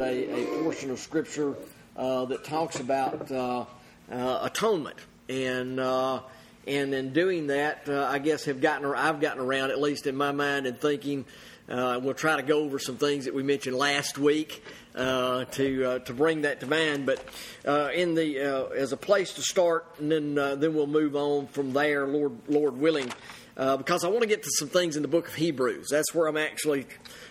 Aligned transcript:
at 0.00 0.08
a, 0.08 0.58
a 0.58 0.62
portion 0.62 0.90
of 0.90 0.98
Scripture 0.98 1.54
uh, 1.96 2.26
that 2.26 2.44
talks 2.44 2.80
about 2.80 3.30
uh, 3.30 3.64
uh, 4.10 4.38
atonement, 4.42 4.98
and 5.28 5.80
and 5.80 6.94
in 6.94 7.12
doing 7.12 7.46
that, 7.46 7.88
I 7.88 8.18
guess 8.18 8.44
have 8.44 8.60
gotten 8.60 8.92
I've 8.92 9.20
gotten 9.20 9.42
around 9.42 9.70
at 9.70 9.80
least 9.80 10.06
in 10.06 10.16
my 10.16 10.32
mind 10.32 10.66
and 10.66 10.78
thinking. 10.78 11.24
We'll 11.68 12.14
try 12.14 12.36
to 12.36 12.42
go 12.42 12.60
over 12.60 12.78
some 12.78 12.96
things 12.96 13.24
that 13.24 13.34
we 13.34 13.42
mentioned 13.42 13.76
last 13.76 14.18
week 14.18 14.62
uh, 14.94 15.44
to 15.46 15.84
uh, 15.84 15.98
to 16.00 16.12
bring 16.12 16.42
that 16.42 16.60
to 16.60 16.66
mind. 16.66 17.06
But 17.06 17.24
uh, 17.66 17.90
in 17.94 18.14
the 18.14 18.38
as 18.76 18.92
a 18.92 18.96
place 18.96 19.32
to 19.34 19.42
start, 19.42 19.86
and 19.98 20.12
then 20.12 20.34
then 20.34 20.74
we'll 20.74 20.86
move 20.86 21.16
on 21.16 21.46
from 21.46 21.72
there, 21.72 22.06
Lord 22.06 22.32
Lord 22.48 22.76
willing, 22.76 23.10
because 23.54 24.04
I 24.04 24.08
want 24.08 24.20
to 24.20 24.28
get 24.28 24.42
to 24.42 24.50
some 24.58 24.68
things 24.68 24.96
in 24.96 25.02
the 25.02 25.08
book 25.08 25.28
of 25.28 25.34
Hebrews. 25.34 25.88
That's 25.90 26.14
where 26.14 26.26
I'm 26.26 26.36
actually 26.36 26.86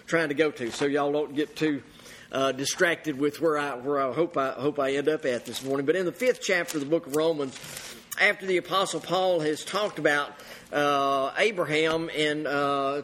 trying 0.08 0.30
to 0.30 0.36
go 0.36 0.52
to, 0.52 0.72
so 0.72 0.86
y'all 0.86 1.12
don't 1.12 1.36
get 1.36 1.56
too. 1.56 1.84
Distracted 2.54 3.18
with 3.18 3.42
where 3.42 3.58
I 3.58 3.76
where 3.76 4.00
I 4.00 4.12
hope 4.14 4.38
I 4.38 4.52
hope 4.52 4.80
I 4.80 4.96
end 4.96 5.10
up 5.10 5.26
at 5.26 5.46
this 5.46 5.64
morning, 5.64 5.86
but 5.86 5.96
in 5.96 6.06
the 6.06 6.12
fifth 6.12 6.42
chapter 6.42 6.78
of 6.78 6.84
the 6.84 6.90
book 6.90 7.08
of 7.08 7.16
Romans, 7.16 7.58
after 8.20 8.46
the 8.46 8.58
Apostle 8.58 9.00
Paul 9.00 9.40
has 9.40 9.64
talked 9.64 10.00
about 10.00 10.32
Abraham 10.72 12.10
and 12.16 12.46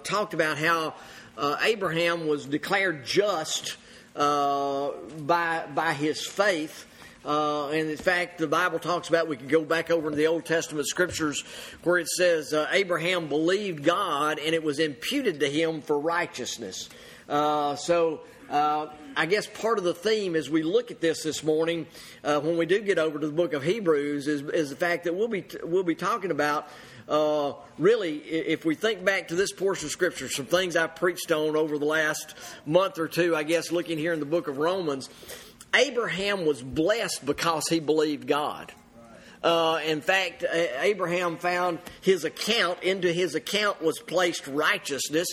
talked 0.03 0.33
about 0.33 0.57
how 0.57 0.93
uh, 1.37 1.57
Abraham 1.63 2.27
was 2.27 2.45
declared 2.45 3.05
just 3.05 3.77
uh, 4.15 4.91
by 5.20 5.65
by 5.73 5.93
his 5.93 6.25
faith. 6.25 6.87
Uh, 7.23 7.70
and 7.70 7.89
in 7.89 7.98
fact, 7.98 8.39
the 8.39 8.48
Bible 8.48 8.79
talks 8.79 9.07
about, 9.07 9.27
we 9.27 9.37
can 9.37 9.48
go 9.48 9.63
back 9.63 9.91
over 9.91 10.09
to 10.09 10.15
the 10.15 10.25
Old 10.25 10.43
Testament 10.43 10.87
scriptures 10.87 11.43
where 11.84 11.99
it 11.99 12.07
says, 12.07 12.51
uh, 12.51 12.67
Abraham 12.71 13.27
believed 13.27 13.84
God 13.84 14.39
and 14.39 14.55
it 14.55 14.63
was 14.63 14.79
imputed 14.79 15.39
to 15.41 15.48
him 15.48 15.81
for 15.81 15.99
righteousness. 15.99 16.89
Uh, 17.29 17.75
so, 17.75 18.21
uh, 18.51 18.89
I 19.15 19.25
guess 19.27 19.47
part 19.47 19.77
of 19.77 19.85
the 19.85 19.93
theme 19.93 20.35
as 20.35 20.49
we 20.49 20.61
look 20.61 20.91
at 20.91 20.99
this 20.99 21.23
this 21.23 21.41
morning, 21.41 21.87
uh, 22.23 22.41
when 22.41 22.57
we 22.57 22.65
do 22.65 22.81
get 22.81 22.99
over 22.99 23.17
to 23.17 23.26
the 23.26 23.34
book 23.34 23.53
of 23.53 23.63
Hebrews, 23.63 24.27
is, 24.27 24.41
is 24.41 24.70
the 24.70 24.76
fact 24.76 25.05
that 25.05 25.15
we'll 25.15 25.29
be, 25.29 25.45
we'll 25.63 25.84
be 25.84 25.95
talking 25.95 26.31
about 26.31 26.67
uh, 27.07 27.53
really, 27.77 28.17
if 28.17 28.65
we 28.65 28.76
think 28.76 29.05
back 29.05 29.29
to 29.29 29.35
this 29.35 29.53
portion 29.53 29.85
of 29.85 29.91
Scripture, 29.91 30.29
some 30.29 30.45
things 30.45 30.76
I've 30.76 30.95
preached 30.98 31.31
on 31.31 31.55
over 31.55 31.77
the 31.77 31.85
last 31.85 32.35
month 32.65 32.99
or 32.99 33.07
two, 33.07 33.35
I 33.35 33.43
guess, 33.43 33.71
looking 33.71 33.98
here 33.98 34.11
in 34.11 34.20
the 34.20 34.26
book 34.26 34.49
of 34.49 34.57
Romans, 34.57 35.09
Abraham 35.73 36.45
was 36.45 36.61
blessed 36.61 37.26
because 37.26 37.70
he 37.70 37.79
believed 37.79 38.27
God. 38.27 38.73
Uh, 39.41 39.79
in 39.85 40.01
fact, 40.01 40.43
Abraham 40.79 41.37
found 41.37 41.79
his 42.01 42.26
account, 42.26 42.83
into 42.83 43.11
his 43.11 43.33
account 43.33 43.81
was 43.81 43.98
placed 43.99 44.45
righteousness. 44.48 45.29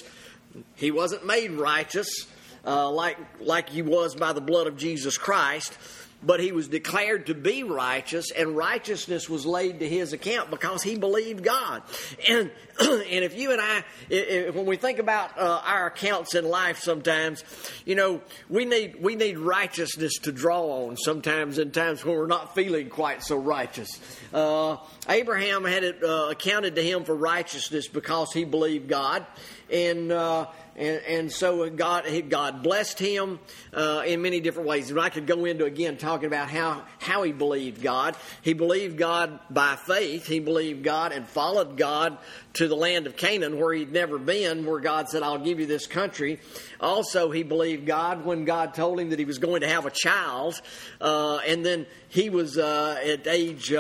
He 0.77 0.91
wasn't 0.93 1.27
made 1.27 1.51
righteous 1.51 2.27
uh, 2.67 2.91
like, 2.91 3.19
like 3.41 3.69
he 3.71 3.83
was 3.83 4.15
by 4.15 4.33
the 4.33 4.41
blood 4.41 4.67
of 4.67 4.77
Jesus 4.77 5.19
Christ 5.19 5.77
but 6.23 6.41
he 6.41 6.53
was 6.53 6.69
declared 6.69 7.27
to 7.27 7.35
be 7.35 7.63
righteous, 7.63 8.31
and 8.33 8.57
righteousness 8.57 9.29
was 9.29 9.47
laid 9.47 9.79
to 9.79 9.89
his 9.89 10.13
account 10.13 10.51
because 10.51 10.83
he 10.83 10.99
believed 10.99 11.45
God. 11.45 11.83
And 12.29 12.51
and 12.81 13.25
if 13.25 13.37
you 13.37 13.53
and 13.53 13.61
I, 13.61 13.85
if, 14.11 14.55
when 14.55 14.67
we 14.67 14.77
think 14.77 14.99
about 14.99 15.39
uh, 15.39 15.63
our 15.65 15.87
accounts 15.87 16.35
in 16.35 16.45
life, 16.45 16.81
sometimes, 16.81 17.45
you 17.85 17.95
know, 17.95 18.21
we 18.49 18.65
need 18.65 19.01
we 19.01 19.15
need 19.15 19.39
righteousness 19.39 20.15
to 20.23 20.33
draw 20.33 20.87
on. 20.87 20.97
Sometimes, 20.97 21.59
in 21.59 21.71
times 21.71 22.05
when 22.05 22.17
we're 22.17 22.27
not 22.27 22.55
feeling 22.55 22.89
quite 22.89 23.23
so 23.23 23.37
righteous. 23.37 23.89
Uh, 24.35 24.77
Abraham 25.09 25.65
had 25.65 25.85
it 25.85 26.03
uh, 26.03 26.29
accounted 26.31 26.75
to 26.75 26.83
him 26.83 27.05
for 27.05 27.15
righteousness 27.15 27.87
because 27.87 28.33
he 28.33 28.45
believed 28.45 28.89
God, 28.89 29.25
and 29.71 30.11
uh, 30.11 30.47
and, 30.79 31.03
and 31.09 31.33
so 31.33 31.69
God, 31.71 32.05
God 32.29 32.63
blessed 32.63 33.01
him 33.01 33.41
uh, 33.75 34.03
in 34.07 34.23
many 34.23 34.39
different 34.39 34.69
ways. 34.69 34.91
And 34.91 35.01
I 35.01 35.09
could 35.09 35.27
go 35.27 35.45
into 35.45 35.65
again 35.65 35.97
talking 35.97 36.27
about 36.27 36.49
how, 36.49 36.85
how 37.01 37.25
he 37.25 37.33
believed 37.33 37.83
God. 37.83 38.17
He 38.43 38.53
believed 38.53 38.97
God 38.97 39.41
by 39.51 39.75
faith. 39.75 40.27
He 40.27 40.39
believed 40.39 40.85
God 40.85 41.11
and 41.11 41.27
followed 41.27 41.77
God 41.77 42.19
to 42.55 42.69
the 42.69 42.77
land 42.77 43.09
of 43.09 43.17
Canaan 43.17 43.59
where 43.59 43.75
he'd 43.75 43.93
never 43.93 44.19
been, 44.19 44.65
where 44.67 44.79
God 44.79 45.09
said, 45.09 45.25
I'll 45.25 45.39
give 45.39 45.59
you 45.59 45.67
this 45.67 45.89
country. 45.89 46.39
Also, 46.81 47.33
he 47.33 47.43
believed 47.43 47.85
God 47.85 48.25
when 48.25 48.45
God 48.45 48.73
told 48.73 49.01
him 49.01 49.11
that 49.11 49.19
he 49.19 49.25
was 49.25 49.39
going 49.39 49.63
to 49.63 49.69
have 49.69 49.85
a 49.85 49.91
child. 49.91 50.61
Uh, 51.01 51.39
and 51.39 51.67
then 51.67 51.87
he 52.09 52.31
was 52.31 52.57
uh, 52.57 53.01
at 53.05 53.27
age 53.27 53.73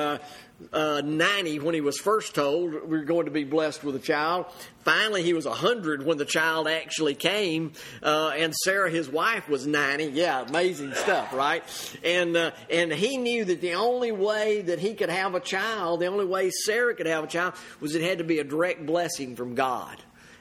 uh, 0.72 0.88
uh, 0.98 1.02
90 1.02 1.60
when 1.60 1.74
he 1.74 1.80
was 1.80 1.98
first 1.98 2.34
told 2.34 2.72
we 2.88 2.98
are 2.98 3.04
going 3.04 3.26
to 3.26 3.30
be 3.30 3.44
blessed 3.44 3.84
with 3.84 3.94
a 3.94 4.00
child. 4.00 4.46
Finally, 4.84 5.22
he 5.22 5.32
was 5.32 5.46
100 5.46 6.04
when 6.04 6.18
the 6.18 6.24
child 6.24 6.66
actually 6.66 7.14
came, 7.14 7.72
uh, 8.02 8.32
and 8.36 8.54
Sarah, 8.54 8.90
his 8.90 9.08
wife, 9.08 9.48
was 9.48 9.66
90. 9.66 10.06
Yeah, 10.06 10.42
amazing 10.42 10.94
stuff, 10.94 11.32
right? 11.32 11.62
And 12.02 12.36
uh, 12.36 12.52
and 12.70 12.92
he 12.92 13.18
knew 13.18 13.44
that 13.44 13.60
the 13.60 13.74
only 13.74 14.12
way 14.12 14.62
that 14.62 14.78
he 14.78 14.94
could 14.94 15.10
have 15.10 15.34
a 15.34 15.40
child, 15.40 16.00
the 16.00 16.06
only 16.06 16.24
way 16.24 16.50
Sarah 16.50 16.94
could 16.94 17.06
have 17.06 17.24
a 17.24 17.28
child, 17.28 17.54
was 17.80 17.94
it 17.94 18.02
had 18.02 18.18
to 18.18 18.24
be 18.24 18.38
a 18.38 18.44
direct 18.44 18.86
blessing 18.86 19.36
from 19.36 19.54
God. 19.54 19.96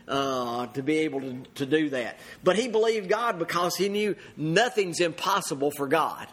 Uh, 0.07 0.67
to 0.67 0.81
be 0.81 0.99
able 0.99 1.19
to, 1.19 1.43
to 1.55 1.65
do 1.65 1.89
that. 1.89 2.17
But 2.41 2.55
he 2.55 2.69
believed 2.69 3.09
God 3.09 3.37
because 3.37 3.75
he 3.75 3.89
knew 3.89 4.15
nothing's 4.37 5.01
impossible 5.01 5.69
for 5.69 5.85
God. 5.85 6.27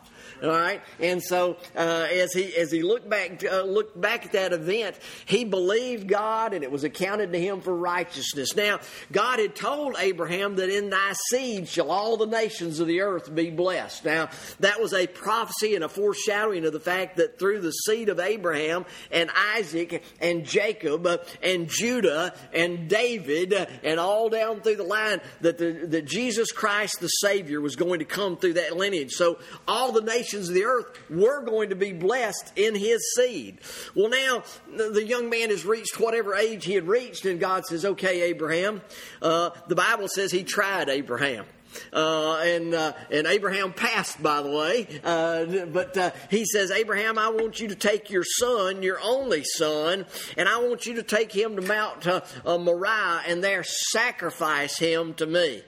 All 0.45 0.51
right, 0.51 0.83
and 1.01 1.23
so 1.23 1.57
uh, 1.75 2.07
as 2.13 2.35
he 2.35 2.55
as 2.55 2.71
he 2.71 2.83
looked 2.83 3.09
back 3.09 3.43
uh, 3.51 3.63
looked 3.63 3.99
back 3.99 4.27
at 4.27 4.33
that 4.33 4.53
event, 4.53 4.99
he 5.25 5.47
believed 5.47 6.07
God, 6.07 6.53
and 6.53 6.63
it 6.63 6.71
was 6.71 6.85
accounted 6.85 7.33
to 7.33 7.41
him 7.41 7.63
for 7.63 7.75
righteousness. 7.75 8.55
Now, 8.55 8.81
God 9.11 9.39
had 9.39 9.57
told 9.57 9.97
Abraham 9.99 10.57
that 10.57 10.69
in 10.69 10.91
thy 10.91 11.15
seed 11.31 11.67
shall 11.67 11.91
all 11.91 12.19
the 12.19 12.27
nations 12.27 12.79
of 12.79 12.87
the 12.89 13.01
earth 13.01 13.35
be 13.35 13.49
blessed. 13.49 14.05
Now, 14.05 14.29
that 14.61 14.83
was 14.83 14.93
a 14.93 15.07
prophecy 15.07 15.77
and 15.77 15.85
a 15.85 15.89
foreshadowing 15.89 16.67
of 16.67 16.75
the 16.75 16.81
fact 16.81 17.17
that 17.17 17.39
through 17.39 17.61
the 17.61 17.71
seed 17.71 18.11
of 18.11 18.21
Abraham 18.21 18.85
and 19.11 19.31
Isaac 19.57 20.05
and 20.21 20.45
Jacob 20.45 21.09
and 21.43 21.69
Judah 21.69 22.35
and 22.53 22.87
David 22.89 23.55
and 23.83 23.99
all 23.99 24.29
down 24.29 24.61
through 24.61 24.77
the 24.77 24.85
line 24.85 25.23
that 25.41 25.57
the, 25.57 25.87
that 25.87 26.05
Jesus 26.05 26.53
Christ 26.53 27.01
the 27.01 27.09
Savior 27.09 27.63
was 27.63 27.77
going 27.77 28.01
to 28.01 28.05
come 28.05 28.37
through 28.37 28.55
that 28.55 28.77
lineage. 28.77 29.13
So 29.13 29.39
all 29.67 29.93
the 29.93 30.03
nations 30.03 30.34
nations 30.35 30.49
of 30.49 30.55
the 30.55 30.65
earth 30.65 30.99
were 31.11 31.43
going 31.43 31.71
to 31.71 31.77
be 31.77 31.93
blessed 31.93 32.53
in 32.57 32.75
his 32.75 33.15
seed. 33.17 33.59
Well, 33.95 34.09
now 34.09 34.43
the 34.77 35.05
young 35.05 35.31
man 35.31 35.51
has 35.51 35.65
reached 35.65 36.01
whatever 36.01 36.35
age 36.35 36.65
he 36.65 36.75
had 36.75 36.89
reached, 36.89 37.25
and 37.25 37.39
God 37.39 37.65
says, 37.67 37.85
Okay, 37.85 38.23
Abraham. 38.23 38.83
Uh, 39.23 39.51
the 39.69 39.75
Bible 39.75 40.09
says 40.09 40.33
he 40.33 40.43
tried 40.45 40.89
Abraham. 40.89 41.47
Uh, 41.93 42.37
and 42.37 42.73
uh, 42.73 42.93
and 43.11 43.27
Abraham 43.27 43.73
passed, 43.73 44.23
by 44.23 44.43
the 44.43 44.51
way. 44.51 44.87
Uh, 45.03 45.67
but 45.67 45.97
uh, 45.97 46.13
he 46.31 46.45
says, 46.45 46.71
Abraham, 46.71 47.19
I 47.19 47.31
want 47.31 47.59
you 47.59 47.67
to 47.69 47.75
take 47.75 48.11
your 48.11 48.23
son, 48.23 48.85
your 48.85 49.01
only 49.03 49.43
son, 49.43 50.07
and 50.37 50.49
I 50.49 50.59
want 50.59 50.87
you 50.87 50.95
to 50.95 51.03
take 51.03 51.33
him 51.33 51.57
to 51.57 51.63
Mount 51.63 52.07
uh, 52.07 52.21
uh, 52.47 52.59
Moriah 52.59 53.23
and 53.27 53.43
there 53.43 53.65
sacrifice 53.65 54.79
him 54.79 55.15
to 55.15 55.27
me. 55.27 55.63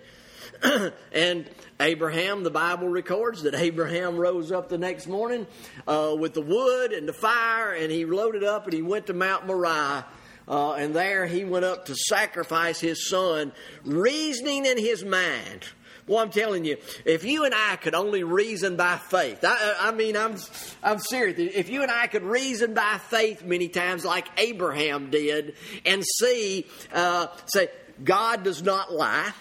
and 1.12 1.49
Abraham, 1.81 2.43
the 2.43 2.50
Bible 2.50 2.89
records 2.89 3.43
that 3.43 3.55
Abraham 3.55 4.17
rose 4.17 4.50
up 4.53 4.69
the 4.69 4.78
next 4.78 5.06
morning 5.06 5.47
uh, 5.87 6.15
with 6.19 6.34
the 6.34 6.43
wood 6.43 6.93
and 6.93 7.09
the 7.09 7.12
fire, 7.12 7.72
and 7.72 7.91
he 7.91 8.05
loaded 8.05 8.44
up 8.44 8.65
and 8.65 8.72
he 8.72 8.83
went 8.83 9.06
to 9.06 9.15
Mount 9.15 9.47
Moriah. 9.47 10.05
Uh, 10.49 10.75
and 10.75 10.94
there 10.94 11.27
he 11.27 11.44
went 11.44 11.65
up 11.65 11.87
to 11.87 11.94
sacrifice 11.94 12.78
his 12.78 13.09
son, 13.09 13.53
reasoning 13.84 14.65
in 14.65 14.78
his 14.78 15.05
mind. 15.05 15.65
Well, 16.06 16.21
I'm 16.21 16.31
telling 16.31 16.65
you, 16.65 16.77
if 17.05 17.25
you 17.25 17.44
and 17.44 17.55
I 17.55 17.75
could 17.75 17.97
only 17.97 18.23
reason 18.23 18.77
by 18.77 18.97
faith, 18.97 19.41
I, 19.43 19.77
I 19.81 19.91
mean, 19.91 20.17
I'm, 20.17 20.37
I'm 20.81 21.00
serious. 21.00 21.37
If 21.37 21.69
you 21.69 21.83
and 21.83 21.91
I 21.91 22.06
could 22.06 22.23
reason 22.23 22.75
by 22.75 22.99
faith 23.09 23.44
many 23.44 23.69
times, 23.69 24.05
like 24.05 24.28
Abraham 24.38 25.11
did, 25.11 25.56
and 25.84 26.05
see, 26.05 26.67
uh, 26.94 27.27
say, 27.47 27.71
God 28.05 28.44
does 28.44 28.62
not 28.62 28.93
lie. 28.93 29.33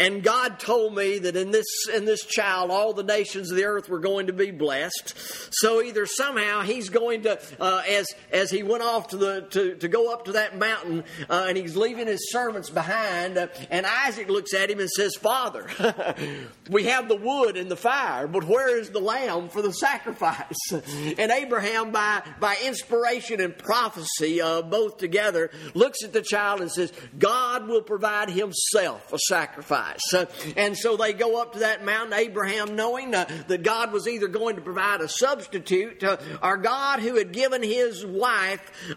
And 0.00 0.24
God 0.24 0.58
told 0.58 0.94
me 0.94 1.18
that 1.20 1.36
in 1.36 1.52
this 1.52 1.66
in 1.94 2.04
this 2.04 2.24
child, 2.24 2.72
all 2.72 2.92
the 2.94 3.04
nations 3.04 3.50
of 3.50 3.56
the 3.56 3.64
earth 3.64 3.88
were 3.88 4.00
going 4.00 4.26
to 4.26 4.32
be 4.32 4.50
blessed. 4.50 5.14
So 5.52 5.82
either 5.82 6.04
somehow 6.04 6.62
He's 6.62 6.88
going 6.88 7.22
to, 7.22 7.38
uh, 7.60 7.82
as 7.88 8.08
as 8.32 8.50
He 8.50 8.64
went 8.64 8.82
off 8.82 9.08
to 9.08 9.16
the 9.16 9.42
to, 9.50 9.76
to 9.76 9.88
go 9.88 10.12
up 10.12 10.24
to 10.24 10.32
that 10.32 10.58
mountain, 10.58 11.04
uh, 11.30 11.46
and 11.48 11.56
He's 11.56 11.76
leaving 11.76 12.08
His 12.08 12.32
servants 12.32 12.70
behind, 12.70 13.38
uh, 13.38 13.48
and 13.70 13.86
Isaac 13.86 14.28
looks 14.28 14.52
at 14.52 14.68
him 14.68 14.80
and 14.80 14.90
says, 14.90 15.14
"Father, 15.14 15.68
we 16.70 16.84
have 16.84 17.08
the 17.08 17.16
wood 17.16 17.56
and 17.56 17.70
the 17.70 17.76
fire, 17.76 18.26
but 18.26 18.44
where 18.44 18.76
is 18.76 18.90
the 18.90 19.00
lamb 19.00 19.48
for 19.48 19.62
the 19.62 19.72
sacrifice?" 19.72 20.56
And 21.18 21.30
Abraham, 21.30 21.92
by 21.92 22.22
by 22.40 22.56
inspiration 22.64 23.40
and 23.40 23.56
prophecy, 23.56 24.40
uh, 24.40 24.62
both 24.62 24.98
together, 24.98 25.50
looks 25.74 26.02
at 26.02 26.12
the 26.12 26.22
child 26.22 26.60
and 26.60 26.70
says, 26.70 26.92
"God 27.16 27.68
will 27.68 27.82
provide 27.82 28.30
Himself 28.30 29.12
a 29.12 29.18
sacrifice." 29.18 29.83
Sacrifice. 29.84 30.14
Uh, 30.14 30.26
and 30.56 30.76
so 30.76 30.96
they 30.96 31.12
go 31.12 31.40
up 31.40 31.54
to 31.54 31.60
that 31.60 31.84
mountain, 31.84 32.14
Abraham 32.14 32.76
knowing 32.76 33.14
uh, 33.14 33.26
that 33.48 33.62
God 33.62 33.92
was 33.92 34.06
either 34.08 34.28
going 34.28 34.56
to 34.56 34.62
provide 34.62 35.00
a 35.00 35.08
substitute 35.08 36.02
uh, 36.02 36.16
or 36.42 36.56
God 36.56 37.00
who 37.00 37.16
had 37.16 37.32
given 37.32 37.62
his 37.62 38.04
wife 38.04 38.94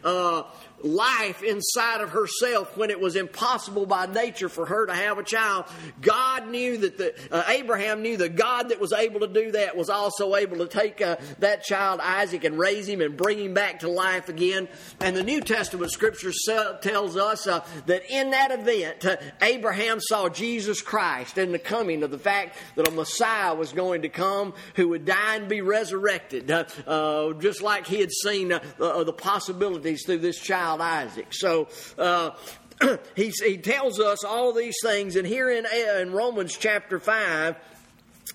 life 0.83 1.41
inside 1.43 2.01
of 2.01 2.11
herself 2.11 2.77
when 2.77 2.89
it 2.89 2.99
was 2.99 3.15
impossible 3.15 3.85
by 3.85 4.05
nature 4.05 4.49
for 4.49 4.65
her 4.65 4.85
to 4.85 4.93
have 4.93 5.17
a 5.17 5.23
child. 5.23 5.65
God 6.01 6.49
knew 6.49 6.77
that 6.77 6.97
the, 6.97 7.15
uh, 7.31 7.43
Abraham 7.47 8.01
knew 8.01 8.17
the 8.17 8.29
God 8.29 8.69
that 8.69 8.79
was 8.79 8.93
able 8.93 9.21
to 9.21 9.27
do 9.27 9.51
that 9.51 9.75
was 9.75 9.89
also 9.89 10.35
able 10.35 10.57
to 10.57 10.67
take 10.67 11.01
uh, 11.01 11.17
that 11.39 11.63
child 11.63 11.99
Isaac 12.01 12.43
and 12.43 12.57
raise 12.57 12.87
him 12.87 13.01
and 13.01 13.17
bring 13.17 13.39
him 13.39 13.53
back 13.53 13.79
to 13.79 13.89
life 13.89 14.29
again. 14.29 14.67
And 14.99 15.15
the 15.15 15.23
New 15.23 15.41
Testament 15.41 15.91
scripture 15.91 16.31
tells 16.81 17.17
us 17.17 17.47
uh, 17.47 17.65
that 17.87 18.03
in 18.09 18.31
that 18.31 18.51
event, 18.51 19.05
uh, 19.05 19.17
Abraham 19.41 19.99
saw 19.99 20.29
Jesus 20.29 20.81
Christ 20.81 21.37
and 21.37 21.53
the 21.53 21.59
coming 21.59 22.03
of 22.03 22.11
the 22.11 22.19
fact 22.19 22.57
that 22.75 22.87
a 22.87 22.91
Messiah 22.91 23.55
was 23.55 23.73
going 23.73 24.03
to 24.03 24.09
come 24.09 24.53
who 24.75 24.89
would 24.89 25.05
die 25.05 25.35
and 25.35 25.49
be 25.49 25.61
resurrected, 25.61 26.51
uh, 26.51 26.65
uh, 26.85 27.33
just 27.33 27.61
like 27.61 27.87
he 27.87 27.99
had 27.99 28.11
seen 28.11 28.49
the 28.49 29.13
possibilities 29.17 30.03
through 30.05 30.19
this 30.19 30.39
child 30.39 30.66
Isaac. 30.75 31.27
So, 31.31 31.67
he, 33.15 33.29
he 33.29 33.57
tells 33.57 33.99
us 33.99 34.23
all 34.23 34.53
these 34.53 34.77
things, 34.83 35.15
and 35.15 35.27
here 35.27 35.49
in, 35.49 35.65
in 35.99 36.11
Romans 36.11 36.55
chapter 36.55 36.99
5, 36.99 37.55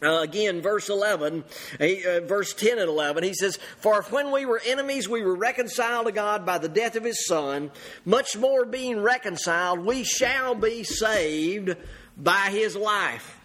uh, 0.03 0.21
again, 0.21 0.61
verse 0.61 0.89
11, 0.89 1.45
uh, 1.79 2.21
verse 2.25 2.55
10 2.55 2.79
and 2.79 2.89
11, 2.89 3.23
he 3.23 3.35
says, 3.35 3.59
For 3.79 4.03
when 4.11 4.33
we 4.33 4.45
were 4.47 4.61
enemies 4.67 5.09
we 5.09 5.23
were 5.23 5.37
reconciled 5.37 6.07
to 6.07 6.13
God 6.13 6.45
by 6.45 6.59
the 6.59 6.69
death 6.69 6.97
of 6.97 7.05
his 7.05 7.27
Son, 7.27 7.71
much 8.05 8.37
more 8.37 8.65
being 8.65 9.01
reconciled, 9.01 9.81
we 9.81 10.03
shall 10.03 10.57
be 10.57 10.83
saved 10.83 11.77
by 12.17 12.49
his 12.51 12.75
life. 12.75 13.39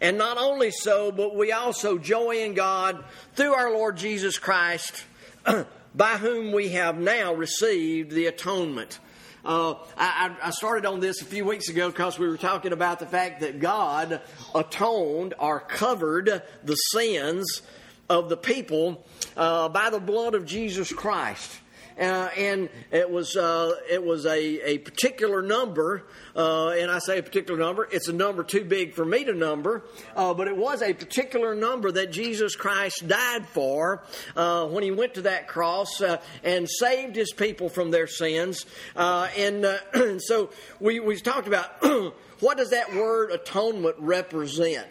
And 0.00 0.16
not 0.16 0.38
only 0.38 0.70
so, 0.70 1.10
but 1.10 1.34
we 1.34 1.50
also 1.52 1.98
joy 1.98 2.44
in 2.44 2.54
God 2.54 3.04
through 3.34 3.54
our 3.54 3.72
Lord 3.72 3.96
Jesus 3.96 4.38
Christ, 4.38 5.04
by 5.96 6.18
whom 6.18 6.52
we 6.52 6.68
have 6.68 6.98
now 6.98 7.32
received 7.32 8.12
the 8.12 8.26
atonement. 8.26 8.98
Uh, 9.44 9.74
I, 9.96 10.36
I, 10.42 10.50
started 10.50 10.86
on 10.86 10.98
this 10.98 11.22
a 11.22 11.24
few 11.24 11.44
weeks 11.44 11.68
ago 11.68 11.88
because 11.88 12.18
we 12.18 12.26
were 12.26 12.36
talking 12.36 12.72
about 12.72 12.98
the 12.98 13.06
fact 13.06 13.40
that 13.40 13.60
God 13.60 14.20
atoned 14.52 15.34
or 15.38 15.60
covered 15.60 16.42
the 16.64 16.74
sins 16.74 17.62
of 18.08 18.28
the 18.28 18.36
people 18.36 19.06
uh, 19.36 19.68
by 19.68 19.90
the 19.90 20.00
blood 20.00 20.34
of 20.34 20.46
Jesus 20.46 20.92
Christ. 20.92 21.60
Uh, 21.98 22.28
and 22.36 22.68
it 22.90 23.10
was 23.10 23.36
uh, 23.36 23.72
it 23.90 24.04
was 24.04 24.26
a, 24.26 24.38
a 24.38 24.78
particular 24.78 25.40
number, 25.40 26.04
uh, 26.34 26.68
and 26.68 26.90
I 26.90 26.98
say 26.98 27.18
a 27.18 27.22
particular 27.22 27.58
number. 27.58 27.88
It's 27.90 28.08
a 28.08 28.12
number 28.12 28.44
too 28.44 28.64
big 28.64 28.92
for 28.92 29.04
me 29.04 29.24
to 29.24 29.32
number, 29.32 29.82
uh, 30.14 30.34
but 30.34 30.46
it 30.46 30.56
was 30.56 30.82
a 30.82 30.92
particular 30.92 31.54
number 31.54 31.90
that 31.90 32.12
Jesus 32.12 32.54
Christ 32.54 33.08
died 33.08 33.48
for 33.48 34.02
uh, 34.36 34.66
when 34.66 34.82
he 34.84 34.90
went 34.90 35.14
to 35.14 35.22
that 35.22 35.48
cross 35.48 36.02
uh, 36.02 36.20
and 36.44 36.68
saved 36.68 37.16
his 37.16 37.32
people 37.32 37.70
from 37.70 37.90
their 37.90 38.06
sins. 38.06 38.66
and, 38.94 39.66
so 40.18 40.50
we 40.80 41.00
we 41.00 41.16
talked 41.16 41.48
about 41.48 41.82
what 42.40 42.58
does 42.58 42.70
that 42.70 42.94
word 42.94 43.30
atonement 43.30 43.96
represent 43.98 44.86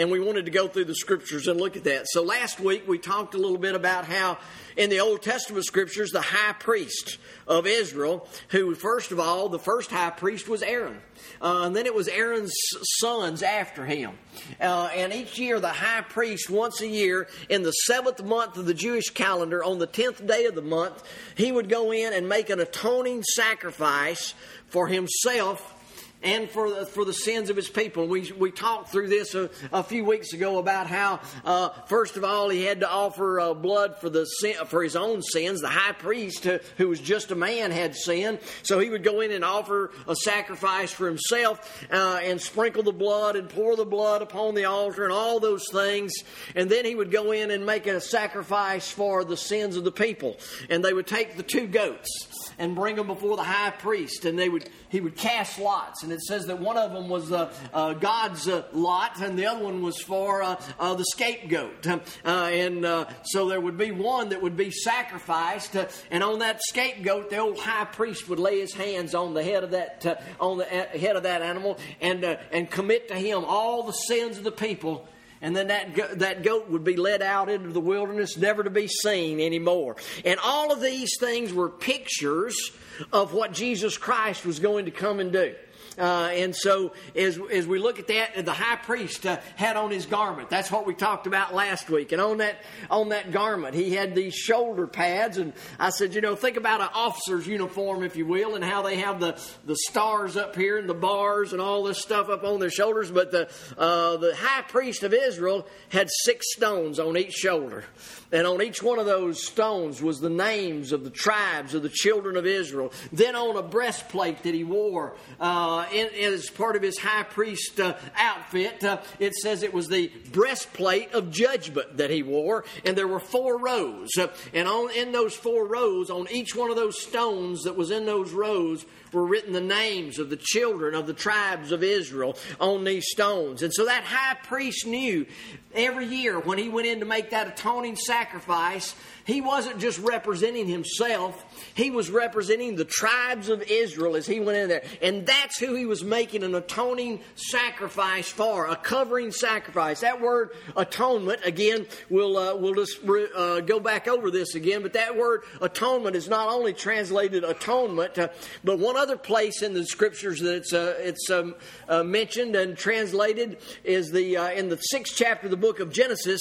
and 0.00 0.10
we 0.10 0.18
wanted 0.18 0.46
to 0.46 0.50
go 0.50 0.66
through 0.66 0.86
the 0.86 0.94
scriptures 0.94 1.46
and 1.46 1.60
look 1.60 1.76
at 1.76 1.84
that. 1.84 2.06
So 2.08 2.22
last 2.22 2.58
week 2.58 2.88
we 2.88 2.96
talked 2.96 3.34
a 3.34 3.36
little 3.36 3.58
bit 3.58 3.74
about 3.74 4.06
how 4.06 4.38
in 4.74 4.88
the 4.88 5.00
Old 5.00 5.20
Testament 5.20 5.66
scriptures, 5.66 6.10
the 6.10 6.22
high 6.22 6.54
priest 6.54 7.18
of 7.46 7.66
Israel, 7.66 8.26
who 8.48 8.74
first 8.74 9.12
of 9.12 9.20
all, 9.20 9.50
the 9.50 9.58
first 9.58 9.90
high 9.90 10.08
priest 10.08 10.48
was 10.48 10.62
Aaron. 10.62 11.02
Uh, 11.42 11.64
and 11.64 11.76
then 11.76 11.84
it 11.84 11.94
was 11.94 12.08
Aaron's 12.08 12.54
sons 12.98 13.42
after 13.42 13.84
him. 13.84 14.12
Uh, 14.58 14.88
and 14.96 15.12
each 15.12 15.38
year, 15.38 15.60
the 15.60 15.68
high 15.68 16.00
priest, 16.00 16.48
once 16.48 16.80
a 16.80 16.88
year, 16.88 17.28
in 17.50 17.62
the 17.62 17.72
seventh 17.72 18.24
month 18.24 18.56
of 18.56 18.64
the 18.64 18.72
Jewish 18.72 19.10
calendar, 19.10 19.62
on 19.62 19.80
the 19.80 19.86
tenth 19.86 20.26
day 20.26 20.46
of 20.46 20.54
the 20.54 20.62
month, 20.62 21.02
he 21.34 21.52
would 21.52 21.68
go 21.68 21.92
in 21.92 22.14
and 22.14 22.26
make 22.26 22.48
an 22.48 22.58
atoning 22.58 23.22
sacrifice 23.22 24.32
for 24.68 24.88
himself 24.88 25.74
and 26.22 26.50
for 26.50 26.70
the, 26.70 26.86
for 26.86 27.04
the 27.04 27.12
sins 27.12 27.50
of 27.50 27.56
his 27.56 27.68
people. 27.68 28.06
We, 28.06 28.32
we 28.32 28.50
talked 28.50 28.90
through 28.90 29.08
this 29.08 29.34
a, 29.34 29.50
a 29.72 29.82
few 29.82 30.04
weeks 30.04 30.32
ago 30.32 30.58
about 30.58 30.86
how, 30.86 31.20
uh, 31.44 31.70
first 31.86 32.16
of 32.16 32.24
all, 32.24 32.48
he 32.48 32.64
had 32.64 32.80
to 32.80 32.90
offer 32.90 33.40
uh, 33.40 33.54
blood 33.54 33.96
for, 33.98 34.10
the 34.10 34.24
sin, 34.24 34.54
for 34.66 34.82
his 34.82 34.96
own 34.96 35.22
sins. 35.22 35.60
The 35.60 35.68
high 35.68 35.92
priest, 35.92 36.44
who, 36.44 36.58
who 36.76 36.88
was 36.88 37.00
just 37.00 37.30
a 37.30 37.34
man, 37.34 37.70
had 37.70 37.94
sinned. 37.94 38.40
So 38.62 38.78
he 38.78 38.90
would 38.90 39.04
go 39.04 39.20
in 39.20 39.30
and 39.30 39.44
offer 39.44 39.90
a 40.06 40.14
sacrifice 40.14 40.92
for 40.92 41.06
himself 41.06 41.86
uh, 41.90 42.20
and 42.22 42.40
sprinkle 42.40 42.82
the 42.82 42.92
blood 42.92 43.36
and 43.36 43.48
pour 43.48 43.76
the 43.76 43.86
blood 43.86 44.22
upon 44.22 44.54
the 44.54 44.66
altar 44.66 45.04
and 45.04 45.12
all 45.12 45.40
those 45.40 45.64
things. 45.72 46.12
And 46.54 46.70
then 46.70 46.84
he 46.84 46.94
would 46.94 47.10
go 47.10 47.32
in 47.32 47.50
and 47.50 47.64
make 47.64 47.86
a 47.86 48.00
sacrifice 48.00 48.90
for 48.90 49.24
the 49.24 49.36
sins 49.36 49.76
of 49.76 49.84
the 49.84 49.92
people. 49.92 50.36
And 50.68 50.84
they 50.84 50.92
would 50.92 51.06
take 51.06 51.36
the 51.36 51.42
two 51.42 51.66
goats 51.66 52.29
and 52.60 52.76
bring 52.76 52.94
them 52.94 53.08
before 53.08 53.36
the 53.36 53.42
high 53.42 53.70
priest, 53.70 54.24
and 54.24 54.38
they 54.38 54.48
would 54.48 54.68
he 54.90 55.00
would 55.00 55.16
cast 55.16 55.58
lots, 55.58 56.02
and 56.02 56.12
it 56.12 56.20
says 56.20 56.46
that 56.46 56.60
one 56.60 56.76
of 56.76 56.92
them 56.92 57.08
was 57.08 57.32
uh, 57.32 57.52
uh, 57.72 57.94
God's 57.94 58.46
uh, 58.46 58.64
lot, 58.72 59.20
and 59.20 59.36
the 59.38 59.46
other 59.46 59.64
one 59.64 59.82
was 59.82 60.00
for 60.00 60.42
uh, 60.42 60.60
uh, 60.78 60.94
the 60.94 61.04
scapegoat, 61.04 61.86
uh, 61.86 61.98
and 62.24 63.06
so 63.24 63.48
there 63.48 63.60
would 63.60 63.78
be 63.78 63.90
one 63.90 64.28
that 64.28 64.42
would 64.42 64.56
be 64.56 64.70
sacrificed, 64.70 65.76
and 66.10 66.22
on 66.22 66.40
that 66.40 66.60
scapegoat, 66.68 67.30
the 67.30 67.38
old 67.38 67.58
high 67.58 67.86
priest 67.86 68.28
would 68.28 68.38
lay 68.38 68.60
his 68.60 68.74
hands 68.74 69.14
on 69.14 69.34
the 69.34 69.42
head 69.42 69.64
of 69.64 69.70
that 69.70 70.22
on 70.38 70.58
the 70.58 70.64
head 70.64 71.16
of 71.16 71.22
that 71.24 71.42
animal 71.42 71.78
and 72.00 72.24
and 72.24 72.70
commit 72.70 73.08
to 73.08 73.14
him 73.14 73.44
all 73.44 73.82
the 73.84 73.92
sins 73.92 74.36
of 74.36 74.44
the 74.44 74.52
people 74.52 75.08
and 75.42 75.56
then 75.56 75.68
that, 75.68 76.18
that 76.18 76.42
goat 76.42 76.68
would 76.68 76.84
be 76.84 76.96
led 76.96 77.22
out 77.22 77.48
into 77.48 77.70
the 77.70 77.80
wilderness, 77.80 78.36
never 78.36 78.62
to 78.62 78.70
be 78.70 78.88
seen 78.88 79.40
anymore. 79.40 79.96
And 80.24 80.38
all 80.44 80.72
of 80.72 80.80
these 80.80 81.16
things 81.18 81.52
were 81.52 81.70
pictures 81.70 82.72
of 83.12 83.32
what 83.32 83.52
Jesus 83.52 83.96
Christ 83.96 84.44
was 84.44 84.58
going 84.58 84.84
to 84.84 84.90
come 84.90 85.18
and 85.20 85.32
do. 85.32 85.54
Uh, 85.98 86.30
and 86.32 86.54
so, 86.54 86.92
as, 87.14 87.38
as 87.52 87.66
we 87.66 87.78
look 87.78 87.98
at 87.98 88.06
that, 88.08 88.44
the 88.44 88.52
high 88.52 88.76
priest 88.76 89.26
uh, 89.26 89.38
had 89.56 89.76
on 89.76 89.90
his 89.90 90.06
garment. 90.06 90.48
That's 90.48 90.70
what 90.70 90.86
we 90.86 90.94
talked 90.94 91.26
about 91.26 91.54
last 91.54 91.90
week. 91.90 92.12
And 92.12 92.20
on 92.20 92.38
that 92.38 92.56
on 92.90 93.10
that 93.10 93.32
garment, 93.32 93.74
he 93.74 93.94
had 93.94 94.14
these 94.14 94.34
shoulder 94.34 94.86
pads. 94.86 95.36
And 95.38 95.52
I 95.78 95.90
said, 95.90 96.14
you 96.14 96.20
know, 96.20 96.36
think 96.36 96.56
about 96.56 96.80
an 96.80 96.88
officer's 96.94 97.46
uniform, 97.46 98.02
if 98.02 98.16
you 98.16 98.26
will, 98.26 98.54
and 98.54 98.64
how 98.64 98.82
they 98.82 98.96
have 98.96 99.20
the, 99.20 99.40
the 99.64 99.76
stars 99.88 100.36
up 100.36 100.56
here 100.56 100.78
and 100.78 100.88
the 100.88 100.94
bars 100.94 101.52
and 101.52 101.60
all 101.60 101.82
this 101.84 102.00
stuff 102.00 102.28
up 102.28 102.44
on 102.44 102.60
their 102.60 102.70
shoulders. 102.70 103.10
But 103.10 103.30
the 103.30 103.50
uh, 103.76 104.16
the 104.16 104.34
high 104.34 104.62
priest 104.62 105.02
of 105.02 105.12
Israel 105.12 105.66
had 105.90 106.08
six 106.24 106.46
stones 106.54 106.98
on 106.98 107.16
each 107.16 107.32
shoulder. 107.32 107.84
And 108.32 108.46
on 108.46 108.62
each 108.62 108.82
one 108.82 108.98
of 108.98 109.06
those 109.06 109.44
stones 109.44 110.00
was 110.00 110.20
the 110.20 110.30
names 110.30 110.92
of 110.92 111.02
the 111.02 111.10
tribes 111.10 111.74
of 111.74 111.82
the 111.82 111.88
children 111.88 112.36
of 112.36 112.46
Israel. 112.46 112.92
Then 113.12 113.34
on 113.34 113.56
a 113.56 113.62
breastplate 113.62 114.44
that 114.44 114.54
he 114.54 114.62
wore 114.62 115.16
uh, 115.40 115.79
as 115.84 116.50
part 116.50 116.76
of 116.76 116.82
his 116.82 116.98
high 116.98 117.22
priest 117.22 117.80
uh, 117.80 117.96
outfit, 118.16 118.84
uh, 118.84 118.98
it 119.18 119.34
says 119.34 119.62
it 119.62 119.74
was 119.74 119.88
the 119.88 120.10
breastplate 120.32 121.12
of 121.12 121.30
judgment 121.30 121.96
that 121.96 122.10
he 122.10 122.22
wore. 122.22 122.64
And 122.84 122.96
there 122.96 123.08
were 123.08 123.20
four 123.20 123.58
rows. 123.58 124.10
Uh, 124.18 124.28
and 124.52 124.68
on, 124.68 124.90
in 124.90 125.12
those 125.12 125.34
four 125.34 125.66
rows, 125.66 126.10
on 126.10 126.26
each 126.30 126.54
one 126.54 126.70
of 126.70 126.76
those 126.76 127.00
stones 127.00 127.62
that 127.62 127.76
was 127.76 127.90
in 127.90 128.06
those 128.06 128.32
rows, 128.32 128.84
were 129.12 129.24
written 129.24 129.52
the 129.52 129.60
names 129.60 130.18
of 130.18 130.30
the 130.30 130.38
children 130.38 130.94
of 130.94 131.06
the 131.06 131.14
tribes 131.14 131.72
of 131.72 131.82
Israel 131.82 132.36
on 132.60 132.84
these 132.84 133.06
stones. 133.10 133.62
And 133.62 133.72
so 133.72 133.86
that 133.86 134.04
high 134.04 134.36
priest 134.42 134.86
knew 134.86 135.26
every 135.74 136.06
year 136.06 136.38
when 136.38 136.58
he 136.58 136.68
went 136.68 136.86
in 136.86 137.00
to 137.00 137.06
make 137.06 137.30
that 137.30 137.46
atoning 137.46 137.96
sacrifice, 137.96 138.94
he 139.24 139.40
wasn't 139.40 139.78
just 139.78 139.98
representing 140.00 140.66
himself, 140.66 141.44
he 141.74 141.90
was 141.90 142.10
representing 142.10 142.76
the 142.76 142.84
tribes 142.84 143.48
of 143.48 143.62
Israel 143.62 144.16
as 144.16 144.26
he 144.26 144.40
went 144.40 144.58
in 144.58 144.68
there. 144.68 144.82
And 145.02 145.26
that's 145.26 145.58
who 145.58 145.74
he 145.74 145.86
was 145.86 146.02
making 146.02 146.42
an 146.42 146.54
atoning 146.54 147.20
sacrifice 147.36 148.28
for, 148.28 148.66
a 148.66 148.76
covering 148.76 149.30
sacrifice. 149.30 150.00
That 150.00 150.20
word 150.20 150.50
atonement, 150.76 151.40
again, 151.44 151.86
we'll, 152.08 152.36
uh, 152.36 152.56
we'll 152.56 152.74
just 152.74 152.98
uh, 153.06 153.60
go 153.60 153.78
back 153.78 154.08
over 154.08 154.30
this 154.30 154.54
again, 154.54 154.82
but 154.82 154.94
that 154.94 155.16
word 155.16 155.42
atonement 155.60 156.16
is 156.16 156.28
not 156.28 156.48
only 156.48 156.72
translated 156.72 157.44
atonement, 157.44 158.18
uh, 158.18 158.28
but 158.64 158.78
one 158.78 158.96
other 159.00 159.16
place 159.16 159.62
in 159.62 159.72
the 159.72 159.84
scriptures 159.84 160.40
that 160.40 160.56
it's, 160.56 160.72
uh, 160.74 160.94
it's 160.98 161.30
um, 161.30 161.54
uh, 161.88 162.04
mentioned 162.04 162.54
and 162.54 162.76
translated 162.76 163.58
is 163.82 164.10
the, 164.10 164.36
uh, 164.36 164.50
in 164.50 164.68
the 164.68 164.76
sixth 164.76 165.14
chapter 165.16 165.46
of 165.46 165.50
the 165.50 165.56
book 165.56 165.80
of 165.80 165.90
Genesis, 165.92 166.40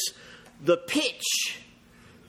the 0.64 0.78
pitch 0.78 1.58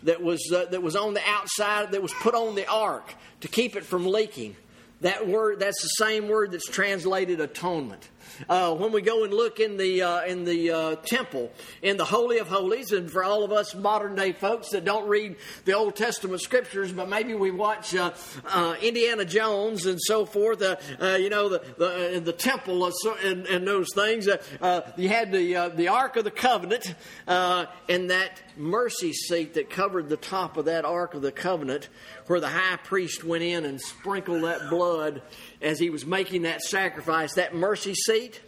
that 0.04 0.22
was, 0.22 0.40
uh, 0.54 0.66
that 0.70 0.82
was 0.82 0.94
on 0.94 1.14
the 1.14 1.22
outside, 1.26 1.92
that 1.92 2.00
was 2.00 2.14
put 2.14 2.34
on 2.34 2.54
the 2.54 2.66
ark 2.68 3.14
to 3.40 3.49
keep 3.49 3.75
it 3.75 3.84
from 3.84 4.06
leaking. 4.06 4.56
That 5.00 5.26
word, 5.26 5.60
that's 5.60 5.82
the 5.82 6.04
same 6.04 6.28
word 6.28 6.52
that's 6.52 6.68
translated 6.68 7.40
atonement. 7.40 8.08
Uh, 8.49 8.75
when 8.75 8.92
we 8.92 9.02
go 9.02 9.25
and 9.25 9.32
look 9.32 9.60
in 9.60 9.76
the 9.76 10.02
uh, 10.02 10.22
in 10.25 10.44
the 10.44 10.70
uh, 10.70 10.96
temple 10.96 11.50
in 11.82 11.96
the 11.96 12.04
Holy 12.04 12.38
of 12.38 12.49
Holies, 12.49 12.92
and 12.92 13.10
for 13.10 13.25
all 13.25 13.44
of 13.44 13.52
us 13.52 13.75
modern 13.75 14.14
day 14.14 14.32
folks 14.32 14.70
that 14.70 14.84
don't 14.84 15.08
read 15.08 15.37
the 15.64 15.72
Old 15.72 15.96
Testament 15.96 16.40
scriptures, 16.40 16.92
but 16.92 17.08
maybe 17.08 17.34
we 17.34 17.50
watch 17.50 17.94
uh, 17.94 18.12
uh, 18.46 18.75
Indiana 18.80 19.25
Jones 19.25 19.87
and 19.87 20.00
so 20.00 20.25
forth. 20.25 20.60
you 20.60 21.30
know 21.30 21.49
the 21.49 21.62
the, 21.78 22.20
the 22.20 22.32
temple 22.32 22.90
and, 23.25 23.46
and, 23.46 23.66
those 23.66 23.88
things. 23.94 24.26
you 24.26 25.08
had 25.08 25.32
the 25.32 25.72
the 25.75 25.88
Ark 25.88 26.16
of 26.16 26.25
the 26.25 26.30
Covenant 26.30 26.94
and 27.26 28.10
that 28.10 28.40
mercy 28.56 29.12
seat 29.12 29.54
that 29.54 29.70
covered 29.70 30.08
the 30.08 30.16
top 30.16 30.56
of 30.56 30.66
that 30.66 30.84
Ark 30.84 31.14
of 31.14 31.22
the 31.22 31.32
Covenant, 31.32 31.88
where 32.26 32.40
the 32.40 32.49
high 32.49 32.76
priest 32.76 33.25
went 33.25 33.42
in 33.42 33.64
and 33.64 33.80
sprinkled 33.80 34.44
that 34.44 34.70
blood 34.70 35.22
as 35.61 35.79
he 35.79 35.90
was 35.90 36.07
making 36.07 36.43
that 36.43 36.62
sacrifice. 36.62 37.35
That 37.35 37.55
mercy 37.55 37.95
seat 37.95 38.40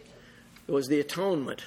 was 0.67 0.87
the 0.87 0.99
atonement. 0.99 1.63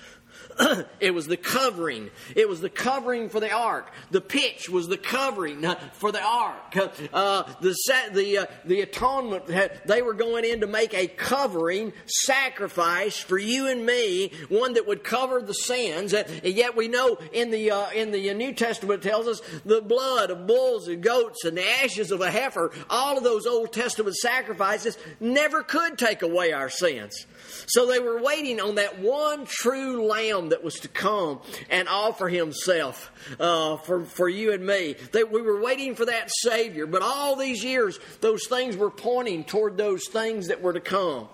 it 1.01 1.13
was 1.13 1.27
the 1.27 1.37
covering. 1.37 2.11
It 2.35 2.49
was 2.49 2.61
the 2.61 2.71
covering 2.71 3.29
for 3.29 3.41
the 3.41 3.53
ark. 3.53 3.91
The 4.11 4.21
pitch 4.21 4.69
was 4.69 4.89
the 4.89 4.97
covering 4.97 5.65
for 5.95 6.13
the 6.13 6.23
ark. 6.23 6.77
Uh, 7.13 7.43
the 7.61 7.77
the 8.13 8.39
uh, 8.39 8.47
the 8.65 8.81
atonement. 8.81 9.47
They 9.87 10.03
were 10.03 10.15
going 10.15 10.45
in 10.45 10.61
to 10.61 10.67
make 10.67 10.95
a 10.95 11.07
covering 11.07 11.93
sacrifice 12.07 13.19
for 13.19 13.39
you 13.39 13.69
and 13.69 13.85
me, 13.85 14.33
one 14.49 14.75
that 14.75 14.87
would 14.87 15.05
cover 15.05 15.43
the 15.43 15.55
sins. 15.55 16.13
And 16.13 16.29
yet 16.45 16.77
we 16.77 16.89
know 16.89 17.19
in 17.33 17.51
the 17.51 17.71
uh, 17.71 17.91
in 17.91 18.13
the 18.13 18.33
New 18.35 18.53
Testament 18.53 19.03
tells 19.03 19.27
us 19.27 19.43
the 19.65 19.83
blood 19.83 20.31
of 20.31 20.47
bulls 20.47 20.89
and 20.89 21.03
goats 21.03 21.45
and 21.45 21.57
the 21.57 21.69
ashes 21.83 22.11
of 22.11 22.21
a 22.21 22.31
heifer. 22.31 22.73
All 22.89 23.19
of 23.19 23.25
those 23.25 23.47
Old 23.47 23.73
Testament 23.73 24.17
sacrifices 24.17 24.97
never 25.21 25.63
could 25.63 25.99
take 25.99 26.23
away 26.23 26.53
our 26.53 26.71
sins. 26.71 27.27
So 27.67 27.87
they 27.87 28.01
were 28.01 28.23
waiting 28.23 28.61
on 28.61 28.77
that 28.77 28.99
one 28.99 29.45
true 29.47 30.07
lamb 30.07 30.26
that 30.27 30.65
was 30.65 30.75
to 30.81 30.89
come 30.89 31.41
and 31.71 31.89
offer 31.89 32.29
himself 32.29 33.11
uh, 33.41 33.77
for, 33.77 34.05
for 34.05 34.29
you 34.29 34.53
and 34.53 34.67
me. 34.67 34.97
That 35.13 35.31
we 35.31 35.43
were 35.43 35.61
waiting 35.61 35.95
for 35.95 36.07
that 36.07 36.31
Savior, 36.43 36.87
but 36.87 37.03
all 37.03 37.37
these 37.37 37.65
years, 37.65 37.99
those 38.21 38.47
things 38.49 38.77
were 38.77 38.91
pointing 38.91 39.45
toward 39.45 39.77
those 39.77 40.09
things 40.09 40.49
that 40.49 40.63
were 40.63 40.73
to 40.73 40.81
come. 40.81 41.29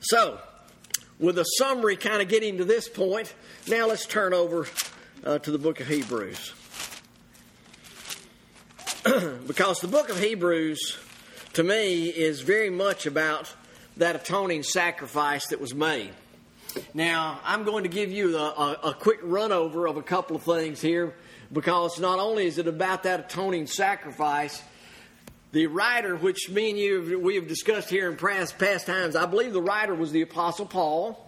So, 0.00 0.38
with 1.18 1.38
a 1.38 1.44
summary 1.58 1.96
kind 1.96 2.22
of 2.22 2.28
getting 2.28 2.58
to 2.58 2.64
this 2.64 2.88
point, 2.88 3.34
now 3.66 3.88
let's 3.88 4.06
turn 4.06 4.34
over 4.34 4.66
uh, 5.24 5.38
to 5.40 5.50
the 5.50 5.58
book 5.58 5.80
of 5.80 5.88
Hebrews. 5.88 6.52
because 9.46 9.80
the 9.80 9.88
book 9.88 10.08
of 10.08 10.18
Hebrews, 10.18 10.98
to 11.54 11.62
me, 11.62 12.08
is 12.08 12.40
very 12.40 12.70
much 12.70 13.06
about 13.06 13.52
that 13.96 14.16
atoning 14.16 14.62
sacrifice 14.62 15.46
that 15.48 15.60
was 15.60 15.74
made. 15.74 16.10
Now, 16.94 17.40
I'm 17.44 17.64
going 17.64 17.84
to 17.84 17.88
give 17.88 18.10
you 18.10 18.36
a, 18.36 18.40
a, 18.40 18.78
a, 18.84 18.94
quick 18.94 19.20
run 19.22 19.52
over 19.52 19.86
of 19.86 19.96
a 19.96 20.02
couple 20.02 20.36
of 20.36 20.42
things 20.42 20.80
here 20.80 21.14
because 21.52 22.00
not 22.00 22.18
only 22.18 22.46
is 22.46 22.58
it 22.58 22.66
about 22.66 23.04
that 23.04 23.20
atoning 23.20 23.66
sacrifice, 23.66 24.62
the 25.52 25.66
writer, 25.66 26.16
which 26.16 26.50
me 26.50 26.70
and 26.70 26.78
you 26.78 27.20
we 27.20 27.36
have 27.36 27.48
discussed 27.48 27.88
here 27.88 28.10
in 28.10 28.16
past, 28.16 28.58
past 28.58 28.86
times, 28.86 29.16
I 29.16 29.26
believe 29.26 29.52
the 29.52 29.62
writer 29.62 29.94
was 29.94 30.12
the 30.12 30.22
Apostle 30.22 30.66
Paul. 30.66 31.22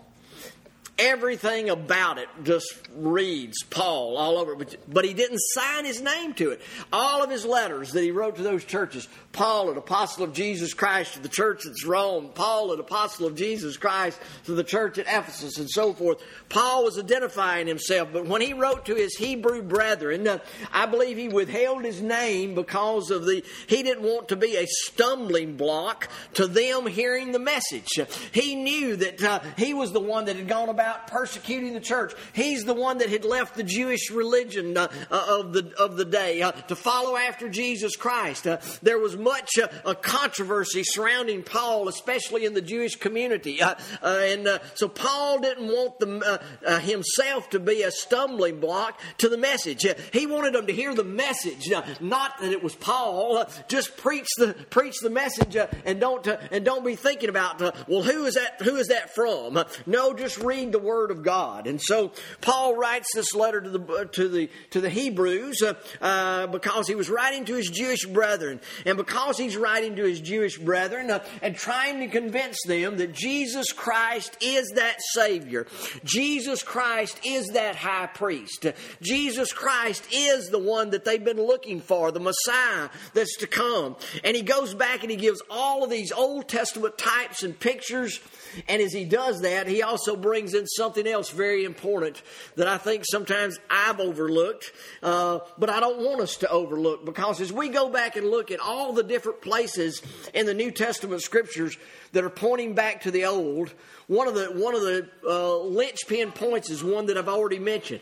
Everything 0.98 1.70
about 1.70 2.18
it 2.18 2.28
just 2.42 2.76
reads 2.96 3.62
Paul 3.62 4.16
all 4.16 4.36
over 4.36 4.60
it, 4.60 4.80
but 4.92 5.04
he 5.04 5.14
didn't 5.14 5.38
sign 5.38 5.84
his 5.84 6.02
name 6.02 6.34
to 6.34 6.50
it. 6.50 6.60
All 6.92 7.22
of 7.22 7.30
his 7.30 7.44
letters 7.44 7.92
that 7.92 8.02
he 8.02 8.10
wrote 8.10 8.34
to 8.36 8.42
those 8.42 8.64
churches, 8.64 9.06
Paul, 9.38 9.70
an 9.70 9.76
apostle 9.76 10.24
of 10.24 10.32
Jesus 10.32 10.74
Christ 10.74 11.14
to 11.14 11.20
the 11.20 11.28
church 11.28 11.62
that's 11.64 11.84
Rome, 11.86 12.30
Paul, 12.34 12.72
an 12.72 12.80
apostle 12.80 13.26
of 13.26 13.36
Jesus 13.36 13.76
Christ 13.76 14.18
to 14.46 14.54
the 14.54 14.64
church 14.64 14.98
at 14.98 15.06
Ephesus, 15.06 15.58
and 15.58 15.70
so 15.70 15.92
forth. 15.92 16.20
Paul 16.48 16.82
was 16.82 16.98
identifying 16.98 17.68
himself, 17.68 18.08
but 18.12 18.26
when 18.26 18.40
he 18.40 18.52
wrote 18.52 18.86
to 18.86 18.96
his 18.96 19.14
Hebrew 19.16 19.62
brethren, 19.62 20.26
uh, 20.26 20.38
I 20.72 20.86
believe 20.86 21.16
he 21.16 21.28
withheld 21.28 21.84
his 21.84 22.02
name 22.02 22.56
because 22.56 23.12
of 23.12 23.26
the, 23.26 23.44
he 23.68 23.84
didn't 23.84 24.02
want 24.02 24.28
to 24.30 24.36
be 24.36 24.56
a 24.56 24.66
stumbling 24.66 25.56
block 25.56 26.08
to 26.34 26.48
them 26.48 26.88
hearing 26.88 27.30
the 27.30 27.38
message. 27.38 27.88
He 28.32 28.56
knew 28.56 28.96
that 28.96 29.22
uh, 29.22 29.40
he 29.56 29.72
was 29.74 29.92
the 29.92 30.00
one 30.00 30.24
that 30.24 30.34
had 30.34 30.48
gone 30.48 30.68
about 30.68 30.88
about 30.88 31.08
persecuting 31.08 31.74
the 31.74 31.80
church. 31.80 32.14
He's 32.32 32.64
the 32.64 32.74
one 32.74 32.98
that 32.98 33.10
had 33.10 33.24
left 33.24 33.56
the 33.56 33.62
Jewish 33.62 34.10
religion 34.10 34.76
uh, 34.76 34.88
uh, 35.10 35.40
of 35.40 35.52
the 35.52 35.72
of 35.78 35.96
the 35.96 36.04
day 36.04 36.40
uh, 36.40 36.52
to 36.52 36.76
follow 36.76 37.16
after 37.16 37.48
Jesus 37.48 37.96
Christ. 37.96 38.46
Uh, 38.46 38.58
there 38.82 38.98
was 38.98 39.16
much 39.28 39.58
uh, 39.58 39.68
a 39.84 39.94
controversy 39.94 40.82
surrounding 40.84 41.42
Paul, 41.42 41.88
especially 41.88 42.44
in 42.44 42.54
the 42.54 42.62
Jewish 42.62 42.96
community, 42.96 43.62
uh, 43.62 43.74
uh 44.02 44.22
and 44.24 44.48
uh, 44.48 44.58
so 44.74 44.88
Paul 44.88 45.40
didn't 45.40 45.68
want 45.68 45.98
the, 45.98 46.40
uh, 46.66 46.78
himself 46.80 47.50
to 47.50 47.60
be 47.60 47.82
a 47.82 47.90
stumbling 47.90 48.60
block 48.60 49.00
to 49.18 49.28
the 49.28 49.38
message. 49.38 49.86
he 50.12 50.26
wanted 50.26 50.54
them 50.54 50.66
to 50.66 50.72
hear 50.72 50.94
the 50.94 51.04
message, 51.04 51.70
not 52.00 52.40
that 52.40 52.52
it 52.52 52.62
was 52.62 52.74
Paul. 52.74 53.44
just 53.68 53.96
preach 53.96 54.28
the 54.36 54.54
preach 54.70 54.96
the 55.00 55.10
message, 55.10 55.56
and 55.84 56.00
don't 56.00 56.26
and 56.26 56.64
don't 56.64 56.84
be 56.84 56.96
thinking 56.96 57.28
about 57.28 57.60
well, 57.88 58.02
who 58.02 58.24
is 58.24 58.34
that? 58.34 58.60
Who 58.62 58.76
is 58.76 58.88
that 58.88 59.14
from? 59.14 59.64
no, 59.86 60.14
just 60.14 60.38
read 60.38 60.72
the 60.72 60.78
Word 60.78 61.10
of 61.10 61.22
God. 61.22 61.66
And 61.66 61.80
so 61.80 62.12
Paul 62.40 62.76
writes 62.76 63.08
this 63.14 63.34
letter 63.34 63.60
to 63.60 63.70
the 63.70 64.08
to 64.12 64.28
the 64.28 64.50
to 64.70 64.80
the 64.80 64.90
Hebrews 64.90 65.62
uh, 65.62 65.74
uh, 66.00 66.46
because 66.46 66.88
he 66.88 66.94
was 66.94 67.10
writing 67.10 67.44
to 67.46 67.54
his 67.54 67.68
Jewish 67.68 68.04
brethren, 68.04 68.60
and 68.84 68.96
because 69.08 69.38
he's 69.38 69.56
writing 69.56 69.96
to 69.96 70.04
his 70.04 70.20
Jewish 70.20 70.58
brethren 70.58 71.10
uh, 71.10 71.24
and 71.40 71.56
trying 71.56 72.00
to 72.00 72.08
convince 72.08 72.58
them 72.66 72.98
that 72.98 73.14
Jesus 73.14 73.72
Christ 73.72 74.36
is 74.42 74.68
that 74.74 74.98
Savior, 75.14 75.66
Jesus 76.04 76.62
Christ 76.62 77.18
is 77.24 77.48
that 77.48 77.74
High 77.74 78.06
Priest, 78.06 78.66
Jesus 79.00 79.52
Christ 79.52 80.06
is 80.12 80.50
the 80.50 80.58
one 80.58 80.90
that 80.90 81.06
they've 81.06 81.24
been 81.24 81.42
looking 81.42 81.80
for, 81.80 82.12
the 82.12 82.20
Messiah 82.20 82.90
that's 83.14 83.38
to 83.38 83.46
come. 83.46 83.96
And 84.24 84.36
he 84.36 84.42
goes 84.42 84.74
back 84.74 85.02
and 85.02 85.10
he 85.10 85.16
gives 85.16 85.40
all 85.48 85.82
of 85.82 85.90
these 85.90 86.12
Old 86.12 86.46
Testament 86.46 86.98
types 86.98 87.42
and 87.42 87.58
pictures 87.58 88.20
and 88.66 88.82
as 88.82 88.92
he 88.92 89.04
does 89.04 89.40
that, 89.42 89.66
he 89.66 89.82
also 89.82 90.16
brings 90.16 90.54
in 90.54 90.66
something 90.66 91.06
else 91.06 91.30
very 91.30 91.64
important 91.64 92.22
that 92.56 92.66
I 92.66 92.78
think 92.78 93.04
sometimes 93.08 93.58
I've 93.70 94.00
overlooked, 94.00 94.72
uh, 95.02 95.40
but 95.58 95.70
I 95.70 95.80
don't 95.80 96.04
want 96.04 96.20
us 96.20 96.36
to 96.38 96.48
overlook 96.50 97.04
because 97.04 97.40
as 97.40 97.52
we 97.52 97.68
go 97.68 97.88
back 97.88 98.16
and 98.16 98.30
look 98.30 98.50
at 98.50 98.60
all 98.60 98.92
the 98.92 99.02
different 99.02 99.42
places 99.42 100.02
in 100.34 100.46
the 100.46 100.54
New 100.54 100.70
Testament 100.70 101.22
scriptures 101.22 101.76
that 102.12 102.24
are 102.24 102.30
pointing 102.30 102.74
back 102.74 103.02
to 103.02 103.10
the 103.10 103.26
Old, 103.26 103.72
one 104.06 104.26
of 104.26 104.34
the 104.34 104.46
one 104.46 104.74
of 104.74 104.80
the 104.80 105.08
uh, 105.26 105.58
linchpin 105.58 106.32
points 106.32 106.70
is 106.70 106.82
one 106.82 107.06
that 107.06 107.18
I've 107.18 107.28
already 107.28 107.58
mentioned. 107.58 108.00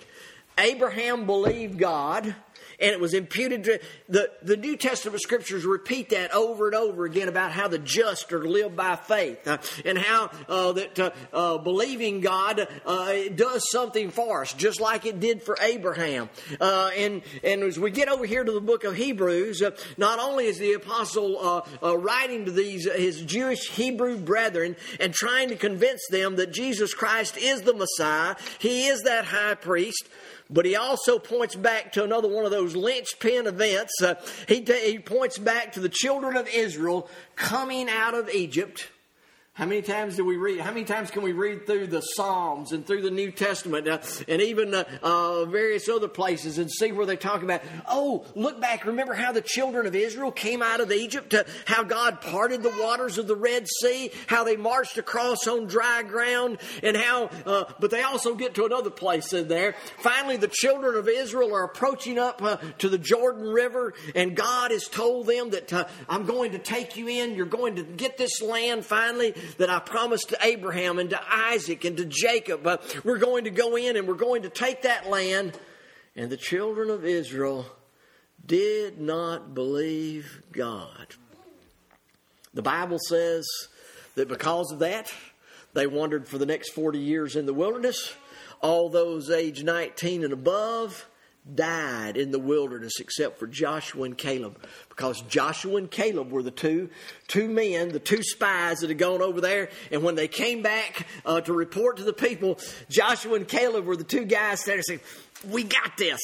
Abraham 0.58 1.26
believed 1.26 1.78
God 1.78 2.34
and 2.80 2.90
it 2.90 3.00
was 3.00 3.14
imputed 3.14 3.64
to 3.64 3.80
the, 4.08 4.30
the 4.42 4.56
New 4.56 4.76
Testament 4.76 5.20
scriptures 5.20 5.64
repeat 5.64 6.10
that 6.10 6.32
over 6.32 6.66
and 6.66 6.74
over 6.74 7.04
again 7.04 7.28
about 7.28 7.52
how 7.52 7.68
the 7.68 7.78
just 7.78 8.32
are 8.32 8.42
to 8.42 8.48
live 8.48 8.76
by 8.76 8.96
faith 8.96 9.46
uh, 9.46 9.58
and 9.84 9.98
how 9.98 10.30
uh, 10.48 10.72
that 10.72 10.98
uh, 10.98 11.10
uh 11.32 11.58
believing 11.58 12.20
God 12.20 12.66
uh, 12.84 13.14
does 13.34 13.70
something 13.70 14.10
for 14.10 14.42
us, 14.42 14.52
just 14.52 14.80
like 14.80 15.06
it 15.06 15.20
did 15.20 15.42
for 15.42 15.56
Abraham. 15.60 16.28
Uh, 16.60 16.90
and 16.96 17.22
and 17.42 17.62
as 17.62 17.78
we 17.78 17.90
get 17.90 18.08
over 18.08 18.26
here 18.26 18.44
to 18.44 18.52
the 18.52 18.60
book 18.60 18.84
of 18.84 18.96
Hebrews, 18.96 19.62
not 19.96 20.18
only 20.18 20.46
is 20.46 20.58
the 20.58 20.74
apostle 20.74 21.66
writing 21.82 22.44
to 22.46 22.50
these 22.50 22.90
his 22.90 23.22
Jewish 23.22 23.70
Hebrew 23.70 24.18
brethren 24.18 24.76
and 25.00 25.12
trying 25.12 25.48
to 25.48 25.56
convince 25.56 26.02
them 26.10 26.36
that 26.36 26.52
Jesus 26.52 26.94
Christ 26.94 27.36
is 27.36 27.62
the 27.62 27.74
Messiah, 27.74 28.36
He 28.58 28.86
is 28.86 29.02
that 29.02 29.24
high 29.24 29.54
priest. 29.54 30.08
But 30.48 30.64
he 30.64 30.76
also 30.76 31.18
points 31.18 31.56
back 31.56 31.92
to 31.92 32.04
another 32.04 32.28
one 32.28 32.44
of 32.44 32.52
those 32.52 32.76
linchpin 32.76 33.46
events. 33.46 34.00
Uh, 34.00 34.14
he, 34.46 34.62
he 34.62 34.98
points 34.98 35.38
back 35.38 35.72
to 35.72 35.80
the 35.80 35.88
children 35.88 36.36
of 36.36 36.48
Israel 36.48 37.08
coming 37.34 37.88
out 37.88 38.14
of 38.14 38.30
Egypt 38.30 38.88
how 39.56 39.64
many 39.64 39.80
times 39.80 40.16
do 40.16 40.24
we 40.26 40.36
read? 40.36 40.60
How 40.60 40.70
many 40.70 40.84
times 40.84 41.10
can 41.10 41.22
we 41.22 41.32
read 41.32 41.66
through 41.66 41.86
the 41.86 42.02
Psalms 42.02 42.72
and 42.72 42.86
through 42.86 43.00
the 43.00 43.10
New 43.10 43.30
Testament 43.30 43.88
uh, 43.88 44.00
and 44.28 44.42
even 44.42 44.74
uh, 44.74 44.84
uh, 45.02 45.46
various 45.46 45.88
other 45.88 46.08
places 46.08 46.58
and 46.58 46.70
see 46.70 46.92
where 46.92 47.06
they 47.06 47.16
talk 47.16 47.42
about, 47.42 47.62
oh, 47.88 48.26
look 48.34 48.60
back, 48.60 48.84
remember 48.84 49.14
how 49.14 49.32
the 49.32 49.40
children 49.40 49.86
of 49.86 49.94
Israel 49.94 50.30
came 50.30 50.60
out 50.60 50.80
of 50.80 50.92
Egypt, 50.92 51.32
uh, 51.32 51.44
how 51.64 51.84
God 51.84 52.20
parted 52.20 52.62
the 52.62 52.76
waters 52.78 53.16
of 53.16 53.28
the 53.28 53.34
Red 53.34 53.66
Sea, 53.66 54.10
how 54.26 54.44
they 54.44 54.56
marched 54.56 54.98
across 54.98 55.46
on 55.46 55.64
dry 55.64 56.02
ground, 56.02 56.58
and 56.82 56.94
how, 56.94 57.30
uh, 57.46 57.64
but 57.80 57.90
they 57.90 58.02
also 58.02 58.34
get 58.34 58.54
to 58.56 58.66
another 58.66 58.90
place 58.90 59.32
in 59.32 59.48
there. 59.48 59.74
Finally, 59.96 60.36
the 60.36 60.48
children 60.52 60.96
of 60.96 61.08
Israel 61.08 61.54
are 61.54 61.64
approaching 61.64 62.18
up 62.18 62.42
uh, 62.42 62.58
to 62.76 62.90
the 62.90 62.98
Jordan 62.98 63.48
River, 63.48 63.94
and 64.14 64.36
God 64.36 64.70
has 64.70 64.86
told 64.86 65.26
them 65.26 65.48
that 65.50 65.88
I'm 66.10 66.26
going 66.26 66.52
to 66.52 66.58
take 66.58 66.98
you 66.98 67.08
in, 67.08 67.34
you're 67.34 67.46
going 67.46 67.76
to 67.76 67.82
get 67.82 68.18
this 68.18 68.42
land 68.42 68.84
finally 68.84 69.34
that 69.54 69.70
I 69.70 69.78
promised 69.78 70.30
to 70.30 70.38
Abraham 70.42 70.98
and 70.98 71.10
to 71.10 71.20
Isaac 71.28 71.84
and 71.84 71.96
to 71.96 72.04
Jacob. 72.04 72.66
Uh, 72.66 72.78
we're 73.04 73.18
going 73.18 73.44
to 73.44 73.50
go 73.50 73.76
in 73.76 73.96
and 73.96 74.06
we're 74.06 74.14
going 74.14 74.42
to 74.42 74.48
take 74.48 74.82
that 74.82 75.08
land. 75.08 75.58
And 76.14 76.30
the 76.30 76.36
children 76.36 76.90
of 76.90 77.04
Israel 77.04 77.66
did 78.44 79.00
not 79.00 79.54
believe 79.54 80.42
God. 80.52 81.14
The 82.54 82.62
Bible 82.62 82.98
says 82.98 83.46
that 84.14 84.28
because 84.28 84.72
of 84.72 84.78
that, 84.78 85.12
They 85.76 85.86
wandered 85.86 86.26
for 86.26 86.38
the 86.38 86.46
next 86.46 86.70
40 86.70 86.98
years 86.98 87.36
in 87.36 87.44
the 87.44 87.52
wilderness. 87.52 88.14
All 88.62 88.88
those 88.88 89.28
age 89.28 89.62
19 89.62 90.24
and 90.24 90.32
above 90.32 91.06
died 91.54 92.16
in 92.16 92.32
the 92.32 92.38
wilderness 92.38 92.94
except 92.98 93.38
for 93.38 93.46
Joshua 93.46 94.04
and 94.04 94.18
Caleb 94.18 94.60
because 94.88 95.20
Joshua 95.22 95.76
and 95.76 95.90
Caleb 95.90 96.32
were 96.32 96.42
the 96.42 96.50
two 96.50 96.90
two 97.28 97.48
men, 97.48 97.90
the 97.90 98.00
two 98.00 98.22
spies 98.22 98.78
that 98.78 98.88
had 98.88 98.98
gone 98.98 99.22
over 99.22 99.40
there. 99.40 99.68
And 99.92 100.02
when 100.02 100.14
they 100.14 100.28
came 100.28 100.62
back 100.62 101.06
uh, 101.24 101.40
to 101.42 101.52
report 101.52 101.98
to 101.98 102.02
the 102.02 102.12
people, 102.12 102.58
Joshua 102.88 103.34
and 103.34 103.46
Caleb 103.46 103.84
were 103.84 103.96
the 103.96 104.04
two 104.04 104.24
guys 104.24 104.64
there 104.64 104.82
saying, 104.82 105.00
"We 105.48 105.62
got 105.62 105.96
this. 105.96 106.20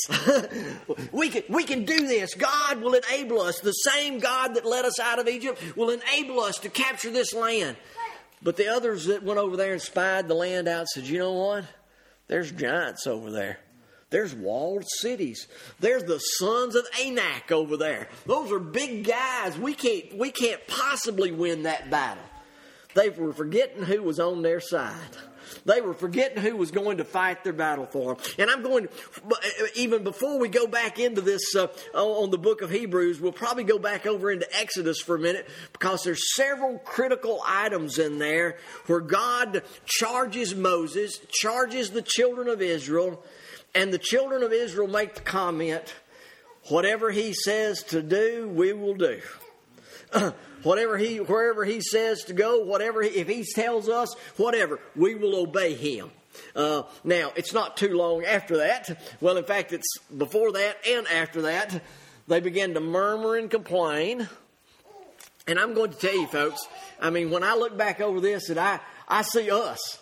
we 1.12 1.29
can 1.29 1.43
we 1.49 1.64
can 1.64 1.85
do 1.85 2.07
this. 2.07 2.35
God 2.35 2.81
will 2.81 2.95
enable 2.95 3.41
us. 3.41 3.61
The 3.61 3.73
same 3.73 4.19
God 4.19 4.55
that 4.55 4.67
led 4.67 4.85
us 4.85 4.99
out 4.99 5.19
of 5.19 5.29
Egypt 5.29 5.62
will 5.76 5.91
enable 5.91 6.41
us 6.41 6.59
to 6.61 6.69
capture 6.69 7.11
this 7.11 7.33
land." 7.33 7.76
But 8.43 8.57
the 8.57 8.69
others 8.69 9.05
that 9.05 9.23
went 9.23 9.38
over 9.38 9.57
there 9.57 9.73
and 9.73 9.81
spied 9.81 10.26
the 10.26 10.35
land 10.35 10.67
out 10.67 10.88
said, 10.88 11.05
"You 11.05 11.19
know 11.19 11.33
what? 11.33 11.64
There's 12.26 12.50
giants 12.50 13.07
over 13.07 13.31
there." 13.31 13.61
There's 14.12 14.35
walled 14.35 14.85
cities. 15.00 15.49
There's 15.81 16.04
the 16.04 16.19
sons 16.19 16.76
of 16.76 16.87
Anak 17.00 17.50
over 17.50 17.76
there. 17.76 18.09
Those 18.26 18.52
are 18.52 18.61
big 18.61 19.04
guys. 19.04 19.59
We 19.59 19.75
can't, 19.75 20.16
we 20.16 20.31
can't 20.31 20.64
possibly 20.69 21.33
win 21.33 21.64
that 21.64 21.90
battle. 21.90 22.23
They 22.95 23.09
were 23.09 23.33
forgetting 23.33 23.83
who 23.83 24.02
was 24.02 24.21
on 24.21 24.42
their 24.42 24.61
side. 24.61 24.95
They 25.64 25.81
were 25.81 25.95
forgetting 25.95 26.42
who 26.42 26.57
was 26.57 26.71
going 26.71 26.99
to 26.99 27.04
fight 27.04 27.45
their 27.45 27.52
battle 27.52 27.87
for 27.87 28.14
them. 28.14 28.25
And 28.38 28.50
I'm 28.50 28.62
going, 28.62 28.88
to 28.88 29.71
even 29.75 30.02
before 30.02 30.38
we 30.38 30.49
go 30.49 30.66
back 30.66 30.99
into 30.99 31.21
this 31.21 31.54
uh, 31.54 31.69
on 31.95 32.31
the 32.31 32.38
book 32.38 32.62
of 32.62 32.71
Hebrews, 32.71 33.21
we'll 33.21 33.33
probably 33.33 33.64
go 33.64 33.78
back 33.78 34.07
over 34.07 34.31
into 34.31 34.47
Exodus 34.59 35.00
for 35.00 35.16
a 35.16 35.19
minute 35.19 35.49
because 35.73 36.02
there's 36.02 36.35
several 36.35 36.78
critical 36.78 37.42
items 37.47 37.99
in 37.99 38.19
there 38.19 38.59
where 38.87 39.00
God 39.00 39.62
charges 39.85 40.54
Moses, 40.54 41.19
charges 41.31 41.90
the 41.90 42.02
children 42.02 42.49
of 42.49 42.61
Israel 42.61 43.23
and 43.75 43.93
the 43.93 43.99
children 43.99 44.43
of 44.43 44.52
Israel 44.52 44.88
make 44.88 45.14
the 45.14 45.21
comment, 45.23 45.95
whatever 46.69 47.11
he 47.11 47.33
says 47.33 47.83
to 47.85 48.02
do, 48.02 48.49
we 48.49 48.73
will 48.73 48.95
do. 48.95 49.21
whatever 50.62 50.99
he, 50.99 51.19
wherever 51.19 51.64
he 51.64 51.81
says 51.81 52.25
to 52.25 52.35
go, 52.35 52.64
whatever, 52.64 53.02
he, 53.02 53.11
if 53.11 53.29
he 53.29 53.45
tells 53.45 53.88
us, 53.88 54.14
whatever, 54.37 54.79
we 54.95 55.14
will 55.14 55.37
obey 55.37 55.75
him. 55.75 56.11
Uh, 56.55 56.83
now, 57.05 57.33
it's 57.37 57.52
not 57.52 57.76
too 57.76 57.95
long 57.97 58.25
after 58.25 58.59
that. 58.59 58.99
Well, 59.21 59.37
in 59.37 59.45
fact, 59.45 59.73
it's 59.73 59.99
before 60.17 60.52
that 60.52 60.76
and 60.87 61.07
after 61.09 61.43
that. 61.43 61.83
They 62.29 62.41
begin 62.41 62.75
to 62.75 62.81
murmur 62.81 63.37
and 63.37 63.50
complain. 63.50 64.29
And 65.47 65.59
I'm 65.59 65.75
going 65.75 65.91
to 65.91 65.99
tell 65.99 66.14
you, 66.14 66.26
folks, 66.26 66.67
I 67.00 67.11
mean, 67.11 67.31
when 67.31 67.43
I 67.43 67.55
look 67.55 67.76
back 67.76 68.00
over 68.00 68.21
this, 68.21 68.49
and 68.49 68.61
I, 68.61 68.81
I 69.09 69.23
see 69.23 69.50
us. 69.50 69.99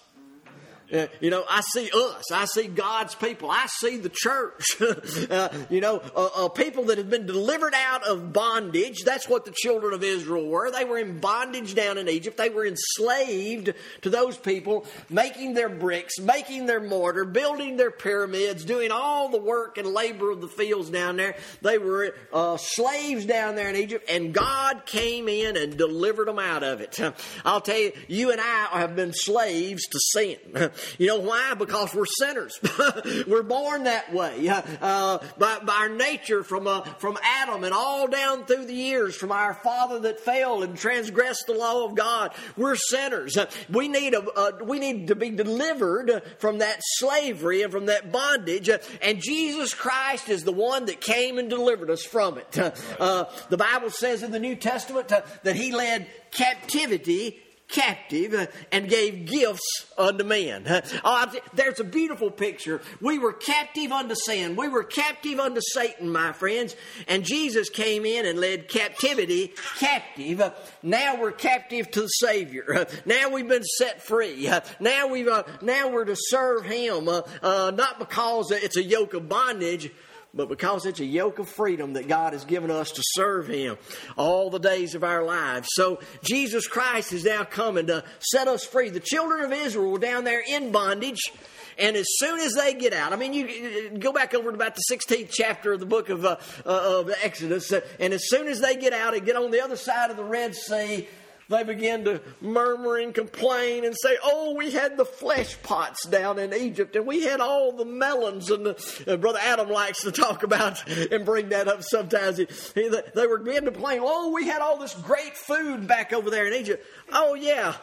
Uh, 0.92 1.06
you 1.20 1.30
know, 1.30 1.44
I 1.49 1.61
see 1.73 1.90
us. 1.94 2.32
I 2.32 2.44
see 2.47 2.66
God's 2.66 3.14
people. 3.14 3.50
I 3.50 3.66
see 3.78 3.97
the 3.97 4.09
church. 4.09 4.64
uh, 5.30 5.49
you 5.68 5.80
know, 5.80 6.02
uh, 6.16 6.28
uh, 6.37 6.49
people 6.49 6.85
that 6.85 6.99
have 6.99 7.11
been 7.11 7.26
delivered 7.26 7.75
out 7.75 8.06
of 8.06 8.32
bondage. 8.32 9.02
That's 9.04 9.28
what 9.28 9.44
the 9.44 9.52
children 9.52 9.94
of 9.94 10.02
Israel 10.02 10.47
were. 10.47 10.70
They 10.70 10.85
were 10.85 10.99
in 10.99 11.20
bondage 11.20 11.75
down 11.75 11.99
in 11.99 12.09
Egypt. 12.09 12.37
They 12.37 12.50
were 12.50 12.66
enslaved 12.66 13.73
to 14.02 14.11
those 14.11 14.37
people, 14.37 14.87
making 15.09 15.54
their 15.54 15.68
bricks, 15.68 16.18
making 16.18 16.66
their 16.66 16.80
mortar, 16.80 17.25
building 17.25 17.76
their 17.76 17.90
pyramids, 17.90 18.64
doing 18.64 18.90
all 18.90 19.28
the 19.28 19.40
work 19.40 19.78
and 19.78 19.88
labor 19.88 20.30
of 20.30 20.40
the 20.40 20.49
fields 20.49 20.90
down 20.90 21.16
there. 21.16 21.37
They 21.62 21.78
were 21.78 22.14
uh, 22.32 22.56
slaves 22.56 23.26
down 23.26 23.54
there 23.54 23.68
in 23.68 23.76
Egypt, 23.76 24.11
and 24.11 24.35
God 24.35 24.87
came 24.87 25.28
in 25.28 25.56
and 25.56 25.76
delivered 25.76 26.26
them 26.28 26.38
out 26.38 26.62
of 26.62 26.80
it. 26.80 26.99
I'll 27.44 27.61
tell 27.61 27.78
you, 27.78 27.92
you 28.09 28.32
and 28.32 28.40
I 28.40 28.68
have 28.73 28.97
been 28.97 29.12
slaves 29.12 29.87
to 29.87 29.99
sin. 30.00 30.70
You 30.99 31.09
know 31.09 31.21
why? 31.21 31.55
Because 31.55 31.95
we're 31.95 32.07
sinners. 32.07 32.59
we're 33.27 33.43
born 33.43 33.85
that 33.85 34.13
way 34.13 34.49
uh, 34.81 35.19
by, 35.39 35.59
by, 35.61 35.75
our 35.81 35.89
nature 35.89 36.43
from 36.43 36.67
uh, 36.67 36.83
from 36.99 37.19
Adam 37.23 37.65
and 37.65 37.73
all 37.73 38.07
down 38.07 38.45
through 38.45 38.67
the 38.67 38.75
years 38.75 39.17
from 39.17 39.33
our 39.33 39.55
father 39.55 40.01
that 40.01 40.21
fell 40.21 40.63
and 40.63 40.77
transgressed 40.77 41.47
the 41.47 41.55
law 41.55 41.85
of 41.85 41.95
God. 41.95 42.33
We're 42.57 42.77
sinners. 42.77 43.37
Uh, 43.37 43.47
we 43.71 43.89
need 43.89 44.15
a, 44.15 44.23
uh, 44.23 44.53
we 44.63 44.79
need 44.79 45.09
to 45.09 45.15
be 45.15 45.31
delivered 45.31 46.23
from 46.39 46.59
that 46.59 46.81
slavery 46.83 47.63
and 47.63 47.73
from 47.73 47.87
that 47.87 48.13
bondage. 48.13 48.69
Uh, 48.69 48.79
and 49.03 49.21
Jesus 49.21 49.75
Christ 49.75 50.29
is 50.29 50.45
the 50.45 50.53
one 50.53 50.87
that 50.87 51.01
came 51.01 51.39
and 51.39 51.49
delivered 51.49 51.91
us 51.91 52.03
from 52.03 52.39
it. 52.39 52.59
Uh, 52.59 53.25
the 53.49 53.57
Bible 53.57 53.91
says 53.91 54.23
in 54.23 54.31
the 54.31 54.39
New 54.39 54.57
Testament 54.57 55.09
that 55.09 55.57
He 55.57 55.73
led 55.73 56.07
captivity 56.31 57.41
captive 57.73 58.35
uh, 58.35 58.47
and 58.73 58.89
gave 58.89 59.27
gifts 59.27 59.87
unto 59.97 60.25
men. 60.25 60.65
Oh, 61.05 61.33
there's 61.55 61.81
a 61.81 61.85
beautiful 61.85 62.31
picture. 62.31 62.81
We 63.00 63.19
were 63.19 63.33
captive 63.33 63.93
unto 63.93 64.15
sin. 64.15 64.57
We 64.57 64.69
were 64.69 64.85
captive 64.85 65.39
unto 65.39 65.61
Satan, 65.61 66.11
my 66.11 66.33
friends. 66.33 66.77
And 67.09 67.25
Jesus 67.25 67.68
came 67.68 68.05
in 68.05 68.27
and 68.27 68.38
led 68.38 68.68
captivity 68.68 69.53
captive. 69.79 70.40
Uh, 70.40 70.53
now 70.83 71.21
we're 71.21 71.33
captive 71.33 71.90
to 71.92 72.03
the 72.03 72.09
Savior. 72.09 72.87
Now 73.05 73.31
we've 73.31 73.49
been 73.49 73.64
set 73.64 74.03
free. 74.03 74.51
Now 74.79 75.09
we've 75.09 75.29
now 75.62 75.88
we're 75.90 76.05
to 76.05 76.16
serve 76.16 76.64
Him, 76.64 77.09
uh, 77.09 77.73
not 77.75 77.99
because 77.99 78.51
it's 78.51 78.77
a 78.77 78.83
yoke 78.83 79.14
of 79.14 79.29
bondage 79.29 79.90
but 80.33 80.49
because 80.49 80.87
it's 80.87 81.01
a 81.01 81.05
yoke 81.05 81.38
of 81.38 81.49
freedom 81.49 81.95
that 81.95 82.09
God 82.09 82.33
has 82.33 82.45
given 82.45 82.71
us 82.71 82.93
to 82.93 83.03
serve 83.05 83.49
Him 83.49 83.79
all 84.16 84.51
the 84.51 84.59
days 84.59 84.95
of 84.95 85.03
our 85.03 85.25
lives. 85.25 85.69
So 85.73 86.01
Jesus 86.23 86.66
Christ 86.66 87.12
is 87.12 87.25
now 87.25 87.45
coming 87.45 87.88
to 87.88 88.05
set 88.21 88.49
us 88.49 88.64
free. 88.64 88.90
The 88.90 89.01
children 89.01 89.45
of 89.45 89.53
Israel 89.53 89.90
were 89.90 89.99
down 89.99 90.25
there 90.25 90.43
in 90.47 90.71
bondage. 90.71 91.33
And 91.79 91.97
as 91.97 92.07
soon 92.19 92.40
as 92.40 92.53
they 92.53 92.75
get 92.75 92.93
out, 92.93 93.12
I 93.12 93.16
mean, 93.16 93.33
you 93.33 93.99
go 93.99 94.12
back 94.12 94.35
over 94.35 94.51
to 94.51 94.55
about 94.55 94.75
the 94.75 94.83
16th 94.93 95.31
chapter 95.33 95.73
of 95.73 95.81
the 95.81 95.87
book 95.87 96.11
of, 96.11 96.25
uh, 96.25 96.37
uh, 96.66 97.01
of 97.01 97.11
Exodus, 97.23 97.73
and 97.99 98.12
as 98.12 98.29
soon 98.29 98.49
as 98.49 98.61
they 98.61 98.77
get 98.77 98.93
out 98.93 99.14
and 99.14 99.25
get 99.25 99.35
on 99.35 99.51
the 99.51 99.62
other 99.62 99.77
side 99.77 100.11
of 100.11 100.19
the 100.19 100.25
Red 100.25 100.55
Sea, 100.55 101.09
they 101.51 101.65
begin 101.65 102.05
to 102.05 102.23
murmur 102.41 102.97
and 102.97 103.13
complain 103.13 103.85
and 103.85 103.95
say, 104.01 104.17
Oh, 104.23 104.55
we 104.57 104.71
had 104.71 104.97
the 104.97 105.05
flesh 105.05 105.61
pots 105.63 106.07
down 106.07 106.39
in 106.39 106.55
Egypt 106.55 106.95
and 106.97 107.07
we 107.07 107.25
had 107.25 107.41
all 107.41 107.73
the 107.73 107.85
melons. 107.85 108.51
And 108.51 108.65
the, 108.65 109.05
uh, 109.07 109.17
Brother 109.17 109.41
Adam 109.43 109.69
likes 109.69 110.03
to 110.03 110.13
talk 110.13 110.45
about 110.45 110.89
and 110.89 111.25
bring 111.25 111.51
that 111.51 111.69
up 111.69 111.83
sometimes. 111.83 112.39
He, 112.39 112.47
he, 112.75 112.89
they 112.89 113.27
were 113.27 113.39
beginning 113.39 113.67
to 113.67 113.73
complain, 113.73 114.01
Oh, 114.03 114.33
we 114.33 114.47
had 114.47 114.63
all 114.63 114.79
this 114.79 114.95
great 114.95 115.37
food 115.37 115.87
back 115.87 116.13
over 116.13 116.31
there 116.31 116.47
in 116.47 116.55
Egypt. 116.55 116.87
Oh, 117.13 117.35
yeah, 117.35 117.75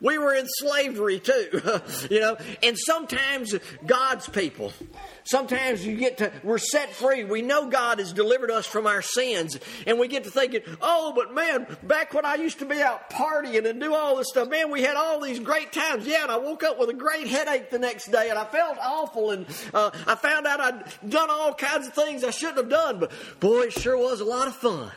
we 0.00 0.18
were 0.18 0.34
in 0.34 0.46
slavery 0.46 1.20
too. 1.20 1.60
you 2.10 2.20
know, 2.20 2.36
and 2.62 2.76
sometimes 2.78 3.54
God's 3.86 4.28
people, 4.28 4.72
Sometimes 5.28 5.84
you 5.84 5.94
get 5.94 6.16
to, 6.18 6.32
we're 6.42 6.56
set 6.56 6.94
free. 6.94 7.22
We 7.22 7.42
know 7.42 7.68
God 7.68 7.98
has 7.98 8.14
delivered 8.14 8.50
us 8.50 8.64
from 8.64 8.86
our 8.86 9.02
sins. 9.02 9.58
And 9.86 9.98
we 9.98 10.08
get 10.08 10.24
to 10.24 10.30
thinking, 10.30 10.62
oh, 10.80 11.12
but 11.14 11.34
man, 11.34 11.66
back 11.82 12.14
when 12.14 12.24
I 12.24 12.36
used 12.36 12.60
to 12.60 12.64
be 12.64 12.80
out 12.80 13.10
partying 13.10 13.68
and 13.68 13.78
do 13.78 13.94
all 13.94 14.16
this 14.16 14.28
stuff, 14.30 14.48
man, 14.48 14.70
we 14.70 14.80
had 14.80 14.96
all 14.96 15.20
these 15.20 15.38
great 15.38 15.70
times. 15.70 16.06
Yeah, 16.06 16.22
and 16.22 16.32
I 16.32 16.38
woke 16.38 16.62
up 16.62 16.78
with 16.78 16.88
a 16.88 16.94
great 16.94 17.26
headache 17.26 17.68
the 17.68 17.78
next 17.78 18.10
day 18.10 18.30
and 18.30 18.38
I 18.38 18.46
felt 18.46 18.78
awful. 18.78 19.32
And 19.32 19.44
uh, 19.74 19.90
I 20.06 20.14
found 20.14 20.46
out 20.46 20.60
I'd 20.60 21.10
done 21.10 21.28
all 21.28 21.52
kinds 21.52 21.88
of 21.88 21.92
things 21.92 22.24
I 22.24 22.30
shouldn't 22.30 22.56
have 22.56 22.70
done. 22.70 22.98
But 22.98 23.12
boy, 23.38 23.64
it 23.64 23.74
sure 23.74 23.98
was 23.98 24.20
a 24.20 24.24
lot 24.24 24.48
of 24.48 24.56
fun. 24.56 24.90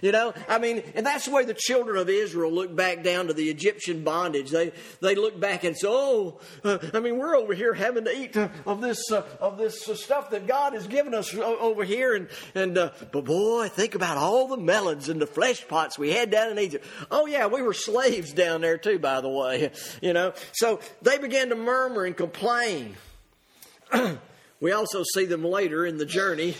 You 0.00 0.12
know, 0.12 0.32
I 0.48 0.58
mean, 0.58 0.82
and 0.94 1.04
that's 1.04 1.26
the 1.26 1.32
way 1.32 1.44
the 1.44 1.54
children 1.54 1.96
of 1.98 2.08
Israel 2.08 2.50
look 2.50 2.74
back 2.74 3.02
down 3.02 3.26
to 3.26 3.34
the 3.34 3.50
Egyptian 3.50 4.04
bondage. 4.04 4.50
They 4.50 4.72
they 5.00 5.14
look 5.14 5.38
back 5.38 5.64
and 5.64 5.76
say, 5.76 5.88
"Oh, 5.88 6.40
uh, 6.64 6.78
I 6.94 7.00
mean, 7.00 7.18
we're 7.18 7.36
over 7.36 7.54
here 7.54 7.74
having 7.74 8.04
to 8.04 8.16
eat 8.16 8.36
uh, 8.36 8.48
of 8.66 8.80
this 8.80 9.10
uh, 9.10 9.24
of 9.40 9.58
this 9.58 9.88
uh, 9.88 9.94
stuff 9.94 10.30
that 10.30 10.46
God 10.46 10.72
has 10.72 10.86
given 10.86 11.14
us 11.14 11.34
over 11.34 11.84
here." 11.84 12.14
And 12.14 12.28
and 12.54 12.78
uh, 12.78 12.90
but 13.12 13.24
boy, 13.24 13.68
think 13.68 13.94
about 13.94 14.16
all 14.16 14.48
the 14.48 14.56
melons 14.56 15.08
and 15.08 15.20
the 15.20 15.26
flesh 15.26 15.66
pots 15.68 15.98
we 15.98 16.12
had 16.12 16.30
down 16.30 16.50
in 16.50 16.58
Egypt. 16.58 16.86
Oh 17.10 17.26
yeah, 17.26 17.46
we 17.46 17.62
were 17.62 17.74
slaves 17.74 18.32
down 18.32 18.60
there 18.60 18.78
too, 18.78 18.98
by 18.98 19.20
the 19.20 19.28
way. 19.28 19.70
You 20.00 20.12
know, 20.12 20.32
so 20.52 20.80
they 21.02 21.18
began 21.18 21.50
to 21.50 21.54
murmur 21.54 22.04
and 22.04 22.16
complain. 22.16 22.96
we 24.60 24.72
also 24.72 25.04
see 25.14 25.26
them 25.26 25.44
later 25.44 25.86
in 25.86 25.98
the 25.98 26.06
journey, 26.06 26.56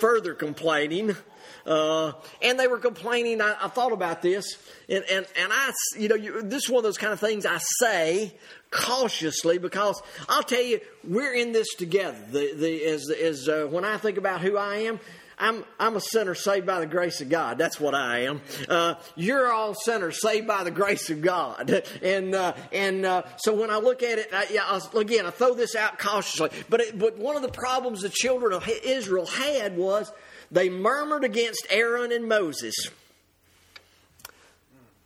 further 0.00 0.34
complaining. 0.34 1.16
Uh, 1.66 2.12
and 2.42 2.58
they 2.58 2.66
were 2.66 2.78
complaining. 2.78 3.40
I, 3.40 3.56
I, 3.60 3.68
thought 3.68 3.92
about 3.92 4.20
this, 4.20 4.58
and, 4.88 5.02
and, 5.10 5.26
and 5.38 5.52
I, 5.52 5.72
you 5.98 6.08
know, 6.08 6.14
you, 6.14 6.42
this 6.42 6.64
is 6.64 6.70
one 6.70 6.78
of 6.78 6.84
those 6.84 6.98
kind 6.98 7.12
of 7.12 7.20
things 7.20 7.46
I 7.46 7.58
say 7.80 8.34
cautiously 8.70 9.58
because 9.58 10.02
I'll 10.28 10.42
tell 10.42 10.62
you, 10.62 10.80
we're 11.02 11.32
in 11.32 11.52
this 11.52 11.68
together. 11.74 12.18
The, 12.30 12.54
the, 12.54 12.84
as, 12.84 13.10
as 13.10 13.48
uh, 13.48 13.66
when 13.70 13.84
I 13.84 13.96
think 13.96 14.18
about 14.18 14.42
who 14.42 14.58
I 14.58 14.78
am, 14.78 15.00
I'm, 15.38 15.64
I'm 15.80 15.96
a 15.96 16.00
sinner 16.00 16.34
saved 16.34 16.66
by 16.66 16.80
the 16.80 16.86
grace 16.86 17.20
of 17.20 17.28
God. 17.28 17.58
That's 17.58 17.80
what 17.80 17.94
I 17.94 18.20
am. 18.20 18.40
Uh, 18.68 18.94
you're 19.16 19.52
all 19.52 19.74
sinners 19.74 20.20
saved 20.20 20.46
by 20.46 20.64
the 20.64 20.70
grace 20.70 21.10
of 21.10 21.22
God. 21.22 21.82
And, 22.02 22.34
uh, 22.34 22.54
and 22.72 23.06
uh, 23.06 23.22
so 23.38 23.54
when 23.54 23.70
I 23.70 23.76
look 23.76 24.02
at 24.02 24.18
it, 24.18 24.28
I, 24.32 24.46
yeah, 24.50 24.64
I, 24.64 25.00
again, 25.00 25.26
I 25.26 25.30
throw 25.30 25.54
this 25.54 25.74
out 25.74 25.98
cautiously. 25.98 26.50
But, 26.68 26.80
it, 26.80 26.98
but 26.98 27.16
one 27.16 27.36
of 27.36 27.42
the 27.42 27.48
problems 27.48 28.02
the 28.02 28.10
children 28.10 28.52
of 28.52 28.68
Israel 28.84 29.26
had 29.26 29.76
was 29.76 30.12
they 30.54 30.70
murmured 30.70 31.24
against 31.24 31.66
Aaron 31.68 32.12
and 32.12 32.28
Moses. 32.28 32.74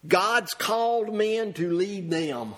God's 0.06 0.52
called 0.52 1.12
men 1.12 1.54
to 1.54 1.72
lead 1.72 2.10
them. 2.10 2.54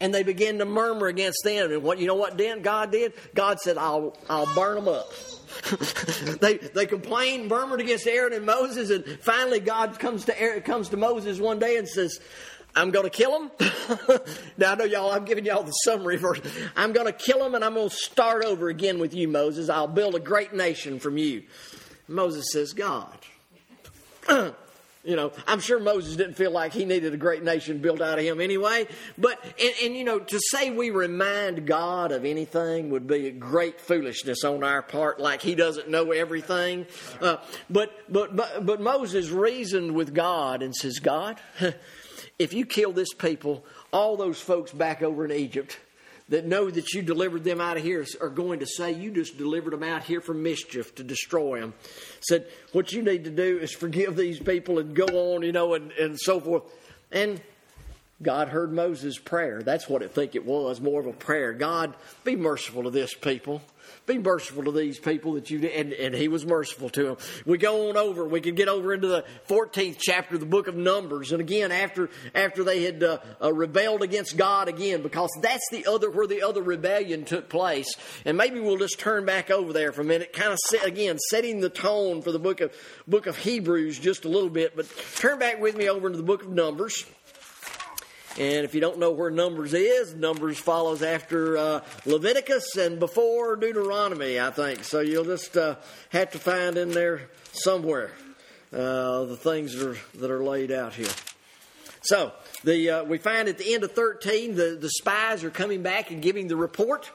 and 0.00 0.14
they 0.14 0.22
began 0.22 0.58
to 0.58 0.64
murmur 0.64 1.08
against 1.08 1.42
them. 1.42 1.72
And 1.72 1.82
what 1.82 1.98
you 1.98 2.06
know 2.06 2.14
what 2.14 2.38
then 2.38 2.62
God 2.62 2.92
did? 2.92 3.14
God 3.34 3.58
said, 3.58 3.78
"I'll 3.78 4.16
I'll 4.28 4.52
burn 4.54 4.76
them 4.76 4.88
up." 4.88 5.10
they 6.40 6.58
they 6.58 6.86
complained, 6.86 7.48
murmured 7.48 7.80
against 7.80 8.06
Aaron 8.06 8.32
and 8.32 8.46
Moses, 8.46 8.90
and 8.90 9.04
finally 9.20 9.60
God 9.60 9.98
comes 9.98 10.26
to 10.26 10.40
Aaron, 10.40 10.62
comes 10.62 10.90
to 10.90 10.96
Moses 10.96 11.40
one 11.40 11.58
day 11.58 11.78
and 11.78 11.88
says, 11.88 12.20
I'm 12.76 12.90
going 12.90 13.06
to 13.06 13.10
kill 13.10 13.34
him. 13.34 13.50
now, 14.58 14.72
I 14.72 14.74
know 14.76 14.84
y'all, 14.84 15.10
I'm 15.10 15.24
giving 15.24 15.44
y'all 15.44 15.64
the 15.64 15.72
summary 15.72 16.16
verse. 16.16 16.40
I'm 16.76 16.92
going 16.92 17.06
to 17.06 17.12
kill 17.12 17.44
him 17.44 17.54
and 17.56 17.64
I'm 17.64 17.74
going 17.74 17.88
to 17.88 17.94
start 17.94 18.44
over 18.44 18.68
again 18.68 19.00
with 19.00 19.14
you, 19.14 19.26
Moses. 19.26 19.68
I'll 19.68 19.88
build 19.88 20.14
a 20.14 20.20
great 20.20 20.52
nation 20.52 21.00
from 21.00 21.18
you. 21.18 21.42
Moses 22.08 22.46
says, 22.52 22.72
God. 22.72 23.18
you 25.08 25.16
know, 25.16 25.32
I'm 25.46 25.60
sure 25.60 25.78
Moses 25.78 26.16
didn't 26.16 26.34
feel 26.34 26.50
like 26.50 26.72
he 26.72 26.84
needed 26.84 27.14
a 27.14 27.16
great 27.16 27.42
nation 27.42 27.78
built 27.78 28.00
out 28.00 28.18
of 28.18 28.24
him 28.24 28.40
anyway. 28.40 28.86
But, 29.16 29.42
and, 29.60 29.72
and 29.82 29.96
you 29.96 30.04
know, 30.04 30.18
to 30.18 30.40
say 30.50 30.70
we 30.70 30.90
remind 30.90 31.66
God 31.66 32.12
of 32.12 32.24
anything 32.24 32.90
would 32.90 33.06
be 33.06 33.26
a 33.26 33.30
great 33.30 33.80
foolishness 33.80 34.44
on 34.44 34.64
our 34.64 34.82
part, 34.82 35.20
like 35.20 35.40
he 35.40 35.54
doesn't 35.54 35.88
know 35.88 36.12
everything. 36.12 36.86
Uh, 37.20 37.36
but, 37.70 37.90
but, 38.08 38.34
but, 38.34 38.66
but 38.66 38.80
Moses 38.80 39.30
reasoned 39.30 39.94
with 39.94 40.14
God 40.14 40.62
and 40.62 40.74
says, 40.74 40.98
God, 40.98 41.40
if 42.38 42.52
you 42.52 42.66
kill 42.66 42.92
this 42.92 43.14
people, 43.14 43.64
all 43.92 44.16
those 44.16 44.40
folks 44.40 44.72
back 44.72 45.02
over 45.02 45.24
in 45.24 45.32
Egypt 45.32 45.78
that 46.28 46.44
know 46.44 46.70
that 46.70 46.92
you 46.92 47.02
delivered 47.02 47.44
them 47.44 47.60
out 47.60 47.76
of 47.76 47.82
here 47.82 48.04
are 48.20 48.28
going 48.28 48.60
to 48.60 48.66
say 48.66 48.92
you 48.92 49.10
just 49.10 49.38
delivered 49.38 49.72
them 49.72 49.82
out 49.82 50.02
here 50.04 50.20
for 50.20 50.34
mischief 50.34 50.94
to 50.96 51.02
destroy 51.02 51.60
them. 51.60 51.74
Said, 52.20 52.46
what 52.72 52.92
you 52.92 53.02
need 53.02 53.24
to 53.24 53.30
do 53.30 53.58
is 53.58 53.72
forgive 53.72 54.16
these 54.16 54.38
people 54.38 54.78
and 54.78 54.94
go 54.94 55.06
on, 55.06 55.42
you 55.42 55.52
know, 55.52 55.74
and, 55.74 55.90
and 55.92 56.18
so 56.18 56.38
forth. 56.40 56.64
And 57.10 57.40
God 58.20 58.48
heard 58.48 58.72
Moses' 58.72 59.18
prayer. 59.18 59.62
That's 59.62 59.88
what 59.88 60.02
I 60.02 60.08
think 60.08 60.34
it 60.34 60.44
was, 60.44 60.80
more 60.80 61.00
of 61.00 61.06
a 61.06 61.12
prayer. 61.12 61.52
God, 61.52 61.94
be 62.24 62.36
merciful 62.36 62.82
to 62.82 62.90
this 62.90 63.14
people. 63.14 63.62
Be 64.06 64.18
merciful 64.18 64.64
to 64.64 64.72
these 64.72 64.98
people 64.98 65.34
that 65.34 65.50
you 65.50 65.66
and, 65.68 65.92
and 65.92 66.14
he 66.14 66.28
was 66.28 66.46
merciful 66.46 66.88
to 66.90 67.04
them. 67.04 67.16
We 67.44 67.58
go 67.58 67.90
on 67.90 67.96
over. 67.96 68.24
We 68.24 68.40
can 68.40 68.54
get 68.54 68.68
over 68.68 68.92
into 68.92 69.08
the 69.08 69.24
14th 69.48 69.98
chapter 69.98 70.34
of 70.34 70.40
the 70.40 70.46
book 70.46 70.68
of 70.68 70.76
Numbers, 70.76 71.32
and 71.32 71.40
again 71.40 71.72
after 71.72 72.10
after 72.34 72.64
they 72.64 72.82
had 72.82 73.02
uh, 73.02 73.18
uh, 73.42 73.52
rebelled 73.52 74.02
against 74.02 74.36
God 74.36 74.68
again, 74.68 75.02
because 75.02 75.30
that's 75.40 75.66
the 75.70 75.86
other 75.86 76.10
where 76.10 76.26
the 76.26 76.42
other 76.42 76.62
rebellion 76.62 77.24
took 77.24 77.48
place. 77.48 77.94
And 78.24 78.36
maybe 78.36 78.60
we'll 78.60 78.78
just 78.78 78.98
turn 78.98 79.24
back 79.24 79.50
over 79.50 79.72
there 79.72 79.92
for 79.92 80.02
a 80.02 80.04
minute, 80.04 80.32
kind 80.32 80.52
of 80.52 80.58
set, 80.58 80.84
again 80.84 81.18
setting 81.30 81.60
the 81.60 81.70
tone 81.70 82.22
for 82.22 82.32
the 82.32 82.38
book 82.38 82.60
of 82.60 82.72
book 83.06 83.26
of 83.26 83.36
Hebrews 83.36 83.98
just 83.98 84.24
a 84.24 84.28
little 84.28 84.50
bit. 84.50 84.76
But 84.76 84.86
turn 85.16 85.38
back 85.38 85.60
with 85.60 85.76
me 85.76 85.88
over 85.88 86.06
into 86.06 86.18
the 86.18 86.24
book 86.24 86.42
of 86.42 86.50
Numbers. 86.50 87.04
And 88.38 88.64
if 88.64 88.72
you 88.72 88.80
don't 88.80 89.00
know 89.00 89.10
where 89.10 89.30
Numbers 89.30 89.74
is, 89.74 90.14
Numbers 90.14 90.60
follows 90.60 91.02
after 91.02 91.56
uh, 91.56 91.80
Leviticus 92.06 92.76
and 92.76 93.00
before 93.00 93.56
Deuteronomy, 93.56 94.38
I 94.38 94.50
think. 94.50 94.84
So 94.84 95.00
you'll 95.00 95.24
just 95.24 95.56
uh, 95.56 95.74
have 96.10 96.30
to 96.30 96.38
find 96.38 96.78
in 96.78 96.90
there 96.90 97.30
somewhere 97.50 98.12
uh, 98.72 99.24
the 99.24 99.36
things 99.36 99.74
that 99.74 99.90
are, 99.90 100.18
that 100.20 100.30
are 100.30 100.44
laid 100.44 100.70
out 100.70 100.94
here. 100.94 101.10
So 102.02 102.32
the 102.62 102.90
uh, 102.90 103.04
we 103.04 103.18
find 103.18 103.48
at 103.48 103.58
the 103.58 103.74
end 103.74 103.82
of 103.82 103.90
13, 103.92 104.54
the, 104.54 104.78
the 104.80 104.88
spies 104.88 105.42
are 105.42 105.50
coming 105.50 105.82
back 105.82 106.12
and 106.12 106.22
giving 106.22 106.46
the 106.46 106.56
report. 106.56 107.10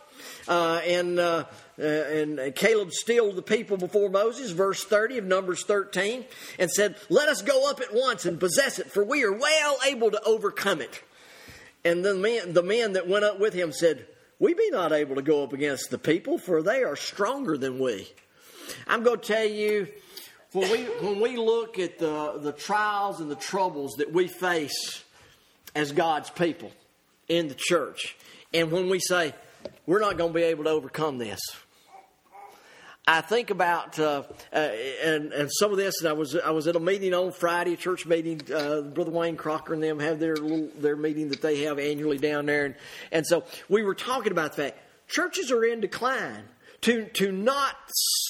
Uh, 0.46 0.82
and 0.86 1.20
uh, 1.20 1.46
uh, 1.80 1.84
and 1.84 2.54
Caleb 2.56 2.92
stilled 2.92 3.38
the 3.38 3.42
people 3.42 3.78
before 3.78 4.10
Moses, 4.10 4.52
verse 4.52 4.84
30 4.84 5.20
of 5.20 5.26
Numbers 5.26 5.64
13, 5.64 6.26
and 6.60 6.70
said, 6.70 6.98
Let 7.10 7.30
us 7.30 7.42
go 7.42 7.70
up 7.70 7.80
at 7.80 7.94
once 7.94 8.26
and 8.26 8.40
possess 8.40 8.78
it, 8.78 8.92
for 8.92 9.06
we 9.06 9.24
are 9.24 9.32
well 9.32 9.78
able 9.86 10.12
to 10.12 10.22
overcome 10.24 10.82
it. 10.82 11.02
And 11.86 12.04
the 12.04 12.16
men, 12.16 12.54
the 12.54 12.64
men 12.64 12.94
that 12.94 13.08
went 13.08 13.26
up 13.26 13.40
with 13.40 13.54
him 13.54 13.72
said, 13.72 14.06
We 14.40 14.54
be 14.54 14.70
not 14.72 14.92
able 14.92 15.16
to 15.16 15.22
go 15.22 15.44
up 15.44 15.54
against 15.54 15.90
the 15.90 15.98
people, 15.98 16.38
for 16.38 16.62
they 16.62 16.84
are 16.84 16.96
stronger 16.96 17.58
than 17.58 17.80
we. 17.80 18.10
I'm 18.88 19.04
going 19.04 19.20
to 19.20 19.26
tell 19.26 19.46
you, 19.46 19.88
when 20.54 20.72
we, 20.72 20.84
when 21.06 21.20
we 21.20 21.36
look 21.36 21.80
at 21.80 22.00
the, 22.00 22.40
the 22.40 22.54
trials 22.54 23.20
and 23.20 23.30
the 23.30 23.36
troubles 23.36 23.94
that 23.98 24.14
we 24.14 24.28
face 24.28 25.04
as 25.76 25.92
God's 25.92 26.30
people 26.30 26.72
in 27.28 27.48
the 27.48 27.56
church, 27.58 28.16
and 28.54 28.72
when 28.72 28.90
we 28.90 29.00
say, 29.00 29.34
We're 29.86 30.00
not 30.00 30.18
going 30.18 30.32
to 30.32 30.36
be 30.36 30.44
able 30.44 30.66
to 30.66 30.70
overcome 30.70 31.18
this, 31.18 31.40
I 33.06 33.20
think 33.20 33.50
about 33.50 34.00
uh, 34.00 34.24
uh, 34.54 34.56
and 34.56 35.34
and 35.34 35.50
some 35.52 35.72
of 35.72 35.78
this. 35.78 36.00
And 36.00 36.08
I 36.10 36.14
was 36.14 36.38
I 36.38 36.52
was 36.52 36.68
at 36.68 36.76
a 36.78 36.80
meeting 36.80 37.14
on 37.14 37.34
Friday, 37.34 37.74
a 37.74 37.78
church 37.78 38.06
meeting. 38.06 38.42
Uh, 38.54 38.82
Brother 38.82 39.12
Wayne 39.12 39.36
Crocker 39.36 39.74
and 39.74 39.84
them 39.84 40.00
have 40.00 40.20
their 40.20 40.38
little 40.38 40.70
their 40.80 40.96
meeting 40.96 41.30
that 41.30 41.42
they 41.42 41.64
have 41.64 41.80
annually 41.80 42.18
down 42.18 42.46
there, 42.46 42.66
and 42.66 42.76
and 43.12 43.28
so 43.28 43.44
we 43.68 43.84
were 43.84 43.96
talking 43.96 44.32
about 44.32 44.56
the 44.56 44.64
fact 44.64 44.80
churches 45.08 45.52
are 45.52 45.66
in 45.66 45.82
decline. 45.82 46.44
To 46.82 47.06
to 47.06 47.32
not 47.32 47.78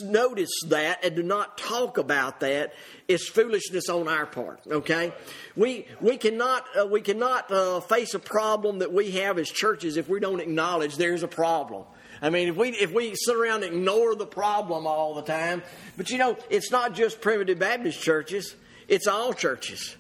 notice 0.02 0.52
that 0.68 1.04
and 1.04 1.16
to 1.16 1.24
not 1.24 1.58
talk 1.58 1.98
about 1.98 2.42
that 2.42 2.74
is 3.08 3.28
foolishness 3.28 3.90
on 3.90 4.08
our 4.08 4.28
part. 4.28 4.60
Okay, 4.68 5.12
we 5.56 5.88
we 6.02 6.18
cannot 6.18 6.66
uh, 6.80 6.86
we 6.86 7.02
cannot 7.02 7.52
uh, 7.52 7.80
face 7.80 8.14
a 8.14 8.20
problem 8.20 8.80
that 8.80 8.94
we 8.94 9.10
have 9.12 9.40
as 9.40 9.50
churches 9.50 9.98
if 9.98 10.08
we 10.08 10.20
don't 10.20 10.40
acknowledge 10.40 10.98
there's 10.98 11.24
a 11.24 11.28
problem. 11.28 11.86
I 12.22 12.30
mean, 12.30 12.48
if 12.48 12.56
we 12.56 12.70
if 12.70 12.92
we 12.92 13.16
sit 13.16 13.36
around 13.36 13.64
and 13.64 13.76
ignore 13.76 14.16
the 14.16 14.26
problem 14.26 14.88
all 14.88 15.16
the 15.16 15.22
time, 15.22 15.64
but 15.98 16.10
you 16.10 16.18
know, 16.18 16.38
it's 16.50 16.72
not 16.72 16.94
just 16.94 17.22
primitive 17.22 17.60
Baptist 17.60 18.02
churches; 18.02 18.56
it's 18.88 19.08
all 19.08 19.34
churches. 19.34 19.96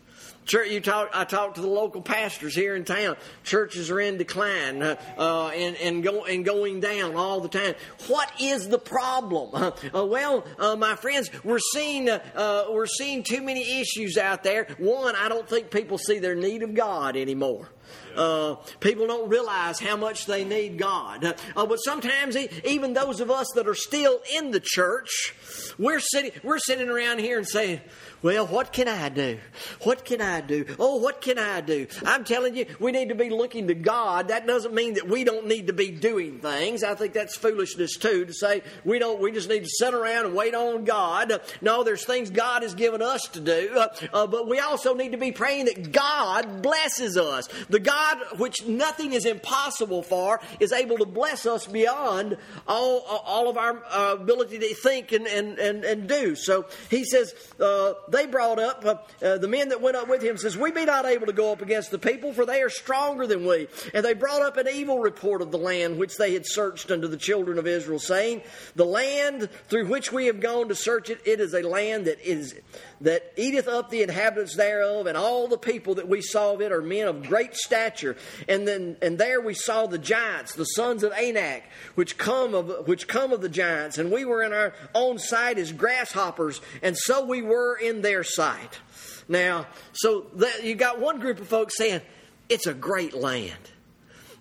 Church, 0.45 0.69
you 0.71 0.81
talk. 0.81 1.09
I 1.13 1.23
talked 1.23 1.55
to 1.55 1.61
the 1.61 1.69
local 1.69 2.01
pastors 2.01 2.53
here 2.53 2.75
in 2.75 2.83
town. 2.83 3.15
Churches 3.43 3.89
are 3.89 3.99
in 3.99 4.17
decline 4.17 4.81
uh, 4.81 4.95
uh, 5.17 5.47
and 5.49 5.75
and, 5.77 6.03
go, 6.03 6.25
and 6.25 6.43
going 6.43 6.81
down 6.81 7.15
all 7.15 7.39
the 7.39 7.47
time. 7.47 7.75
What 8.07 8.29
is 8.41 8.67
the 8.67 8.79
problem? 8.79 9.73
Uh, 9.93 10.05
well, 10.05 10.45
uh, 10.59 10.75
my 10.75 10.95
friends, 10.95 11.29
we're 11.43 11.59
seeing 11.59 12.09
uh, 12.09 12.65
we're 12.69 12.87
seeing 12.87 13.23
too 13.23 13.41
many 13.41 13.79
issues 13.79 14.17
out 14.17 14.43
there. 14.43 14.67
One, 14.77 15.15
I 15.15 15.29
don't 15.29 15.47
think 15.47 15.71
people 15.71 15.97
see 15.97 16.19
their 16.19 16.35
need 16.35 16.63
of 16.63 16.73
God 16.73 17.15
anymore. 17.15 17.69
Uh, 18.15 18.55
people 18.79 19.07
don't 19.07 19.29
realize 19.29 19.79
how 19.79 19.95
much 19.97 20.25
they 20.25 20.43
need 20.43 20.77
God. 20.77 21.23
Uh, 21.55 21.65
but 21.65 21.77
sometimes, 21.77 22.35
even 22.65 22.93
those 22.93 23.19
of 23.19 23.31
us 23.31 23.47
that 23.55 23.67
are 23.67 23.75
still 23.75 24.21
in 24.35 24.51
the 24.51 24.61
church, 24.63 25.33
we're 25.77 25.99
sitting, 25.99 26.31
we're 26.43 26.59
sitting 26.59 26.89
around 26.89 27.19
here 27.19 27.37
and 27.37 27.47
saying, 27.47 27.81
well, 28.23 28.47
what 28.47 28.71
can 28.71 28.87
I 28.87 29.09
do? 29.09 29.37
What 29.81 30.05
can 30.05 30.21
I 30.21 30.39
do? 30.39 30.65
Oh, 30.79 30.95
what 30.95 31.21
can 31.21 31.37
I 31.37 31.59
do? 31.59 31.87
I'm 32.05 32.23
telling 32.23 32.55
you, 32.55 32.65
we 32.79 32.93
need 32.93 33.09
to 33.09 33.15
be 33.15 33.29
looking 33.29 33.67
to 33.67 33.73
God. 33.73 34.29
That 34.29 34.47
doesn't 34.47 34.73
mean 34.73 34.93
that 34.93 35.09
we 35.09 35.25
don't 35.25 35.45
need 35.45 35.67
to 35.67 35.73
be 35.73 35.91
doing 35.91 36.39
things. 36.39 36.83
I 36.83 36.95
think 36.95 37.13
that's 37.13 37.35
foolishness 37.35 37.97
too 37.97 38.25
to 38.25 38.33
say 38.33 38.63
we 38.85 38.97
don't. 38.97 39.19
We 39.19 39.33
just 39.33 39.49
need 39.49 39.65
to 39.65 39.69
sit 39.69 39.93
around 39.93 40.25
and 40.25 40.35
wait 40.35 40.55
on 40.55 40.85
God. 40.85 41.41
No, 41.61 41.83
there's 41.83 42.05
things 42.05 42.29
God 42.29 42.63
has 42.63 42.73
given 42.75 43.01
us 43.01 43.27
to 43.33 43.41
do, 43.41 43.71
uh, 43.75 43.87
uh, 44.13 44.27
but 44.27 44.47
we 44.47 44.59
also 44.59 44.93
need 44.93 45.11
to 45.11 45.17
be 45.17 45.33
praying 45.33 45.65
that 45.65 45.91
God 45.91 46.61
blesses 46.61 47.17
us. 47.17 47.49
The 47.69 47.79
God 47.79 48.19
which 48.37 48.65
nothing 48.65 49.11
is 49.11 49.25
impossible 49.25 50.01
for 50.01 50.39
is 50.61 50.71
able 50.71 50.97
to 50.99 51.05
bless 51.05 51.45
us 51.45 51.67
beyond 51.67 52.37
all 52.69 53.01
all 53.01 53.49
of 53.49 53.57
our 53.57 53.83
uh, 53.91 54.15
ability 54.17 54.59
to 54.59 54.73
think 54.75 55.11
and 55.11 55.27
and 55.27 55.59
and, 55.59 55.83
and 55.83 56.07
do. 56.07 56.35
So 56.35 56.67
He 56.89 57.03
says 57.03 57.33
uh, 57.59 57.93
they 58.13 58.25
brought 58.25 58.59
up, 58.59 58.85
uh, 58.85 58.95
uh, 59.25 59.37
the 59.37 59.47
men 59.47 59.69
that 59.69 59.81
went 59.81 59.97
up 59.97 60.07
with 60.07 60.21
him 60.21 60.37
says, 60.37 60.57
We 60.57 60.71
be 60.71 60.85
not 60.85 61.05
able 61.05 61.25
to 61.25 61.33
go 61.33 61.51
up 61.51 61.61
against 61.61 61.91
the 61.91 61.99
people, 61.99 62.33
for 62.33 62.45
they 62.45 62.61
are 62.61 62.69
stronger 62.69 63.27
than 63.27 63.45
we. 63.45 63.67
And 63.93 64.05
they 64.05 64.13
brought 64.13 64.41
up 64.41 64.57
an 64.57 64.67
evil 64.71 64.99
report 64.99 65.41
of 65.41 65.51
the 65.51 65.57
land 65.57 65.97
which 65.97 66.17
they 66.17 66.33
had 66.33 66.45
searched 66.45 66.91
unto 66.91 67.07
the 67.07 67.17
children 67.17 67.57
of 67.57 67.67
Israel, 67.67 67.99
saying, 67.99 68.41
The 68.75 68.85
land 68.85 69.49
through 69.67 69.87
which 69.87 70.11
we 70.11 70.27
have 70.27 70.39
gone 70.39 70.69
to 70.69 70.75
search 70.75 71.09
it, 71.09 71.21
it 71.25 71.39
is 71.39 71.53
a 71.53 71.61
land 71.61 72.05
that 72.05 72.21
is 72.21 72.55
that 73.01 73.33
eateth 73.35 73.67
up 73.67 73.89
the 73.89 74.01
inhabitants 74.01 74.55
thereof, 74.55 75.07
and 75.07 75.17
all 75.17 75.47
the 75.47 75.57
people 75.57 75.95
that 75.95 76.07
we 76.07 76.21
saw 76.21 76.53
of 76.53 76.61
it 76.61 76.71
are 76.71 76.81
men 76.81 77.07
of 77.07 77.23
great 77.23 77.53
stature. 77.55 78.15
And 78.47 78.67
then 78.67 78.97
and 79.01 79.17
there 79.17 79.41
we 79.41 79.53
saw 79.53 79.87
the 79.87 79.97
giants, 79.97 80.55
the 80.55 80.63
sons 80.63 81.03
of 81.03 81.11
Anak, 81.11 81.63
which 81.95 82.17
come 82.17 82.53
of 82.53 82.87
which 82.87 83.07
come 83.07 83.33
of 83.33 83.41
the 83.41 83.49
giants, 83.49 83.97
and 83.97 84.11
we 84.11 84.23
were 84.23 84.43
in 84.43 84.53
our 84.53 84.73
own 84.93 85.17
sight 85.17 85.57
as 85.57 85.71
grasshoppers, 85.71 86.61
and 86.81 86.97
so 86.97 87.25
we 87.25 87.41
were 87.41 87.75
in 87.75 88.02
their 88.03 88.23
sight. 88.23 88.79
Now, 89.27 89.67
so 89.93 90.27
that, 90.35 90.63
you 90.63 90.75
got 90.75 90.99
one 90.99 91.19
group 91.19 91.39
of 91.39 91.47
folks 91.47 91.77
saying 91.77 92.01
it's 92.49 92.67
a 92.67 92.73
great 92.73 93.13
land. 93.13 93.57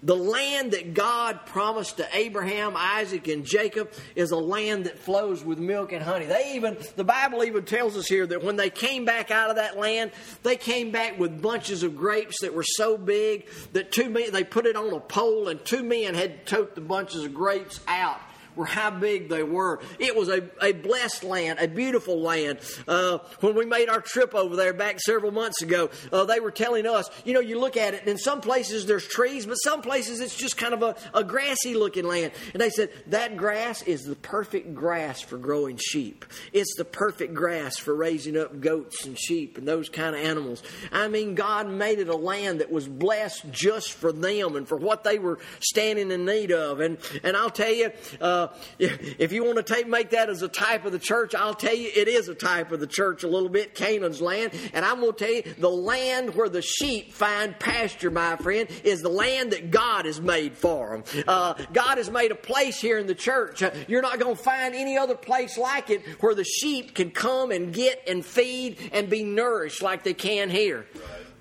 The 0.05 0.17
land 0.17 0.73
that 0.73 0.95
God 0.95 1.47
promised 1.47 1.99
to 1.99 2.09
Abraham, 2.13 2.73
Isaac, 2.77 3.29
and 3.29 3.45
Jacob 3.45 3.93
is 4.17 4.33
a 4.33 4.37
land 4.37 4.87
that 4.87 4.99
flows 4.99 5.45
with 5.45 5.61
milk 5.61 5.93
and 5.93 6.03
honey. 6.03 6.27
They 6.27 6.57
even, 6.57 6.77
the 6.97 7.05
Bible 7.05 7.45
even 7.45 7.65
tells 7.65 7.97
us 7.97 8.09
here 8.09 8.27
that 8.27 8.43
when 8.43 8.57
they 8.57 8.69
came 8.69 9.05
back 9.05 9.31
out 9.31 9.51
of 9.51 9.57
that 9.57 9.79
land, 9.79 10.11
they 10.43 10.57
came 10.57 10.91
back 10.91 11.21
with 11.21 11.41
bunches 11.41 11.85
of 11.85 11.97
grapes 11.97 12.41
that 12.41 12.53
were 12.53 12.65
so 12.65 12.99
big 12.99 13.49
that 13.75 13.93
two 13.93 14.11
men, 14.11 14.33
they 14.33 14.43
put 14.43 14.67
it 14.67 14.75
on 14.75 14.93
a 14.93 14.99
pole 14.99 15.47
and 15.47 15.65
two 15.65 15.85
men 15.85 16.15
had 16.15 16.47
to 16.47 16.57
tote 16.57 16.75
the 16.75 16.81
bunches 16.81 17.25
of 17.25 17.33
grapes 17.33 17.79
out 17.87 18.21
were 18.57 18.67
how 18.67 18.91
big 18.91 19.29
they 19.29 19.43
were. 19.43 19.81
It 19.99 20.17
was 20.17 20.29
a, 20.29 20.49
a 20.61 20.73
blessed 20.73 21.25
land, 21.25 21.59
a 21.59 21.69
beautiful 21.69 22.21
land. 22.21 22.59
Uh, 22.87 23.19
when 23.41 23.55
we 23.55 23.65
made 23.65 23.89
our 23.89 24.01
trip 24.01 24.35
over 24.35 24.57
there 24.57 24.73
back 24.73 25.01
several 25.01 25.33
months 25.33 25.63
ago, 25.63 25.91
uh, 26.13 26.25
they 26.25 26.41
were 26.41 26.51
telling 26.51 26.87
us, 26.87 27.09
you 27.25 27.35
know, 27.35 27.41
you 27.41 27.59
look 27.59 27.77
at 27.77 27.95
it, 27.95 28.01
and 28.01 28.09
in 28.09 28.19
some 28.19 28.41
places 28.41 28.87
there's 28.87 29.07
trees, 29.07 29.47
but 29.47 29.55
some 29.55 29.83
places 29.83 30.21
it's 30.21 30.37
just 30.37 30.57
kind 30.57 30.75
of 30.75 30.83
a, 30.83 30.97
a 31.15 31.25
grassy 31.25 31.75
looking 31.75 32.05
land. 32.05 32.33
And 32.53 32.61
they 32.61 32.71
said, 32.71 32.91
that 33.09 33.37
grass 33.37 33.83
is 33.83 34.03
the 34.03 34.17
perfect 34.17 34.75
grass 34.75 35.21
for 35.21 35.39
growing 35.39 35.77
sheep. 35.77 36.25
It's 36.53 36.75
the 36.77 36.85
perfect 36.85 37.35
grass 37.35 37.77
for 37.79 37.95
raising 37.95 38.37
up 38.37 38.61
goats 38.61 39.07
and 39.07 39.19
sheep 39.19 39.59
and 39.59 39.67
those 39.67 39.89
kind 39.89 40.15
of 40.15 40.23
animals. 40.23 40.63
I 40.91 41.09
mean, 41.09 41.35
God 41.35 41.69
made 41.69 41.99
it 41.99 42.09
a 42.09 42.17
land 42.17 42.61
that 42.61 42.71
was 42.71 42.89
blessed 42.89 43.51
just 43.51 43.93
for 43.93 44.13
them 44.13 44.57
and 44.57 44.69
for 44.69 44.77
what 44.77 45.05
they 45.05 45.19
were 45.19 45.39
standing 45.61 46.11
in 46.11 46.25
need 46.25 46.53
of. 46.53 46.81
And, 46.81 46.99
and 47.23 47.37
I'll 47.37 47.51
tell 47.51 47.73
you, 47.73 47.93
uh, 48.21 48.42
if 48.79 49.33
you 49.33 49.45
want 49.45 49.57
to 49.57 49.63
take, 49.63 49.87
make 49.87 50.11
that 50.11 50.31
as 50.31 50.43
a 50.43 50.49
type 50.49 50.85
of 50.85 50.93
the 50.93 50.99
church, 50.99 51.35
I'll 51.35 51.55
tell 51.55 51.75
you 51.75 51.91
it 51.95 52.09
is 52.09 52.29
a 52.29 52.35
type 52.35 52.73
of 52.73 52.81
the 52.81 52.87
church 52.87 53.23
a 53.23 53.29
little 53.29 53.49
bit, 53.49 53.75
Canaan's 53.75 54.21
land. 54.21 54.53
And 54.73 54.85
I'm 54.85 55.01
going 55.01 55.13
to 55.13 55.19
tell 55.19 55.33
you, 55.33 55.43
the 55.59 55.71
land 55.71 56.35
where 56.35 56.49
the 56.49 56.63
sheep 56.63 57.13
find 57.13 57.59
pasture, 57.59 58.11
my 58.11 58.37
friend, 58.37 58.69
is 58.85 59.03
the 59.03 59.09
land 59.09 59.53
that 59.53 59.71
God 59.71 60.07
has 60.07 60.21
made 60.21 60.55
for 60.55 61.03
them. 61.03 61.25
Uh, 61.27 61.55
God 61.73 61.99
has 61.99 62.11
made 62.11 62.31
a 62.31 62.37
place 62.37 62.81
here 62.81 62.99
in 62.99 63.07
the 63.07 63.15
church. 63.15 63.63
Uh, 63.63 63.71
you're 63.89 64.03
not 64.03 64.19
going 64.19 64.37
to 64.37 64.43
find 64.43 64.75
any 64.75 64.97
other 64.97 65.15
place 65.15 65.59
like 65.59 65.91
it 65.91 66.03
where 66.21 66.35
the 66.35 66.45
sheep 66.45 66.95
can 66.95 67.11
come 67.11 67.51
and 67.51 67.73
get 67.73 68.03
and 68.07 68.25
feed 68.25 68.79
and 68.93 69.09
be 69.11 69.25
nourished 69.25 69.83
like 69.83 70.03
they 70.03 70.15
can 70.15 70.51
here. 70.51 70.87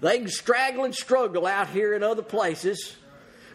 They 0.02 0.18
can 0.18 0.30
straggle 0.30 0.84
and 0.84 0.96
struggle 0.96 1.46
out 1.46 1.70
here 1.70 1.94
in 1.94 2.04
other 2.04 2.24
places. 2.24 2.96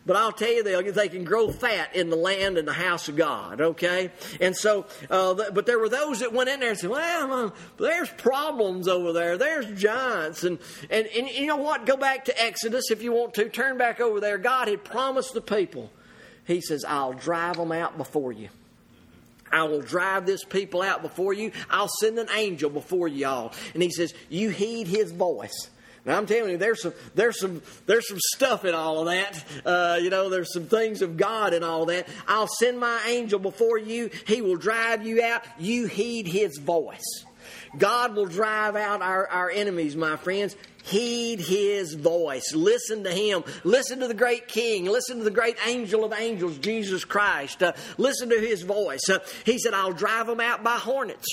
But 0.06 0.14
I'll 0.14 0.32
tell 0.32 0.52
you, 0.52 0.62
they, 0.62 0.80
they 0.92 1.08
can 1.08 1.24
grow 1.24 1.50
fat 1.50 1.96
in 1.96 2.10
the 2.10 2.16
land 2.16 2.58
and 2.58 2.66
the 2.66 2.72
house 2.72 3.08
of 3.08 3.16
God, 3.16 3.60
okay? 3.60 4.12
And 4.40 4.56
so, 4.56 4.86
uh, 5.10 5.34
but 5.50 5.66
there 5.66 5.80
were 5.80 5.88
those 5.88 6.20
that 6.20 6.32
went 6.32 6.48
in 6.48 6.60
there 6.60 6.70
and 6.70 6.78
said, 6.78 6.90
well, 6.90 7.46
uh, 7.46 7.50
there's 7.76 8.08
problems 8.10 8.86
over 8.86 9.12
there. 9.12 9.36
There's 9.36 9.66
giants. 9.78 10.44
And, 10.44 10.60
and, 10.90 11.08
and 11.08 11.28
you 11.28 11.46
know 11.46 11.56
what? 11.56 11.86
Go 11.86 11.96
back 11.96 12.26
to 12.26 12.42
Exodus 12.42 12.92
if 12.92 13.02
you 13.02 13.12
want 13.12 13.34
to. 13.34 13.48
Turn 13.48 13.78
back 13.78 14.00
over 14.00 14.20
there. 14.20 14.38
God 14.38 14.68
had 14.68 14.84
promised 14.84 15.34
the 15.34 15.40
people, 15.40 15.90
He 16.44 16.60
says, 16.60 16.84
I'll 16.84 17.12
drive 17.12 17.56
them 17.56 17.72
out 17.72 17.98
before 17.98 18.32
you. 18.32 18.48
I 19.50 19.64
will 19.64 19.80
drive 19.80 20.26
this 20.26 20.44
people 20.44 20.82
out 20.82 21.02
before 21.02 21.32
you. 21.32 21.50
I'll 21.70 21.90
send 22.00 22.18
an 22.18 22.28
angel 22.34 22.70
before 22.70 23.08
y'all. 23.08 23.52
And 23.74 23.82
he 23.82 23.90
says, 23.90 24.14
You 24.28 24.50
heed 24.50 24.86
his 24.86 25.10
voice. 25.10 25.70
Now 26.06 26.16
I'm 26.16 26.26
telling 26.26 26.52
you, 26.52 26.56
there's 26.56 26.82
some 26.82 26.94
there's 27.16 27.40
some 27.40 27.60
there's 27.86 28.08
some 28.08 28.20
stuff 28.34 28.64
in 28.64 28.74
all 28.74 29.00
of 29.00 29.06
that. 29.06 29.44
Uh, 29.66 29.98
you 30.00 30.08
know, 30.08 30.30
there's 30.30 30.52
some 30.52 30.66
things 30.66 31.02
of 31.02 31.16
God 31.16 31.52
in 31.52 31.64
all 31.64 31.86
that. 31.86 32.08
I'll 32.28 32.46
send 32.46 32.78
my 32.78 33.02
angel 33.06 33.40
before 33.40 33.76
you. 33.76 34.10
He 34.26 34.40
will 34.40 34.56
drive 34.56 35.04
you 35.04 35.22
out. 35.22 35.42
You 35.58 35.86
heed 35.86 36.28
His 36.28 36.58
voice. 36.58 37.24
God 37.76 38.14
will 38.14 38.26
drive 38.26 38.76
out 38.76 39.02
our, 39.02 39.26
our 39.26 39.50
enemies, 39.50 39.96
my 39.96 40.16
friends. 40.16 40.56
Heed 40.84 41.40
his 41.40 41.94
voice. 41.94 42.54
Listen 42.54 43.02
to 43.04 43.10
him. 43.10 43.42
Listen 43.64 43.98
to 44.00 44.08
the 44.08 44.14
great 44.14 44.46
king. 44.46 44.84
Listen 44.84 45.18
to 45.18 45.24
the 45.24 45.32
great 45.32 45.56
angel 45.66 46.04
of 46.04 46.12
angels, 46.12 46.58
Jesus 46.58 47.04
Christ. 47.04 47.60
Uh, 47.60 47.72
listen 47.98 48.30
to 48.30 48.40
his 48.40 48.62
voice. 48.62 49.08
Uh, 49.10 49.18
he 49.44 49.58
said, 49.58 49.74
I'll 49.74 49.92
drive 49.92 50.28
them 50.28 50.40
out 50.40 50.62
by 50.62 50.76
hornets. 50.76 51.26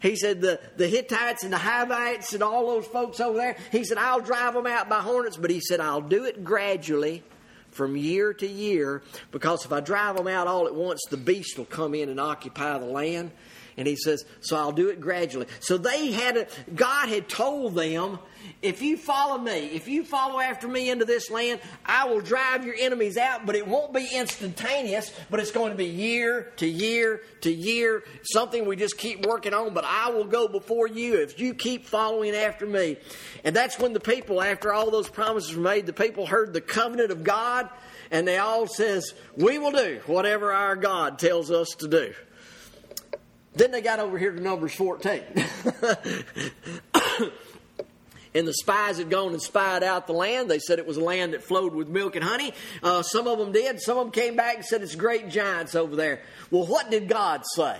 He 0.00 0.16
said, 0.16 0.40
the, 0.40 0.60
the 0.76 0.88
Hittites 0.88 1.44
and 1.44 1.52
the 1.52 1.58
Hivites 1.58 2.32
and 2.32 2.42
all 2.42 2.66
those 2.68 2.86
folks 2.86 3.20
over 3.20 3.38
there, 3.38 3.56
he 3.72 3.84
said, 3.84 3.98
I'll 3.98 4.20
drive 4.20 4.54
them 4.54 4.66
out 4.66 4.88
by 4.88 5.00
hornets, 5.00 5.36
but 5.36 5.50
he 5.50 5.60
said, 5.60 5.80
I'll 5.80 6.00
do 6.00 6.24
it 6.24 6.44
gradually 6.44 7.22
from 7.70 7.96
year 7.96 8.32
to 8.32 8.46
year 8.46 9.02
because 9.30 9.64
if 9.64 9.72
I 9.72 9.80
drive 9.80 10.16
them 10.16 10.28
out 10.28 10.46
all 10.46 10.66
at 10.66 10.74
once, 10.74 11.02
the 11.10 11.16
beast 11.16 11.58
will 11.58 11.66
come 11.66 11.94
in 11.94 12.08
and 12.08 12.18
occupy 12.18 12.78
the 12.78 12.86
land. 12.86 13.30
And 13.76 13.86
he 13.86 13.96
says, 13.96 14.24
so 14.40 14.56
I'll 14.56 14.72
do 14.72 14.88
it 14.88 15.00
gradually. 15.00 15.46
So 15.60 15.76
they 15.76 16.10
had 16.10 16.36
a, 16.36 16.46
God 16.74 17.08
had 17.08 17.28
told 17.28 17.74
them 17.74 18.18
if 18.62 18.80
you 18.80 18.96
follow 18.96 19.38
me, 19.38 19.66
if 19.66 19.86
you 19.88 20.04
follow 20.04 20.40
after 20.40 20.66
me 20.66 20.88
into 20.88 21.04
this 21.04 21.30
land, 21.30 21.60
I 21.84 22.06
will 22.06 22.20
drive 22.20 22.64
your 22.64 22.74
enemies 22.78 23.16
out, 23.16 23.44
but 23.44 23.54
it 23.54 23.66
won't 23.66 23.92
be 23.92 24.08
instantaneous, 24.14 25.12
but 25.30 25.40
it's 25.40 25.50
going 25.50 25.72
to 25.72 25.76
be 25.76 25.86
year 25.86 26.52
to 26.56 26.66
year 26.66 27.22
to 27.42 27.52
year, 27.52 28.02
something 28.22 28.66
we 28.66 28.76
just 28.76 28.96
keep 28.96 29.26
working 29.26 29.52
on, 29.52 29.74
but 29.74 29.84
I 29.84 30.10
will 30.10 30.24
go 30.24 30.48
before 30.48 30.86
you 30.86 31.16
if 31.20 31.38
you 31.38 31.54
keep 31.54 31.86
following 31.86 32.34
after 32.34 32.66
me. 32.66 32.96
And 33.44 33.54
that's 33.54 33.78
when 33.78 33.92
the 33.92 34.00
people, 34.00 34.40
after 34.40 34.72
all 34.72 34.90
those 34.90 35.08
promises 35.08 35.54
were 35.54 35.62
made, 35.62 35.86
the 35.86 35.92
people 35.92 36.26
heard 36.26 36.52
the 36.52 36.60
covenant 36.60 37.10
of 37.10 37.24
God, 37.24 37.68
and 38.10 38.26
they 38.26 38.38
all 38.38 38.66
says, 38.66 39.12
we 39.36 39.58
will 39.58 39.72
do 39.72 40.00
whatever 40.06 40.52
our 40.52 40.76
God 40.76 41.18
tells 41.18 41.50
us 41.50 41.68
to 41.78 41.88
do. 41.88 42.14
Then 43.56 43.70
they 43.70 43.80
got 43.80 43.98
over 44.00 44.18
here 44.18 44.32
to 44.32 44.40
Numbers 44.40 44.74
14. 44.74 45.22
and 48.34 48.46
the 48.46 48.52
spies 48.52 48.98
had 48.98 49.08
gone 49.08 49.32
and 49.32 49.40
spied 49.40 49.82
out 49.82 50.06
the 50.06 50.12
land. 50.12 50.50
They 50.50 50.58
said 50.58 50.78
it 50.78 50.86
was 50.86 50.98
a 50.98 51.02
land 51.02 51.32
that 51.32 51.42
flowed 51.42 51.74
with 51.74 51.88
milk 51.88 52.16
and 52.16 52.24
honey. 52.24 52.52
Uh, 52.82 53.00
some 53.00 53.26
of 53.26 53.38
them 53.38 53.52
did. 53.52 53.80
Some 53.80 53.96
of 53.96 54.04
them 54.04 54.12
came 54.12 54.36
back 54.36 54.56
and 54.56 54.64
said 54.64 54.82
it's 54.82 54.94
great 54.94 55.30
giants 55.30 55.74
over 55.74 55.96
there. 55.96 56.20
Well, 56.50 56.66
what 56.66 56.90
did 56.90 57.08
God 57.08 57.44
say? 57.54 57.78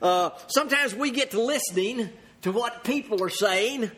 Uh, 0.00 0.30
sometimes 0.46 0.94
we 0.94 1.10
get 1.10 1.32
to 1.32 1.42
listening 1.42 2.08
to 2.40 2.50
what 2.50 2.82
people 2.82 3.22
are 3.22 3.28
saying, 3.28 3.90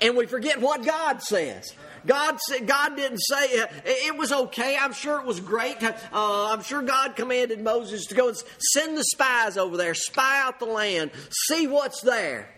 and 0.00 0.16
we 0.16 0.26
forget 0.26 0.60
what 0.60 0.86
God 0.86 1.22
says. 1.22 1.74
God 2.06 2.38
God 2.66 2.96
didn't 2.96 3.18
say 3.18 3.60
uh, 3.60 3.66
it 3.84 4.16
was 4.16 4.32
okay. 4.32 4.76
I'm 4.78 4.92
sure 4.92 5.20
it 5.20 5.26
was 5.26 5.40
great. 5.40 5.82
Uh, 5.82 5.92
I'm 6.12 6.62
sure 6.62 6.82
God 6.82 7.16
commanded 7.16 7.60
Moses 7.60 8.06
to 8.06 8.14
go 8.14 8.28
and 8.28 8.36
send 8.58 8.96
the 8.96 9.04
spies 9.04 9.56
over 9.56 9.76
there, 9.76 9.94
spy 9.94 10.40
out 10.40 10.58
the 10.58 10.66
land, 10.66 11.10
see 11.48 11.66
what's 11.66 12.00
there. 12.02 12.48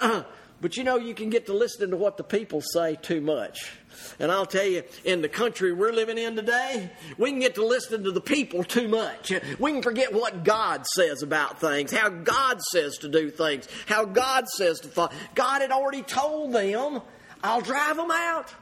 Uh, 0.00 0.22
but 0.60 0.76
you 0.76 0.84
know, 0.84 0.96
you 0.96 1.14
can 1.14 1.30
get 1.30 1.46
to 1.46 1.52
listening 1.52 1.90
to 1.90 1.96
what 1.96 2.16
the 2.16 2.24
people 2.24 2.60
say 2.60 2.96
too 2.96 3.20
much. 3.20 3.72
And 4.18 4.30
I'll 4.30 4.46
tell 4.46 4.66
you, 4.66 4.82
in 5.04 5.22
the 5.22 5.28
country 5.28 5.72
we're 5.72 5.92
living 5.92 6.18
in 6.18 6.36
today, 6.36 6.90
we 7.18 7.30
can 7.30 7.40
get 7.40 7.54
to 7.56 7.64
listening 7.64 8.04
to 8.04 8.10
the 8.10 8.20
people 8.20 8.64
too 8.64 8.88
much. 8.88 9.32
We 9.58 9.72
can 9.72 9.82
forget 9.82 10.12
what 10.12 10.44
God 10.44 10.86
says 10.86 11.22
about 11.22 11.60
things, 11.60 11.92
how 11.92 12.08
God 12.08 12.60
says 12.72 12.98
to 12.98 13.08
do 13.08 13.30
things, 13.30 13.68
how 13.86 14.04
God 14.04 14.48
says 14.48 14.80
to 14.80 14.88
follow. 14.88 15.12
God 15.34 15.62
had 15.62 15.70
already 15.70 16.02
told 16.02 16.52
them, 16.52 17.02
I'll 17.42 17.60
drive 17.60 17.96
them 17.96 18.10
out. 18.10 18.54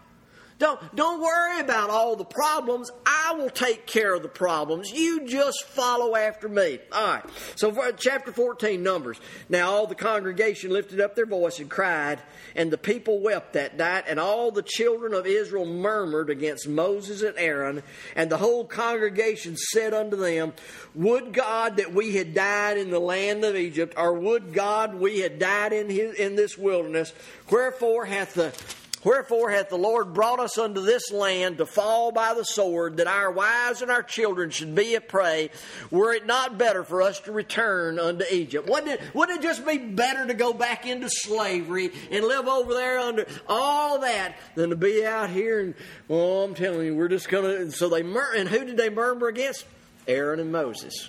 Don't, 0.59 0.95
don't 0.95 1.21
worry 1.21 1.59
about 1.59 1.91
all 1.91 2.15
the 2.15 2.25
problems. 2.25 2.91
I 3.05 3.35
will 3.37 3.51
take 3.51 3.87
care 3.87 4.15
of 4.15 4.23
the 4.23 4.29
problems. 4.29 4.93
You 4.93 5.27
just 5.27 5.65
follow 5.65 6.15
after 6.15 6.49
me. 6.49 6.79
All 6.93 7.15
right. 7.15 7.25
So, 7.57 7.73
for, 7.73 7.91
chapter 7.93 8.31
14, 8.31 8.81
Numbers. 8.81 9.19
Now, 9.49 9.73
all 9.73 9.87
the 9.89 9.97
congregation 9.97 10.71
lifted 10.71 11.01
up 11.01 11.17
their 11.17 11.27
voice 11.27 11.59
and 11.59 11.69
cried, 11.69 12.21
and 12.55 12.71
the 12.71 12.79
people 12.79 13.19
wept 13.19 13.55
that 13.55 13.77
night, 13.77 14.05
and 14.07 14.21
all 14.21 14.53
the 14.53 14.63
children 14.63 15.13
of 15.13 15.27
Israel 15.27 15.67
murmured 15.67 16.31
against 16.31 16.69
Moses 16.69 17.23
and 17.23 17.37
Aaron, 17.37 17.83
and 18.15 18.31
the 18.31 18.39
whole 18.39 18.65
congregation 18.65 19.57
said 19.57 19.93
unto 19.93 20.17
them, 20.17 20.53
Would 20.95 21.33
God 21.33 21.79
that 21.79 21.93
we 21.93 22.15
had 22.15 22.33
died 22.33 22.79
in 22.79 22.91
the 22.91 23.01
land 23.01 23.45
of 23.45 23.57
Egypt, 23.57 23.95
or 23.97 24.15
would 24.15 24.53
God 24.53 24.95
we 24.95 25.19
had 25.19 25.41
died 25.41 25.73
in, 25.73 25.91
his, 25.91 26.15
in 26.15 26.37
this 26.37 26.57
wilderness? 26.57 27.13
Wherefore 27.51 28.05
hath 28.05 28.35
the 28.35 28.55
Wherefore 29.05 29.51
hath 29.51 29.69
the 29.69 29.77
Lord 29.77 30.15
brought 30.15 30.41
us 30.41 30.57
unto 30.59 30.81
this 30.81 31.13
land 31.13 31.59
to 31.59 31.67
fall 31.67 32.11
by 32.11 32.35
the 32.35 32.45
sword, 32.45 32.97
that 32.97 33.07
our 33.07 33.31
wives 33.31 33.83
and 33.83 33.91
our 33.91 34.03
children 34.03 34.51
should 34.51 34.75
be 34.75 34.95
a 34.95 35.01
prey? 35.01 35.51
Were 35.91 36.13
it 36.13 36.27
not 36.27 36.59
better 36.59 36.83
for 36.85 37.03
us 37.03 37.21
to 37.21 37.33
return 37.33 37.99
unto 37.99 38.25
Egypt? 38.31 38.69
Wouldn't 38.69 38.93
it, 38.93 39.01
wouldn't 39.15 39.41
it 39.41 39.43
just 39.43 39.67
be 39.67 39.79
better 39.79 40.27
to 40.27 40.35
go 40.35 40.53
back 40.53 40.87
into 40.87 41.09
slavery 41.11 41.91
and 42.11 42.25
live 42.25 42.49
over 42.49 42.73
there 42.73 42.99
under 42.99 43.27
all 43.47 44.01
that 44.01 44.37
than 44.55 44.71
to 44.71 44.77
be 44.77 45.05
out 45.05 45.31
here 45.31 45.61
and, 45.61 45.75
well, 46.09 46.45
I'm 46.45 46.55
telling 46.55 46.87
you, 46.87 46.95
we're 46.95 47.09
just 47.09 47.29
going 47.29 47.45
to. 47.45 47.73
So 47.73 47.89
they, 47.89 48.03
mur- 48.03 48.35
and 48.35 48.49
who 48.49 48.65
did 48.65 48.77
they 48.77 48.91
murmur 48.91 49.29
against? 49.29 49.65
Aaron 50.07 50.41
and 50.41 50.53
Moses. 50.53 51.09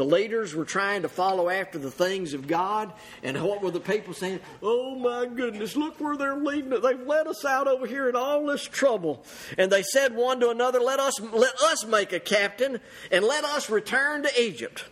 The 0.00 0.06
leaders 0.06 0.54
were 0.54 0.64
trying 0.64 1.02
to 1.02 1.10
follow 1.10 1.50
after 1.50 1.78
the 1.78 1.90
things 1.90 2.32
of 2.32 2.46
God. 2.46 2.90
And 3.22 3.36
what 3.42 3.60
were 3.60 3.70
the 3.70 3.80
people 3.80 4.14
saying? 4.14 4.40
Oh 4.62 4.94
my 4.94 5.26
goodness, 5.26 5.76
look 5.76 6.00
where 6.00 6.16
they're 6.16 6.38
leading 6.38 6.72
it. 6.72 6.82
They've 6.82 7.06
led 7.06 7.26
us 7.26 7.44
out 7.44 7.68
over 7.68 7.86
here 7.86 8.08
in 8.08 8.16
all 8.16 8.46
this 8.46 8.62
trouble. 8.62 9.22
And 9.58 9.70
they 9.70 9.82
said 9.82 10.16
one 10.16 10.40
to 10.40 10.48
another, 10.48 10.80
let 10.80 11.00
us, 11.00 11.20
let 11.20 11.54
us 11.60 11.84
make 11.84 12.14
a 12.14 12.18
captain 12.18 12.80
and 13.12 13.26
let 13.26 13.44
us 13.44 13.68
return 13.68 14.22
to 14.22 14.42
Egypt. 14.42 14.86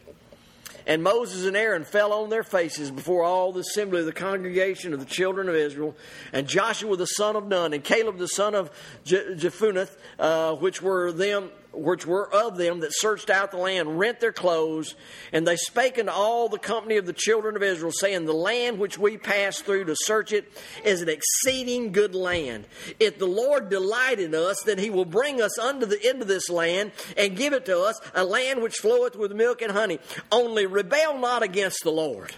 And 0.86 1.02
Moses 1.02 1.46
and 1.46 1.56
Aaron 1.56 1.84
fell 1.84 2.12
on 2.12 2.28
their 2.28 2.42
faces 2.42 2.90
before 2.90 3.24
all 3.24 3.50
the 3.52 3.60
assembly 3.60 4.00
of 4.00 4.06
the 4.06 4.12
congregation 4.12 4.92
of 4.92 5.00
the 5.00 5.06
children 5.06 5.48
of 5.48 5.54
Israel. 5.54 5.96
And 6.34 6.46
Joshua 6.46 6.98
the 6.98 7.06
son 7.06 7.34
of 7.34 7.46
Nun, 7.46 7.72
and 7.72 7.82
Caleb 7.82 8.18
the 8.18 8.28
son 8.28 8.54
of 8.54 8.70
Jephunneh, 9.06 9.88
uh, 10.18 10.56
which 10.56 10.82
were 10.82 11.12
them 11.12 11.48
which 11.72 12.06
were 12.06 12.32
of 12.32 12.56
them 12.56 12.80
that 12.80 12.90
searched 12.92 13.30
out 13.30 13.50
the 13.50 13.56
land 13.56 13.98
rent 13.98 14.20
their 14.20 14.32
clothes, 14.32 14.94
and 15.32 15.46
they 15.46 15.56
spake 15.56 15.98
unto 15.98 16.10
all 16.10 16.48
the 16.48 16.58
company 16.58 16.96
of 16.96 17.06
the 17.06 17.12
children 17.12 17.56
of 17.56 17.62
Israel, 17.62 17.92
saying, 17.92 18.24
The 18.24 18.32
land 18.32 18.78
which 18.78 18.98
we 18.98 19.16
passed 19.16 19.64
through 19.64 19.84
to 19.84 19.96
search 19.96 20.32
it 20.32 20.50
is 20.84 21.02
an 21.02 21.08
exceeding 21.08 21.92
good 21.92 22.14
land. 22.14 22.66
If 22.98 23.18
the 23.18 23.26
Lord 23.26 23.68
delight 23.68 24.20
in 24.20 24.34
us, 24.34 24.62
then 24.64 24.78
he 24.78 24.90
will 24.90 25.04
bring 25.04 25.40
us 25.40 25.58
unto 25.58 25.86
the 25.86 26.08
into 26.08 26.24
this 26.24 26.48
land 26.48 26.92
and 27.16 27.36
give 27.36 27.52
it 27.52 27.66
to 27.66 27.80
us, 27.80 28.00
a 28.14 28.24
land 28.24 28.62
which 28.62 28.76
floweth 28.76 29.16
with 29.16 29.32
milk 29.32 29.62
and 29.62 29.72
honey. 29.72 29.98
Only 30.32 30.66
rebel 30.66 31.18
not 31.18 31.42
against 31.42 31.82
the 31.84 31.92
Lord. 31.92 32.34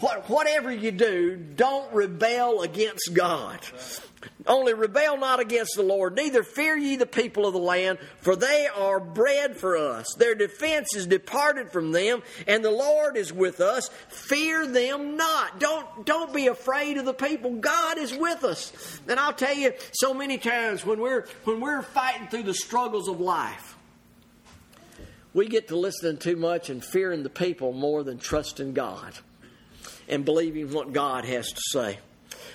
What, 0.00 0.28
whatever 0.28 0.70
you 0.70 0.90
do, 0.90 1.36
don't 1.36 1.92
rebel 1.92 2.62
against 2.62 3.14
God. 3.14 3.60
Only 4.46 4.74
rebel 4.74 5.16
not 5.16 5.40
against 5.40 5.74
the 5.74 5.82
Lord, 5.82 6.14
neither 6.14 6.42
fear 6.42 6.76
ye 6.76 6.96
the 6.96 7.06
people 7.06 7.46
of 7.46 7.52
the 7.52 7.58
land, 7.58 7.98
for 8.20 8.36
they 8.36 8.68
are 8.68 9.00
bread 9.00 9.56
for 9.56 9.76
us. 9.76 10.14
Their 10.18 10.34
defense 10.34 10.94
is 10.94 11.06
departed 11.06 11.70
from 11.72 11.92
them, 11.92 12.22
and 12.46 12.64
the 12.64 12.70
Lord 12.70 13.16
is 13.16 13.32
with 13.32 13.60
us. 13.60 13.88
Fear 14.08 14.68
them 14.68 15.16
not. 15.16 15.58
Don't, 15.58 16.06
don't 16.06 16.32
be 16.32 16.46
afraid 16.46 16.96
of 16.96 17.04
the 17.04 17.14
people. 17.14 17.56
God 17.56 17.98
is 17.98 18.14
with 18.14 18.44
us. 18.44 19.00
And 19.08 19.18
I'll 19.18 19.32
tell 19.32 19.54
you, 19.54 19.72
so 19.92 20.14
many 20.14 20.38
times 20.38 20.84
when 20.84 21.00
we're, 21.00 21.26
when 21.44 21.60
we're 21.60 21.82
fighting 21.82 22.28
through 22.28 22.44
the 22.44 22.54
struggles 22.54 23.08
of 23.08 23.20
life, 23.20 23.76
we 25.34 25.48
get 25.48 25.68
to 25.68 25.76
listening 25.76 26.18
too 26.18 26.36
much 26.36 26.70
and 26.70 26.84
fearing 26.84 27.22
the 27.22 27.30
people 27.30 27.72
more 27.72 28.02
than 28.02 28.18
trusting 28.18 28.74
God 28.74 29.12
and 30.08 30.24
believing 30.24 30.72
what 30.72 30.92
God 30.92 31.24
has 31.24 31.48
to 31.48 31.60
say. 31.70 31.98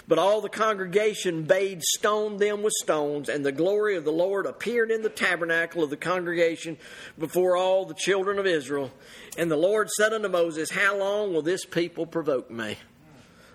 But 0.08 0.20
all 0.20 0.42
the 0.42 0.50
congregation 0.50 1.44
bade 1.44 1.82
stone 1.84 2.38
them 2.38 2.64
with 2.64 2.74
stones, 2.74 3.30
and 3.30 3.46
the 3.46 3.52
glory 3.52 3.96
of 3.96 4.04
the 4.04 4.12
Lord 4.12 4.46
appeared 4.46 4.92
in 4.92 5.04
the 5.04 5.10
tabernacle 5.10 5.84
of 5.84 5.90
the 5.90 5.98
congregation 5.98 6.78
before 7.18 7.56
all 7.56 7.86
the 7.86 7.94
children 7.94 8.40
of 8.40 8.46
Israel. 8.46 8.92
And 9.38 9.50
the 9.50 9.58
Lord 9.58 9.90
said 9.90 10.12
unto 10.12 10.28
Moses, 10.28 10.72
How 10.72 10.98
long 10.98 11.34
will 11.34 11.44
this 11.44 11.66
people 11.66 12.06
provoke 12.06 12.50
me? 12.50 12.78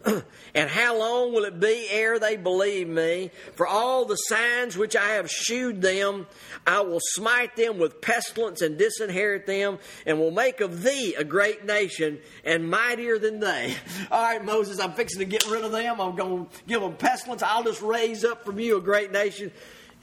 and 0.55 0.71
how 0.71 0.99
long 0.99 1.33
will 1.33 1.45
it 1.45 1.59
be 1.59 1.89
ere 1.91 2.19
they 2.19 2.37
believe 2.37 2.89
me? 2.89 3.31
For 3.55 3.67
all 3.67 4.05
the 4.05 4.17
signs 4.17 4.77
which 4.77 4.95
I 4.95 5.15
have 5.15 5.31
shewed 5.31 5.83
them, 5.83 6.27
I 6.67 6.81
will 6.81 7.01
smite 7.01 7.57
them 7.57 7.79
with 7.79 8.01
pestilence 8.01 8.63
and 8.63 8.79
disinherit 8.79 9.47
them, 9.47 9.79
and 10.05 10.19
will 10.19 10.31
make 10.31 10.61
of 10.61 10.83
thee 10.83 11.15
a 11.15 11.25
great 11.25 11.65
nation 11.65 12.19
and 12.45 12.71
mightier 12.71 13.19
than 13.19 13.41
they. 13.41 13.75
All 14.11 14.23
right, 14.23 14.45
Moses, 14.45 14.79
I'm 14.79 14.93
fixing 14.93 15.21
to 15.21 15.25
get 15.25 15.47
rid 15.47 15.65
of 15.65 15.73
them. 15.73 16.01
I'm 16.01 16.17
going 16.17 16.47
to 16.47 16.51
give 16.67 16.81
them 16.81 16.95
pestilence. 16.97 17.43
I'll 17.43 17.65
just 17.65 17.83
raise 17.83 18.25
up 18.25 18.45
from 18.45 18.59
you 18.59 18.77
a 18.77 18.81
great 18.81 19.13
nation. 19.13 19.51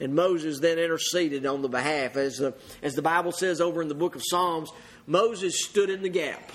And 0.00 0.14
Moses 0.14 0.58
then 0.60 0.78
interceded 0.78 1.46
on 1.46 1.62
the 1.62 1.68
behalf. 1.68 2.16
As 2.16 2.36
the, 2.36 2.54
as 2.82 2.94
the 2.94 3.02
Bible 3.02 3.32
says 3.32 3.60
over 3.60 3.80
in 3.80 3.88
the 3.88 3.94
book 3.94 4.16
of 4.16 4.22
Psalms, 4.24 4.70
Moses 5.06 5.64
stood 5.64 5.88
in 5.88 6.02
the 6.02 6.08
gap 6.08 6.50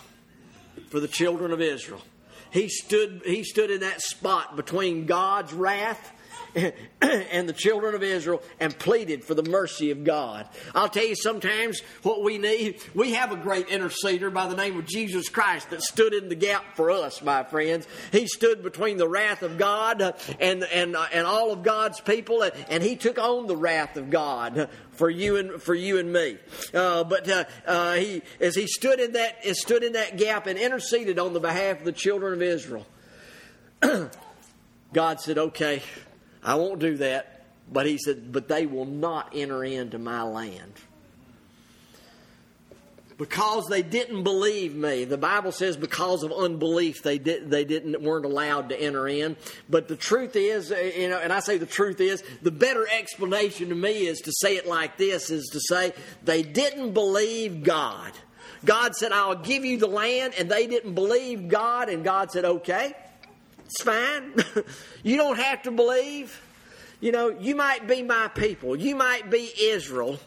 for 0.89 0.99
the 0.99 1.07
children 1.07 1.51
of 1.51 1.61
Israel. 1.61 2.01
He 2.51 2.69
stood, 2.69 3.21
he 3.25 3.43
stood 3.43 3.69
in 3.69 3.81
that 3.81 4.01
spot 4.01 4.55
between 4.55 5.05
God's 5.05 5.53
wrath 5.53 6.13
and 7.01 7.47
the 7.49 7.53
children 7.53 7.95
of 7.95 8.03
Israel 8.03 8.41
and 8.59 8.77
pleaded 8.77 9.23
for 9.23 9.33
the 9.33 9.43
mercy 9.43 9.91
of 9.91 10.03
God. 10.03 10.47
I'll 10.73 10.89
tell 10.89 11.05
you 11.05 11.15
sometimes 11.15 11.81
what 12.03 12.23
we 12.23 12.37
need. 12.37 12.81
We 12.93 13.13
have 13.13 13.31
a 13.31 13.35
great 13.35 13.67
interceder 13.67 14.33
by 14.33 14.47
the 14.47 14.55
name 14.55 14.77
of 14.77 14.85
Jesus 14.85 15.29
Christ 15.29 15.69
that 15.69 15.81
stood 15.81 16.13
in 16.13 16.29
the 16.29 16.35
gap 16.35 16.75
for 16.75 16.91
us, 16.91 17.21
my 17.21 17.43
friends. 17.43 17.87
He 18.11 18.27
stood 18.27 18.63
between 18.63 18.97
the 18.97 19.07
wrath 19.07 19.43
of 19.43 19.57
God 19.57 20.01
and 20.39 20.63
and 20.63 20.95
and 20.95 21.25
all 21.25 21.51
of 21.51 21.63
God's 21.63 21.99
people, 21.99 22.43
and 22.69 22.83
he 22.83 22.95
took 22.95 23.17
on 23.17 23.47
the 23.47 23.57
wrath 23.57 23.97
of 23.97 24.09
God 24.09 24.69
for 24.91 25.09
you 25.09 25.37
and 25.37 25.61
for 25.61 25.73
you 25.73 25.97
and 25.97 26.11
me. 26.11 26.37
Uh, 26.73 27.03
but 27.03 27.29
uh, 27.29 27.45
uh, 27.65 27.93
he 27.93 28.21
as 28.39 28.55
he 28.55 28.67
stood 28.67 28.99
in 28.99 29.13
that 29.13 29.45
stood 29.55 29.83
in 29.83 29.93
that 29.93 30.17
gap 30.17 30.47
and 30.47 30.59
interceded 30.59 31.19
on 31.19 31.33
the 31.33 31.39
behalf 31.39 31.79
of 31.79 31.85
the 31.85 31.91
children 31.91 32.33
of 32.33 32.41
Israel. 32.41 32.85
God 34.93 35.21
said, 35.21 35.37
"Okay." 35.37 35.81
I 36.43 36.55
won't 36.55 36.79
do 36.79 36.97
that. 36.97 37.45
But 37.71 37.85
he 37.85 37.97
said, 37.97 38.31
But 38.31 38.47
they 38.47 38.65
will 38.65 38.85
not 38.85 39.31
enter 39.35 39.63
into 39.63 39.99
my 39.99 40.23
land. 40.23 40.73
Because 43.17 43.67
they 43.67 43.81
didn't 43.81 44.23
believe 44.23 44.73
me. 44.73 45.03
The 45.03 45.17
Bible 45.17 45.51
says 45.51 45.75
because 45.75 46.23
of 46.23 46.31
unbelief 46.31 47.03
they 47.03 47.17
did 47.17 47.49
they 47.49 47.65
didn't 47.65 48.01
weren't 48.01 48.23
allowed 48.23 48.69
to 48.69 48.81
enter 48.81 49.09
in. 49.09 49.35
But 49.69 49.89
the 49.89 49.97
truth 49.97 50.37
is, 50.37 50.71
uh, 50.71 50.77
you 50.77 51.09
know, 51.09 51.19
and 51.19 51.33
I 51.33 51.41
say 51.41 51.57
the 51.57 51.65
truth 51.65 51.99
is, 51.99 52.23
the 52.41 52.51
better 52.51 52.87
explanation 52.87 53.69
to 53.69 53.75
me 53.75 54.07
is 54.07 54.19
to 54.21 54.31
say 54.31 54.55
it 54.55 54.67
like 54.67 54.97
this 54.97 55.31
is 55.31 55.49
to 55.49 55.59
say 55.59 55.91
they 56.23 56.43
didn't 56.43 56.93
believe 56.93 57.61
God. 57.61 58.13
God 58.63 58.95
said, 58.95 59.11
I'll 59.11 59.35
give 59.35 59.65
you 59.65 59.77
the 59.77 59.87
land, 59.87 60.33
and 60.37 60.49
they 60.49 60.67
didn't 60.67 60.93
believe 60.93 61.49
God, 61.49 61.89
and 61.89 62.05
God 62.05 62.31
said, 62.31 62.45
Okay, 62.45 62.93
it's 63.69 63.83
fine. 63.83 64.33
you 65.03 65.15
don't 65.15 65.37
have 65.37 65.61
to 65.63 65.71
believe. 65.71 66.41
You 67.01 67.11
know, 67.11 67.29
you 67.29 67.55
might 67.55 67.87
be 67.87 68.01
my 68.03 68.27
people, 68.27 68.75
you 68.75 68.95
might 68.95 69.29
be 69.29 69.51
Israel, 69.57 70.19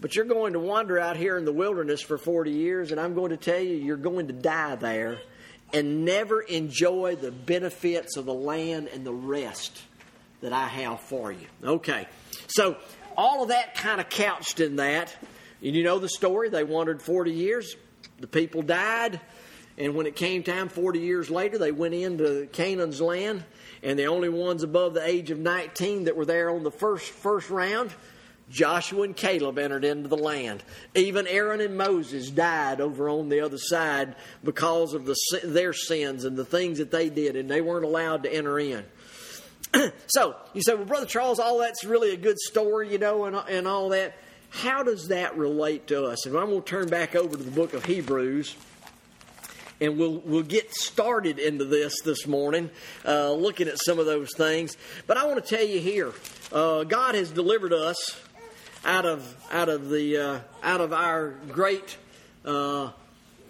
but 0.00 0.16
you're 0.16 0.24
going 0.24 0.54
to 0.54 0.58
wander 0.58 0.98
out 0.98 1.16
here 1.16 1.36
in 1.36 1.44
the 1.44 1.52
wilderness 1.52 2.00
for 2.00 2.18
40 2.18 2.50
years, 2.50 2.90
and 2.90 3.00
I'm 3.00 3.14
going 3.14 3.30
to 3.30 3.36
tell 3.36 3.60
you, 3.60 3.76
you're 3.76 3.96
going 3.96 4.26
to 4.26 4.32
die 4.32 4.74
there 4.74 5.20
and 5.72 6.04
never 6.04 6.40
enjoy 6.40 7.14
the 7.14 7.30
benefits 7.30 8.16
of 8.16 8.24
the 8.24 8.34
land 8.34 8.88
and 8.88 9.06
the 9.06 9.12
rest 9.12 9.80
that 10.40 10.52
I 10.52 10.66
have 10.66 11.00
for 11.00 11.30
you. 11.30 11.46
Okay, 11.62 12.08
so 12.48 12.76
all 13.16 13.44
of 13.44 13.50
that 13.50 13.76
kind 13.76 14.00
of 14.00 14.08
couched 14.08 14.58
in 14.58 14.76
that. 14.76 15.14
And 15.62 15.76
you 15.76 15.84
know 15.84 16.00
the 16.00 16.08
story. 16.08 16.48
They 16.48 16.64
wandered 16.64 17.00
40 17.00 17.30
years. 17.30 17.76
The 18.18 18.26
people 18.26 18.62
died. 18.62 19.20
And 19.78 19.94
when 19.94 20.06
it 20.06 20.16
came 20.16 20.42
time, 20.42 20.68
40 20.68 21.00
years 21.00 21.30
later, 21.30 21.58
they 21.58 21.72
went 21.72 21.94
into 21.94 22.48
Canaan's 22.52 23.00
land, 23.00 23.44
and 23.82 23.98
the 23.98 24.06
only 24.06 24.28
ones 24.28 24.62
above 24.62 24.94
the 24.94 25.06
age 25.06 25.30
of 25.30 25.38
19 25.38 26.04
that 26.04 26.16
were 26.16 26.26
there 26.26 26.50
on 26.50 26.62
the 26.62 26.70
first, 26.70 27.10
first 27.10 27.48
round, 27.48 27.92
Joshua 28.50 29.02
and 29.02 29.16
Caleb 29.16 29.58
entered 29.58 29.84
into 29.84 30.08
the 30.08 30.16
land. 30.16 30.62
Even 30.94 31.26
Aaron 31.26 31.62
and 31.62 31.76
Moses 31.78 32.30
died 32.30 32.82
over 32.82 33.08
on 33.08 33.30
the 33.30 33.40
other 33.40 33.56
side 33.56 34.14
because 34.44 34.92
of 34.92 35.06
the, 35.06 35.16
their 35.42 35.72
sins 35.72 36.24
and 36.24 36.36
the 36.36 36.44
things 36.44 36.76
that 36.78 36.90
they 36.90 37.08
did, 37.08 37.34
and 37.34 37.50
they 37.50 37.62
weren't 37.62 37.86
allowed 37.86 38.24
to 38.24 38.32
enter 38.34 38.58
in. 38.58 38.84
so 40.06 40.36
you 40.52 40.60
say, 40.60 40.74
well, 40.74 40.84
Brother 40.84 41.06
Charles, 41.06 41.38
all 41.38 41.58
that's 41.58 41.82
really 41.82 42.12
a 42.12 42.16
good 42.18 42.38
story, 42.38 42.92
you 42.92 42.98
know, 42.98 43.24
and, 43.24 43.36
and 43.48 43.66
all 43.66 43.88
that. 43.88 44.14
How 44.50 44.82
does 44.82 45.08
that 45.08 45.38
relate 45.38 45.86
to 45.86 46.04
us? 46.04 46.26
And 46.26 46.36
I'm 46.36 46.50
going 46.50 46.62
to 46.62 46.68
turn 46.68 46.90
back 46.90 47.16
over 47.16 47.38
to 47.38 47.42
the 47.42 47.50
book 47.50 47.72
of 47.72 47.86
Hebrews 47.86 48.54
and 49.82 49.98
we'll 49.98 50.18
we'll 50.24 50.42
get 50.44 50.72
started 50.72 51.40
into 51.40 51.64
this 51.64 52.00
this 52.02 52.26
morning, 52.26 52.70
uh, 53.04 53.32
looking 53.32 53.66
at 53.66 53.78
some 53.78 53.98
of 53.98 54.06
those 54.06 54.30
things. 54.36 54.76
But 55.08 55.16
I 55.16 55.26
want 55.26 55.44
to 55.44 55.56
tell 55.56 55.66
you 55.66 55.80
here, 55.80 56.12
uh, 56.52 56.84
God 56.84 57.16
has 57.16 57.32
delivered 57.32 57.72
us 57.72 58.20
out 58.84 59.04
of 59.04 59.36
out 59.50 59.68
of 59.68 59.90
the 59.90 60.16
uh, 60.16 60.40
out 60.62 60.80
of 60.80 60.92
our 60.92 61.30
great. 61.48 61.98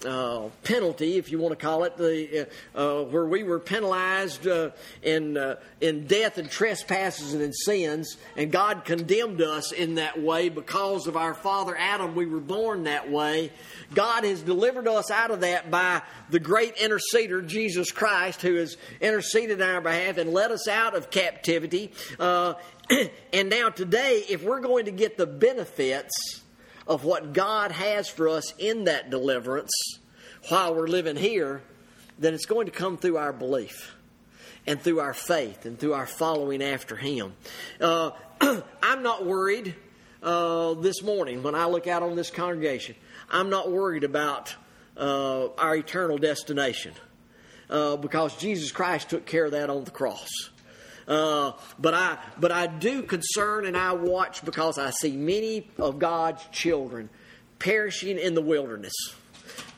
Uh, 0.05 0.23
uh, 0.23 0.49
penalty, 0.65 1.17
if 1.17 1.31
you 1.31 1.39
want 1.39 1.59
to 1.59 1.65
call 1.65 1.85
it, 1.85 1.97
the 1.97 2.49
uh, 2.75 3.03
where 3.03 3.27
we 3.27 3.43
were 3.43 3.59
penalized 3.59 4.47
in 5.03 5.57
in 5.81 6.07
death 6.07 6.39
and 6.39 6.51
trespasses 6.51 7.35
and 7.35 7.43
in 7.43 7.53
sins, 7.53 8.17
and 8.37 8.53
God 8.53 8.85
condemned 8.85 9.43
us 9.43 9.73
in 9.73 9.97
that 9.97 10.21
way 10.21 10.49
because 10.49 11.07
of 11.07 11.17
our 11.17 11.35
father 11.35 11.77
Adam. 11.77 12.15
We 12.15 12.27
were 12.27 12.41
born 12.41 12.85
that 12.85 13.11
way, 13.11 13.51
God 13.95 14.25
has 14.25 14.43
delivered 14.43 14.89
us 14.89 15.11
out 15.11 15.31
of 15.31 15.41
that 15.41 15.71
by 15.71 16.03
the 16.31 16.41
great 16.41 16.77
interceder, 16.77 17.47
Jesus 17.47 17.91
Christ, 17.91 18.43
who 18.43 18.55
has 18.57 18.77
interceded 19.01 19.61
on 19.61 19.69
our 19.69 19.81
behalf 19.81 20.19
and 20.19 20.33
led 20.33 20.51
us 20.51 20.69
out 20.69 20.95
of 20.95 21.11
captivity. 21.11 21.93
Uh, 22.19 22.55
and 23.33 23.51
now, 23.51 23.69
today, 23.69 24.25
if 24.29 24.43
we're 24.43 24.61
going 24.61 24.87
to 24.87 24.91
get 24.91 25.17
the 25.17 25.27
benefits 25.27 26.42
of 26.87 27.05
what 27.05 27.33
God 27.33 27.73
has 27.73 28.09
for 28.09 28.29
us 28.29 28.55
in 28.59 28.85
that 28.85 29.11
deliverance 29.11 29.73
while 30.49 30.75
we're 30.75 30.89
living 30.89 31.17
here, 31.17 31.63
then 32.19 32.35
it's 32.35 32.47
going 32.47 32.67
to 32.67 32.73
come 32.73 32.97
through 32.97 33.17
our 33.17 33.33
belief 33.33 33.95
and 34.67 34.81
through 34.81 35.01
our 35.01 35.15
faith 35.15 35.67
and 35.67 35.79
through 35.79 35.95
our 35.95 36.07
following 36.07 36.63
after 36.63 36.97
Him. 36.97 37.35
Uh, 37.81 38.11
I'm 38.83 39.03
not 39.03 39.25
worried 39.25 39.75
uh, 40.23 40.75
this 40.75 41.03
morning 41.03 41.43
when 41.43 41.55
I 41.55 41.67
look 41.67 41.87
out 41.87 42.03
on 42.03 42.17
this 42.17 42.31
congregation. 42.31 42.95
I'm 43.31 43.51
not 43.51 43.71
worried 43.71 44.05
about 44.05 44.55
uh, 44.97 45.49
our 45.59 45.77
eternal 45.77 46.19
destination 46.19 46.93
uh, 47.71 47.97
because 47.97 48.37
Jesus 48.37 48.71
Christ 48.73 49.11
took 49.11 49.27
care 49.27 49.47
of 49.47 49.53
that 49.53 49.71
on 49.71 49.85
the 49.85 49.91
cross. 49.91 50.29
Uh, 51.07 51.53
but 51.79 51.95
I, 51.95 52.19
but 52.39 52.53
I 52.53 52.67
do 52.67 53.03
concern 53.03 53.67
and 53.67 53.77
I 53.77 53.93
watch 53.93 54.45
because 54.45 54.79
I 54.79 54.91
see 54.91 55.17
many 55.17 55.69
of 55.79 55.99
God's 55.99 56.45
children 56.53 57.11
perishing 57.59 58.19
in 58.19 58.35
the 58.35 58.43
wilderness, 58.43 58.95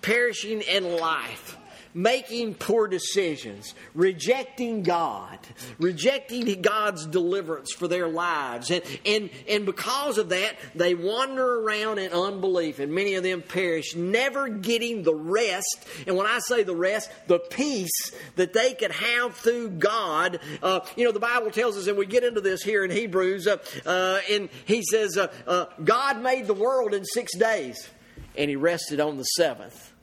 perishing 0.02 0.62
in 0.62 0.96
life, 0.96 1.56
making 1.94 2.54
poor 2.54 2.88
decisions, 2.88 3.74
rejecting 3.94 4.82
God, 4.82 5.38
rejecting 5.78 6.60
God's 6.60 7.06
deliverance 7.06 7.72
for 7.72 7.86
their 7.86 8.08
lives. 8.08 8.70
And, 8.70 8.82
and, 9.06 9.30
and 9.48 9.64
because 9.64 10.18
of 10.18 10.30
that, 10.30 10.56
they 10.74 10.94
wander 10.94 11.60
around 11.60 11.98
in 11.98 12.12
unbelief, 12.12 12.80
and 12.80 12.92
many 12.92 13.14
of 13.14 13.22
them 13.22 13.42
perish, 13.42 13.94
never 13.94 14.48
getting 14.48 15.04
the 15.04 15.14
rest. 15.14 15.86
And 16.06 16.16
when 16.16 16.26
I 16.26 16.40
say 16.40 16.64
the 16.64 16.74
rest, 16.74 17.10
the 17.28 17.38
peace 17.38 18.10
that 18.34 18.52
they 18.52 18.74
could 18.74 18.90
have 18.90 19.36
through 19.36 19.70
God. 19.70 20.40
Uh, 20.62 20.80
you 20.96 21.04
know, 21.04 21.12
the 21.12 21.20
Bible 21.20 21.50
tells 21.50 21.76
us, 21.76 21.86
and 21.86 21.96
we 21.96 22.06
get 22.06 22.24
into 22.24 22.40
this 22.40 22.62
here 22.62 22.84
in 22.84 22.90
Hebrews, 22.90 23.46
uh, 23.46 23.58
uh, 23.86 24.20
and 24.30 24.48
he 24.64 24.82
says, 24.82 25.16
uh, 25.16 25.32
uh, 25.46 25.66
God 25.82 26.20
made 26.20 26.46
the 26.46 26.54
world 26.54 26.92
in 26.92 27.04
six 27.04 27.36
days, 27.36 27.88
and 28.36 28.50
he 28.50 28.56
rested 28.56 28.98
on 28.98 29.16
the 29.16 29.24
seventh. 29.24 29.93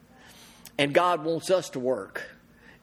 And 0.82 0.95
God 0.95 1.23
wants 1.23 1.51
us 1.51 1.69
to 1.69 1.79
work. 1.79 2.23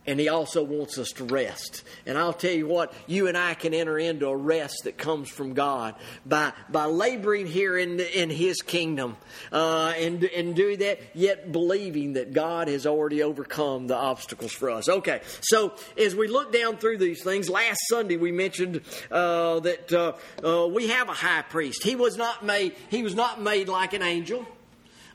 And 0.06 0.20
He 0.20 0.28
also 0.28 0.62
wants 0.62 0.98
us 0.98 1.10
to 1.16 1.24
rest. 1.24 1.82
And 2.06 2.16
I'll 2.16 2.32
tell 2.32 2.52
you 2.52 2.68
what, 2.68 2.92
you 3.08 3.26
and 3.26 3.36
I 3.36 3.54
can 3.54 3.74
enter 3.74 3.98
into 3.98 4.28
a 4.28 4.36
rest 4.36 4.82
that 4.84 4.96
comes 4.96 5.28
from 5.28 5.52
God 5.52 5.96
by, 6.24 6.52
by 6.68 6.84
laboring 6.84 7.48
here 7.48 7.76
in, 7.76 7.98
in 7.98 8.30
His 8.30 8.62
kingdom 8.62 9.16
uh, 9.50 9.94
and, 9.96 10.22
and 10.22 10.54
doing 10.54 10.78
that, 10.78 11.00
yet 11.12 11.50
believing 11.50 12.12
that 12.12 12.32
God 12.32 12.68
has 12.68 12.86
already 12.86 13.24
overcome 13.24 13.88
the 13.88 13.96
obstacles 13.96 14.52
for 14.52 14.70
us. 14.70 14.88
Okay, 14.88 15.20
so 15.40 15.74
as 15.98 16.14
we 16.14 16.28
look 16.28 16.52
down 16.52 16.76
through 16.76 16.98
these 16.98 17.24
things, 17.24 17.50
last 17.50 17.80
Sunday 17.88 18.16
we 18.16 18.30
mentioned 18.30 18.82
uh, 19.10 19.58
that 19.58 19.92
uh, 19.92 20.12
uh 20.46 20.68
we 20.68 20.86
have 20.86 21.08
a 21.08 21.14
high 21.14 21.42
priest. 21.42 21.82
He 21.82 21.96
was 21.96 22.16
not 22.16 22.44
made, 22.44 22.76
he 22.90 23.02
was 23.02 23.16
not 23.16 23.42
made 23.42 23.68
like 23.68 23.92
an 23.92 24.02
angel 24.02 24.46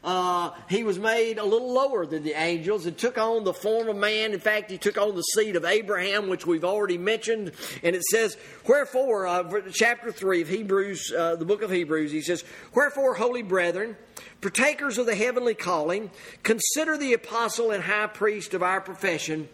uh, 0.03 0.51
he 0.67 0.83
was 0.83 0.99
made 0.99 1.37
a 1.37 1.45
little 1.45 1.71
lower 1.71 2.05
than 2.05 2.23
the 2.23 2.33
angels 2.33 2.85
and 2.85 2.97
took 2.97 3.17
on 3.17 3.45
the 3.45 3.53
form 3.53 3.87
of 3.87 3.95
man. 3.95 4.33
In 4.33 4.39
fact, 4.39 4.69
he 4.69 4.77
took 4.77 4.97
on 4.97 5.15
the 5.15 5.21
seed 5.21 5.55
of 5.55 5.63
Abraham, 5.63 6.27
which 6.27 6.45
we've 6.45 6.65
already 6.65 6.97
mentioned. 6.97 7.53
And 7.83 7.95
it 7.95 8.03
says, 8.03 8.37
Wherefore, 8.67 9.25
uh, 9.27 9.61
chapter 9.71 10.11
3 10.11 10.41
of 10.41 10.49
Hebrews, 10.49 11.13
uh, 11.17 11.37
the 11.37 11.45
book 11.45 11.61
of 11.61 11.71
Hebrews, 11.71 12.11
he 12.11 12.21
says, 12.21 12.43
Wherefore, 12.73 13.15
holy 13.15 13.43
brethren, 13.43 13.95
partakers 14.41 14.97
of 14.97 15.05
the 15.05 15.15
heavenly 15.15 15.53
calling, 15.53 16.11
consider 16.43 16.97
the 16.97 17.13
apostle 17.13 17.71
and 17.71 17.83
high 17.83 18.07
priest 18.07 18.53
of 18.53 18.61
our 18.61 18.81
profession, 18.81 19.47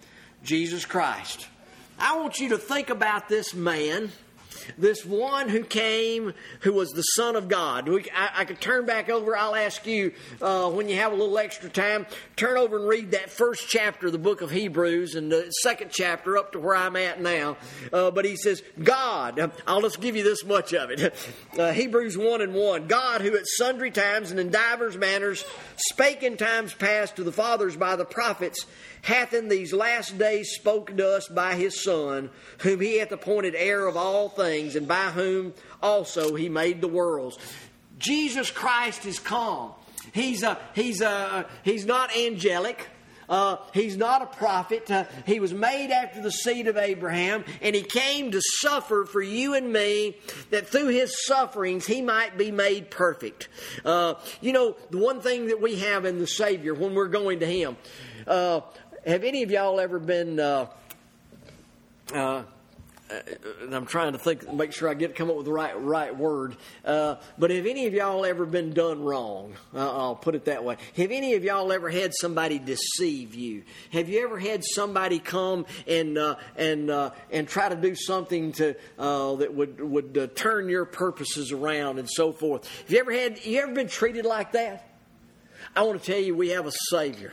Jesus 0.44 0.84
Christ. 0.84 1.48
I 2.00 2.18
want 2.18 2.40
you 2.40 2.50
to 2.50 2.58
think 2.58 2.90
about 2.90 3.30
this 3.30 3.54
man 3.54 4.12
this 4.78 5.06
one 5.06 5.50
who 5.50 5.64
came, 5.64 6.34
who 6.62 6.74
was 6.74 6.90
the 6.92 7.02
Son 7.02 7.36
of 7.36 7.48
God. 7.48 7.88
We, 7.88 8.06
I, 8.16 8.30
I, 8.38 8.46
could 8.46 8.62
turn 8.62 8.86
back 8.86 9.10
over. 9.10 9.36
I'll 9.36 9.56
ask 9.56 9.86
you 9.86 10.14
uh, 10.42 10.70
when 10.70 10.90
you 10.90 10.96
have 10.96 11.12
a 11.12 11.16
little 11.16 11.38
extra 11.38 11.70
time, 11.70 12.06
turn 12.36 12.58
over 12.58 12.78
and 12.78 12.88
read 12.88 13.12
that 13.12 13.30
first 13.30 13.68
chapter 13.68 14.08
of 14.08 14.14
the 14.14 14.20
book 14.20 14.42
of 14.42 14.52
Hebrews 14.52 15.16
and 15.16 15.32
the 15.32 15.50
second 15.64 15.92
chapter 15.92 16.38
up 16.38 16.54
to 16.54 16.60
where 16.60 16.76
I'm 16.76 16.96
at 16.96 17.22
now. 17.22 17.58
Uh, 17.92 18.12
but 18.12 18.26
he 18.26 18.36
says, 18.36 18.64
God, 18.82 19.52
I'll 19.68 19.82
just 19.82 20.02
give 20.02 20.16
you 20.16 20.24
this 20.24 20.44
much 20.44 20.74
of 20.74 20.92
it. 20.92 21.14
Uh, 21.58 21.74
Hebrews 21.74 22.18
1 22.18 22.42
and 22.42 22.54
1. 22.54 22.88
God, 22.88 23.22
who 23.22 23.36
at 23.36 23.46
sundry 23.46 23.92
times 23.92 24.32
and 24.32 24.40
in 24.40 24.50
divers 24.50 24.96
manners 24.96 25.44
spake 25.76 26.24
in 26.24 26.38
times 26.38 26.74
past 26.74 27.16
to 27.16 27.24
the 27.24 27.32
fathers 27.32 27.76
by 27.76 27.96
the 27.96 28.06
prophets, 28.06 28.66
hath 29.02 29.34
in 29.34 29.48
these 29.48 29.74
last 29.74 30.18
days 30.18 30.52
spoken 30.52 30.98
to 30.98 31.16
us 31.16 31.28
by 31.28 31.56
his 31.56 31.84
Son, 31.84 32.30
whom 32.60 32.80
he 32.82 32.98
hath 32.98 33.12
appointed 33.12 33.56
heir 33.56 33.88
of 33.88 33.98
all 33.98 34.30
things, 34.30 34.76
and 34.76 34.88
by 34.88 35.06
whom 35.12 35.54
also 35.82 36.36
he 36.36 36.50
made 36.50 36.82
the 36.82 36.88
worlds. 36.88 37.38
Jesus 37.98 38.50
Christ 38.52 39.06
is 39.06 39.20
come. 39.20 39.72
He's, 40.14 40.44
a, 40.44 40.58
he's, 40.74 41.02
a, 41.02 41.46
he's 41.64 41.86
not 41.86 42.16
angelic. 42.16 42.88
Uh, 43.30 43.58
he's 43.76 43.96
not 43.96 44.24
a 44.24 44.26
prophet. 44.26 44.90
Uh, 44.90 45.06
he 45.28 45.40
was 45.40 45.54
made 45.54 45.92
after 45.92 46.20
the 46.20 46.32
seed 46.32 46.68
of 46.68 46.78
Abraham, 46.78 47.46
and 47.62 47.76
he 47.76 47.84
came 47.84 48.32
to 48.32 48.42
suffer 48.42 49.06
for 49.06 49.22
you 49.22 49.54
and 49.54 49.72
me, 49.72 50.18
that 50.50 50.68
through 50.68 50.88
his 50.88 51.14
sufferings 51.28 51.86
he 51.86 52.02
might 52.02 52.40
be 52.40 52.50
made 52.50 52.90
perfect. 52.90 53.48
Uh, 53.86 54.16
you 54.42 54.52
know, 54.52 54.76
the 54.90 54.98
one 54.98 55.22
thing 55.22 55.48
that 55.48 55.62
we 55.62 55.76
have 55.76 56.06
in 56.06 56.18
the 56.18 56.26
Savior 56.26 56.74
when 56.74 56.96
we're 56.96 57.08
going 57.08 57.42
to 57.42 57.46
him, 57.46 57.78
uh, 58.26 58.62
have 59.06 59.24
any 59.24 59.44
of 59.44 59.52
y'all 59.52 59.80
ever 59.80 60.00
been? 60.00 60.40
Uh, 60.40 60.68
uh, 62.14 62.44
and 63.62 63.74
I'm 63.74 63.86
trying 63.86 64.14
to 64.14 64.20
think, 64.20 64.52
make 64.54 64.72
sure 64.72 64.88
I 64.88 64.94
get 64.94 65.16
come 65.16 65.30
up 65.30 65.36
with 65.36 65.46
the 65.46 65.52
right 65.52 65.80
right 65.82 66.16
word. 66.16 66.56
Uh, 66.86 67.16
but 67.38 67.50
have 67.50 67.66
any 67.66 67.88
of 67.88 67.94
y'all 67.94 68.26
ever 68.26 68.46
been 68.46 68.74
done 68.74 69.04
wrong? 69.04 69.54
Uh, 69.74 69.80
I'll 69.80 70.16
put 70.16 70.36
it 70.36 70.46
that 70.46 70.64
way. 70.64 70.78
Have 70.96 71.12
any 71.12 71.34
of 71.34 71.44
y'all 71.44 71.72
ever 71.72 71.90
had 71.90 72.14
somebody 72.14 72.60
deceive 72.60 73.34
you? 73.34 73.64
Have 73.92 74.10
you 74.10 74.24
ever 74.24 74.38
had 74.38 74.64
somebody 74.64 75.20
come 75.20 75.66
and 75.88 76.18
uh, 76.18 76.36
and 76.56 76.90
uh, 76.90 77.12
and 77.32 77.48
try 77.48 77.70
to 77.70 77.76
do 77.76 77.96
something 77.96 78.52
to 78.54 78.76
uh, 79.00 79.36
that 79.36 79.54
would 79.54 79.82
would 79.82 80.18
uh, 80.18 80.28
turn 80.36 80.70
your 80.70 80.86
purposes 80.86 81.52
around 81.52 82.00
and 82.00 82.10
so 82.10 82.32
forth? 82.32 82.70
Have 82.82 82.92
you 82.92 83.00
ever 83.00 83.12
had? 83.12 83.44
You 83.46 83.62
ever 83.62 83.74
been 83.74 83.88
treated 83.88 84.26
like 84.26 84.52
that? 84.52 84.86
I 85.76 85.84
want 85.84 86.02
to 86.02 86.12
tell 86.12 86.22
you, 86.22 86.36
we 86.36 86.50
have 86.50 86.66
a 86.68 86.72
Savior 86.90 87.32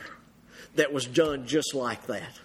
that 0.75 0.93
was 0.93 1.05
done 1.05 1.47
just 1.47 1.73
like 1.73 2.05
that. 2.07 2.39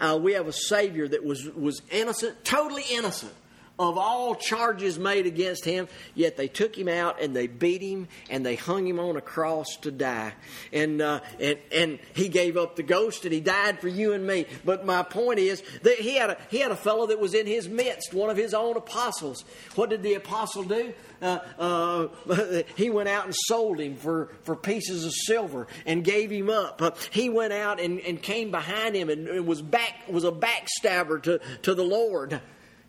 Uh, 0.00 0.18
we 0.20 0.32
have 0.32 0.46
a 0.46 0.52
Savior 0.52 1.08
that 1.08 1.24
was, 1.24 1.46
was 1.54 1.82
innocent, 1.90 2.44
totally 2.44 2.84
innocent 2.90 3.32
of 3.78 3.96
all 3.96 4.34
charges 4.34 4.98
made 4.98 5.26
against 5.26 5.64
him, 5.64 5.88
yet 6.14 6.36
they 6.36 6.48
took 6.48 6.76
him 6.76 6.88
out 6.88 7.20
and 7.22 7.34
they 7.34 7.46
beat 7.46 7.80
him 7.80 8.08
and 8.28 8.44
they 8.44 8.56
hung 8.56 8.86
him 8.86 8.98
on 8.98 9.16
a 9.16 9.20
cross 9.20 9.76
to 9.82 9.90
die. 9.90 10.32
And, 10.72 11.00
uh, 11.00 11.20
and, 11.38 11.58
and 11.72 11.98
he 12.14 12.28
gave 12.28 12.56
up 12.56 12.76
the 12.76 12.82
ghost 12.82 13.24
and 13.24 13.32
he 13.32 13.40
died 13.40 13.80
for 13.80 13.88
you 13.88 14.12
and 14.12 14.26
me. 14.26 14.46
But 14.64 14.84
my 14.84 15.02
point 15.02 15.38
is 15.38 15.62
that 15.82 15.98
he 15.98 16.16
had, 16.16 16.30
a, 16.30 16.38
he 16.50 16.58
had 16.58 16.72
a 16.72 16.76
fellow 16.76 17.06
that 17.06 17.20
was 17.20 17.34
in 17.34 17.46
his 17.46 17.68
midst, 17.68 18.12
one 18.12 18.30
of 18.30 18.36
his 18.36 18.52
own 18.52 18.76
apostles. 18.76 19.44
What 19.76 19.90
did 19.90 20.02
the 20.02 20.14
apostle 20.14 20.64
do? 20.64 20.92
Uh, 21.22 21.38
uh, 21.58 22.62
he 22.76 22.90
went 22.90 23.08
out 23.08 23.26
and 23.26 23.34
sold 23.34 23.80
him 23.80 23.96
for, 23.96 24.30
for 24.42 24.56
pieces 24.56 25.04
of 25.04 25.12
silver 25.12 25.66
and 25.86 26.04
gave 26.04 26.30
him 26.30 26.50
up. 26.50 26.82
Uh, 26.82 26.90
he 27.10 27.28
went 27.28 27.52
out 27.52 27.80
and, 27.80 28.00
and 28.00 28.20
came 28.22 28.50
behind 28.50 28.96
him 28.96 29.08
and, 29.08 29.28
and 29.28 29.46
was 29.46 29.62
back 29.62 29.94
was 30.08 30.24
a 30.24 30.32
backstabber 30.32 31.22
to, 31.22 31.40
to 31.62 31.74
the 31.74 31.84
Lord. 31.84 32.40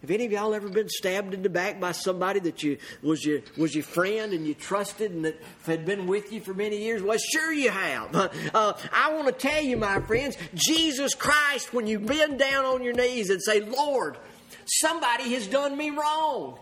Have 0.02 0.12
any 0.12 0.26
of 0.26 0.32
y'all 0.32 0.54
ever 0.54 0.70
been 0.70 0.88
stabbed 0.88 1.34
in 1.34 1.44
the 1.44 1.50
back 1.50 1.78
by 1.78 1.92
somebody 1.92 2.40
that 2.42 2.64
you 2.64 2.78
was 3.02 3.26
your 3.26 3.42
was 3.58 3.76
your 3.76 3.84
friend 3.84 4.32
and 4.32 4.48
you 4.48 4.54
trusted 4.54 5.12
and 5.12 5.26
that 5.26 5.42
had 5.66 5.86
been 5.86 6.08
with 6.08 6.32
you 6.32 6.40
for 6.40 6.54
many 6.54 6.78
years? 6.78 7.02
Well, 7.02 7.18
sure 7.18 7.52
you 7.52 7.70
have. 7.70 8.16
Uh, 8.54 8.74
I 8.92 9.14
want 9.14 9.28
to 9.28 9.34
tell 9.34 9.62
you, 9.62 9.78
my 9.78 10.00
friends, 10.02 10.38
Jesus 10.56 11.14
Christ, 11.14 11.74
when 11.74 11.88
you 11.88 12.00
bend 12.00 12.40
down 12.40 12.66
on 12.66 12.84
your 12.84 12.94
knees 12.94 13.30
and 13.30 13.42
say, 13.42 13.60
"Lord, 13.60 14.18
somebody 14.66 15.34
has 15.34 15.48
done 15.48 15.78
me 15.78 15.90
wrong," 15.90 16.58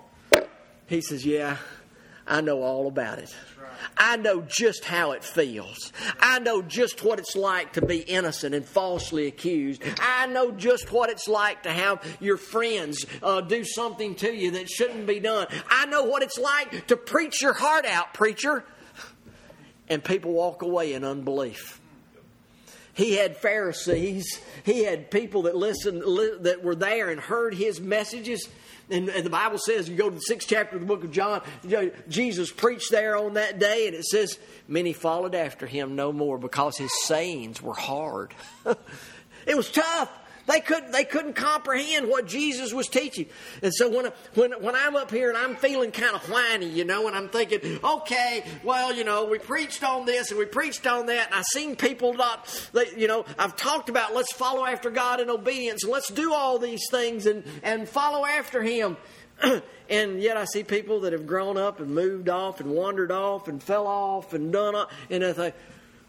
He 0.88 1.02
says, 1.02 1.26
"Yeah, 1.26 1.58
I 2.28 2.42
know 2.42 2.62
all 2.62 2.88
about 2.88 3.20
it." 3.20 3.34
I 3.98 4.18
know 4.18 4.42
just 4.42 4.86
how 4.86 5.12
it 5.12 5.24
feels. 5.24 5.92
I 6.20 6.40
know 6.40 6.62
just 6.62 7.04
what 7.04 7.20
it's 7.20 7.36
like 7.36 7.74
to 7.74 7.86
be 7.86 8.00
innocent 8.00 8.54
and 8.56 8.66
falsely 8.66 9.28
accused. 9.28 9.84
I 10.00 10.28
know 10.28 10.52
just 10.52 10.92
what 10.92 11.10
it's 11.10 11.28
like 11.28 11.64
to 11.64 11.72
have 11.72 12.04
your 12.20 12.38
friends 12.38 13.06
uh, 13.22 13.42
do 13.42 13.64
something 13.64 14.16
to 14.16 14.34
you 14.34 14.52
that 14.52 14.70
shouldn't 14.70 15.08
be 15.08 15.20
done. 15.20 15.48
I 15.70 15.86
know 15.88 16.04
what 16.04 16.24
it's 16.24 16.38
like 16.38 16.88
to 16.88 16.98
preach 16.98 17.42
your 17.42 17.54
heart 17.54 17.86
out, 17.86 18.14
preacher, 18.14 18.64
and 19.90 20.04
people 20.04 20.32
walk 20.34 20.62
away 20.62 20.94
in 20.94 21.04
unbelief. 21.04 21.80
He 22.94 23.14
had 23.14 23.38
Pharisees. 23.38 24.42
He 24.64 24.84
had 24.84 25.12
people 25.12 25.44
that 25.44 25.56
listened, 25.56 26.02
that 26.46 26.64
were 26.64 26.76
there 26.76 27.10
and 27.10 27.22
heard 27.22 27.54
his 27.54 27.80
messages 27.80 28.50
and, 28.90 29.10
and, 29.10 29.26
the 29.26 29.30
Bible 29.30 29.58
says, 29.58 29.90
you 29.90 29.96
go 29.96 30.10
to 30.10 30.16
the 30.16 30.22
sixth 30.22 30.48
chapter 30.48 30.76
of 30.76 30.82
the 30.82 30.88
book 30.88 31.04
of 31.04 31.12
John, 31.12 31.42
you 31.64 31.70
know, 31.70 31.92
Jesus 32.08 32.52
preached 32.52 32.92
there 32.92 33.18
on 33.18 33.34
that 33.34 33.60
day, 33.60 33.88
and 33.88 33.96
it 33.96 34.06
says, 34.06 34.40
many 34.68 34.94
followed 34.94 35.36
after 35.36 35.66
him 35.66 35.96
no 35.96 36.12
more 36.12 36.38
because 36.38 36.78
his 36.78 36.92
sayings 37.04 37.62
were 37.62 37.74
hard. 37.74 38.34
it 39.46 39.58
was 39.58 39.70
tough. 39.72 40.12
They 40.48 40.62
couldn't, 40.62 40.92
they 40.92 41.04
couldn't 41.04 41.34
comprehend 41.34 42.08
what 42.08 42.26
Jesus 42.26 42.74
was 42.74 42.88
teaching. 42.88 43.28
And 43.62 43.74
so 43.74 43.90
when, 43.90 44.12
when, 44.34 44.52
when 44.64 44.76
I'm 44.76 44.96
up 44.96 45.12
here 45.12 45.28
and 45.28 45.38
I'm 45.38 45.58
feeling 45.58 45.92
kind 45.92 46.16
of 46.16 46.30
whiny, 46.30 46.70
you 46.70 46.86
know, 46.86 47.08
and 47.08 47.16
I'm 47.16 47.28
thinking, 47.28 47.80
okay, 47.84 48.46
well, 48.64 48.96
you 48.96 49.04
know, 49.04 49.26
we 49.26 49.40
preached 49.40 49.84
on 49.84 50.06
this 50.06 50.32
and 50.32 50.40
we 50.40 50.46
preached 50.46 50.88
on 50.88 51.08
that, 51.08 51.28
and 51.28 51.36
I've 51.36 51.46
seen 51.46 51.76
people 51.76 52.14
not, 52.14 52.48
they, 52.74 52.86
you 52.96 53.08
know, 53.08 53.26
I've 53.38 53.58
talked 53.58 53.90
about 53.90 54.16
let's 54.16 54.32
follow 54.32 54.66
after 54.66 54.90
God 54.90 55.20
in 55.20 55.30
obedience, 55.30 55.84
let's 55.84 56.10
do 56.10 56.34
all 56.34 56.58
these 56.60 56.88
things 56.90 57.26
and, 57.26 57.44
and 57.62 57.88
follow 57.88 58.26
after 58.26 58.64
Him. 58.64 58.96
and 59.90 60.22
yet 60.22 60.38
I 60.38 60.46
see 60.46 60.64
people 60.64 61.02
that 61.02 61.14
have 61.14 61.28
grown 61.28 61.58
up 61.58 61.82
and 61.82 61.94
moved 61.94 62.30
off 62.30 62.62
and 62.62 62.72
wandered 62.72 63.12
off 63.12 63.50
and 63.50 63.62
fell 63.62 63.86
off 63.86 64.34
and 64.34 64.52
done, 64.54 64.76
up, 64.76 64.92
and 65.10 65.24
I 65.24 65.34
think, 65.34 65.56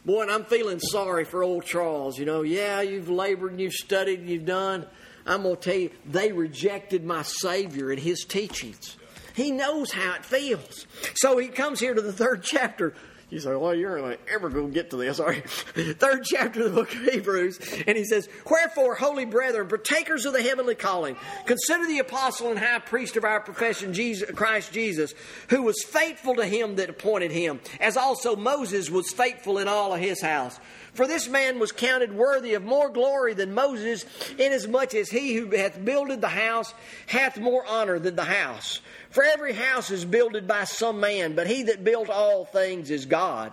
Boy, 0.09 0.23
and 0.23 0.31
I'm 0.31 0.47
feeling 0.47 0.81
sorry 0.81 1.27
for 1.27 1.43
old 1.43 1.67
Charles. 1.67 2.19
You 2.19 2.25
know, 2.25 2.41
yeah, 2.41 2.81
you've 2.81 3.11
labored 3.11 3.51
and 3.51 3.61
you've 3.61 3.75
studied 3.75 4.21
and 4.21 4.31
you've 4.31 4.47
done. 4.47 4.87
I'm 5.27 5.43
going 5.43 5.57
to 5.57 5.61
tell 5.61 5.79
you, 5.79 5.91
they 6.07 6.33
rejected 6.33 7.05
my 7.05 7.21
Savior 7.21 7.91
and 7.91 8.01
His 8.01 8.25
teachings. 8.25 8.97
He 9.35 9.51
knows 9.51 9.93
how 9.93 10.15
it 10.15 10.25
feels. 10.25 10.87
So 11.15 11.37
he 11.37 11.49
comes 11.49 11.79
here 11.79 11.93
to 11.93 12.01
the 12.01 12.15
third 12.15 12.43
chapter. 12.43 12.95
You 13.31 13.41
say, 13.41 13.55
well, 13.55 13.75
you're 13.75 14.01
not 14.01 14.19
ever 14.33 14.49
going 14.49 14.69
to 14.69 14.73
get 14.73 14.89
to 14.91 14.97
this, 14.97 15.21
are 15.21 15.35
you? 15.35 15.43
Third 15.43 16.25
chapter 16.25 16.65
of 16.65 16.71
the 16.71 16.75
book 16.75 16.95
of 16.95 17.03
Hebrews, 17.03 17.59
and 17.87 17.99
he 17.99 18.05
says, 18.05 18.27
Wherefore, 18.51 18.95
holy 18.95 19.27
brethren, 19.27 19.69
partakers 19.69 20.25
of 20.25 20.33
the 20.33 20.43
heavenly 20.43 20.75
calling, 20.75 21.15
consider 21.45 21.87
the 21.87 21.99
apostle 21.99 22.49
and 22.49 22.59
high 22.59 22.79
priest 22.79 23.19
of 23.19 23.25
our 23.25 23.41
profession, 23.41 23.93
Jesus, 23.93 24.31
Christ 24.31 24.73
Jesus, 24.73 25.13
who 25.51 25.63
was 25.63 25.77
faithful 25.87 26.37
to 26.37 26.47
him 26.47 26.77
that 26.77 26.89
appointed 26.89 27.31
him, 27.31 27.61
as 27.81 27.99
also 27.99 28.35
Moses 28.35 28.89
was 28.89 29.11
faithful 29.11 29.59
in 29.59 29.69
all 29.69 29.93
of 29.93 30.01
his 30.01 30.23
house. 30.23 30.59
For 30.99 31.07
this 31.07 31.29
man 31.29 31.61
was 31.61 31.71
counted 31.71 32.13
worthy 32.13 32.55
of 32.55 32.65
more 32.65 32.89
glory 32.89 33.33
than 33.33 33.55
Moses, 33.55 34.05
inasmuch 34.37 34.95
as 34.95 35.09
he 35.09 35.35
who 35.35 35.57
hath 35.57 35.85
builded 35.85 36.21
the 36.21 36.27
house 36.27 36.75
hath 37.07 37.39
more 37.39 37.65
honor 37.65 38.01
than 38.01 38.17
the 38.17 38.25
house. 38.25 38.81
For 39.11 39.23
every 39.23 39.53
house 39.53 39.93
is 39.93 40.05
builded 40.05 40.49
by 40.49 40.65
some 40.65 40.99
man, 40.99 41.37
but 41.37 41.47
he 41.47 41.63
that 41.63 41.85
built 41.85 42.11
all 42.11 42.47
things 42.47 42.91
is 42.91 43.07
God. 43.07 43.53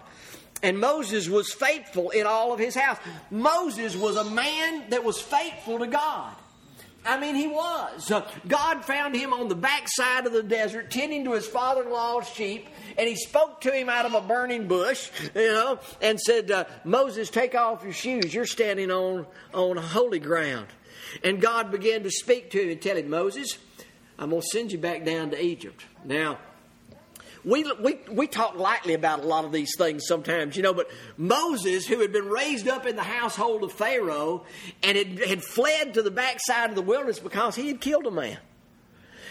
And 0.64 0.80
Moses 0.80 1.30
was 1.30 1.54
faithful 1.54 2.10
in 2.10 2.26
all 2.26 2.52
of 2.52 2.58
his 2.58 2.74
house. 2.74 2.98
Moses 3.30 3.96
was 3.96 4.16
a 4.16 4.24
man 4.24 4.89
that 4.89 5.04
was 5.04 5.22
faithful 5.22 5.78
to 5.78 5.86
God. 5.86 6.34
I 7.06 7.20
mean, 7.20 7.36
he 7.36 7.47
was. 7.47 8.12
Uh, 8.12 8.28
God 8.47 8.84
found 8.84 9.16
him 9.16 9.32
on 9.32 9.47
the 9.47 9.56
backside 9.56 10.26
of 10.26 10.34
the 10.34 10.43
desert, 10.43 10.89
tending 10.89 11.24
to 11.26 11.34
his 11.34 11.47
father 11.47 11.84
in 11.84 11.91
law's 11.91 12.28
sheep, 12.28 12.68
and 12.97 13.08
he 13.08 13.16
spoke 13.16 13.62
to 13.62 13.72
him 13.72 13.89
out 13.89 14.06
of 14.06 14.14
a 14.14 14.22
burning 14.22 14.68
bush, 14.68 15.12
you 15.36 15.53
know, 15.53 15.80
and 16.01 16.20
said, 16.20 16.49
uh, 16.49 16.66
Moses, 16.84 17.30
take 17.30 17.53
off 17.56 17.84
your 17.84 17.93
shoes. 17.93 18.34
You're 18.34 18.45
standing 18.45 18.91
on, 18.91 19.28
on 19.53 19.78
holy 19.78 20.20
ground. 20.20 20.68
And 21.24 21.39
God 21.39 21.72
began 21.72 22.03
to 22.03 22.12
speak 22.12 22.49
to 22.51 22.62
him 22.62 22.70
and 22.72 22.82
tell 22.82 22.97
him, 22.97 23.10
Moses, 23.10 23.58
I'm 24.18 24.32
going 24.32 24.41
to 24.41 24.47
send 24.47 24.72
you 24.72 24.78
back 24.78 25.06
down 25.06 25.30
to 25.32 25.41
Egypt. 25.41 25.86
Now, 26.03 26.39
we, 27.46 27.72
we, 27.80 28.00
we 28.10 28.28
talk 28.28 28.56
lightly 28.56 28.96
about 28.96 29.20
a 29.20 29.28
lot 29.28 29.46
of 29.46 29.52
these 29.52 29.76
things 29.78 30.08
sometimes, 30.08 30.58
you 30.58 30.64
know, 30.64 30.74
but 30.74 30.89
Moses, 31.16 31.86
who 31.86 32.00
had 32.00 32.12
been 32.12 32.28
raised 32.28 32.68
up 32.68 32.88
in 32.88 32.96
the 32.96 33.04
household 33.04 33.64
of 33.64 33.72
Pharaoh 33.72 34.43
and 34.82 34.98
had, 34.98 35.20
had 35.24 35.43
fled 35.43 35.93
to 35.93 36.02
the 36.02 36.10
backside 36.10 36.72
of 36.72 36.76
the 36.76 36.82
wilderness 36.82 37.20
because 37.20 37.56
he 37.56 37.68
had 37.68 37.80
killed 37.80 38.08
a 38.08 38.12
man. 38.12 38.39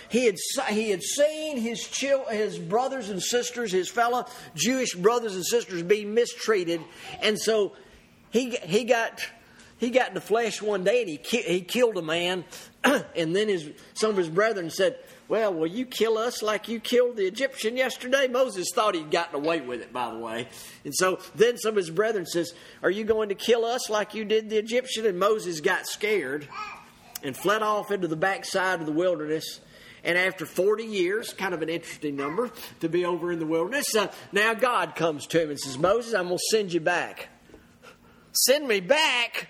He 0.09 0.27
had, 0.27 0.37
he 0.69 0.91
had 0.91 1.03
seen 1.03 1.57
his, 1.57 1.89
chil- 1.89 2.27
his 2.27 2.57
brothers 2.57 3.11
and 3.11 3.21
sisters, 3.21 3.73
his 3.73 3.89
fellow 3.89 4.27
Jewish 4.55 4.95
brothers 4.95 5.35
and 5.35 5.45
sisters, 5.45 5.83
be 5.83 6.05
mistreated. 6.05 6.81
And 7.21 7.37
so 7.37 7.73
he, 8.31 8.51
he, 8.51 8.85
got, 8.85 9.27
he 9.79 9.91
got 9.91 10.09
in 10.09 10.15
the 10.15 10.21
flesh 10.21 10.62
one 10.62 10.85
day 10.85 11.01
and 11.01 11.09
he, 11.09 11.17
ki- 11.17 11.43
he 11.43 11.62
killed 11.62 11.97
a 11.97 12.03
man 12.03 12.45
and 12.85 13.35
then 13.35 13.49
his, 13.49 13.69
some 13.95 14.11
of 14.11 14.17
his 14.17 14.29
brethren 14.29 14.71
said, 14.71 14.99
Well, 15.27 15.55
will 15.55 15.66
you 15.66 15.87
kill 15.87 16.18
us 16.18 16.43
like 16.43 16.68
you 16.68 16.81
killed 16.81 17.16
the 17.16 17.25
Egyptian 17.25 17.79
yesterday? 17.79 18.29
Moses 18.29 18.68
thought 18.75 18.95
he'd 18.95 19.11
gotten 19.11 19.35
away 19.35 19.62
with 19.62 19.81
it, 19.81 19.93
by 19.93 20.12
the 20.12 20.18
way. 20.18 20.49
And 20.85 20.95
so 20.95 21.18
then 21.35 21.57
some 21.57 21.70
of 21.70 21.77
his 21.77 21.91
brethren 21.91 22.27
says, 22.27 22.53
Are 22.83 22.91
you 22.91 23.05
going 23.05 23.31
to 23.31 23.35
kill 23.35 23.64
us 23.64 23.89
like 23.89 24.14
you 24.14 24.27
did 24.27 24.51
the 24.51 24.59
Egyptian? 24.59 25.07
And 25.07 25.18
Moses 25.18 25.61
got 25.61 25.87
scared 25.87 26.47
and 27.22 27.35
fled 27.35 27.62
off 27.62 27.91
into 27.91 28.07
the 28.07 28.16
backside 28.16 28.81
of 28.81 28.87
the 28.87 28.93
wilderness. 28.93 29.61
And 30.05 30.18
after 30.18 30.45
40 30.45 30.85
years, 30.85 31.33
kind 31.33 31.55
of 31.55 31.62
an 31.62 31.70
interesting 31.70 32.16
number 32.16 32.51
to 32.81 32.91
be 32.91 33.07
over 33.07 33.33
in 33.33 33.39
the 33.39 33.47
wilderness, 33.47 33.97
uh, 33.97 34.12
now 34.33 34.53
God 34.53 34.95
comes 34.95 35.27
to 35.29 35.43
him 35.43 35.49
and 35.49 35.59
says, 35.59 35.79
Moses, 35.79 36.12
I'm 36.12 36.27
going 36.27 36.37
to 36.37 36.45
send 36.51 36.75
you 36.75 36.81
back. 36.81 37.31
Send 38.33 38.68
me 38.68 38.81
back? 38.81 39.49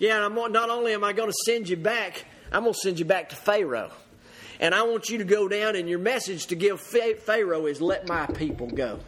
Yeah, 0.00 0.26
I'm, 0.26 0.34
not 0.34 0.70
only 0.70 0.92
am 0.92 1.04
I 1.04 1.12
going 1.12 1.30
to 1.30 1.36
send 1.46 1.68
you 1.68 1.76
back, 1.76 2.24
I'm 2.50 2.62
going 2.62 2.74
to 2.74 2.80
send 2.80 2.98
you 2.98 3.04
back 3.04 3.28
to 3.28 3.36
Pharaoh. 3.36 3.92
And 4.60 4.74
I 4.74 4.82
want 4.82 5.08
you 5.08 5.18
to 5.18 5.24
go 5.24 5.48
down, 5.48 5.76
and 5.76 5.88
your 5.88 5.98
message 5.98 6.46
to 6.46 6.56
give 6.56 6.80
Pharaoh 6.80 7.66
is, 7.66 7.80
Let 7.80 8.08
my 8.08 8.26
people 8.26 8.68
go. 8.68 9.00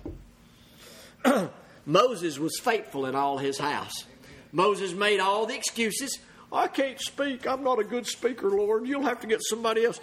Moses 1.87 2.39
was 2.39 2.59
faithful 2.59 3.07
in 3.07 3.15
all 3.15 3.39
his 3.39 3.59
house. 3.59 4.05
Moses 4.53 4.93
made 4.93 5.21
all 5.21 5.47
the 5.47 5.55
excuses. 5.55 6.19
I 6.53 6.69
can't 6.69 7.01
speak. 7.01 7.47
I'm 7.47 7.63
not 7.63 7.79
a 7.79 7.85
good 7.85 8.07
speaker, 8.07 8.49
Lord. 8.49 8.87
You'll 8.87 9.03
have 9.03 9.21
to 9.21 9.27
get 9.27 9.41
somebody 9.43 9.85
else. 9.85 10.01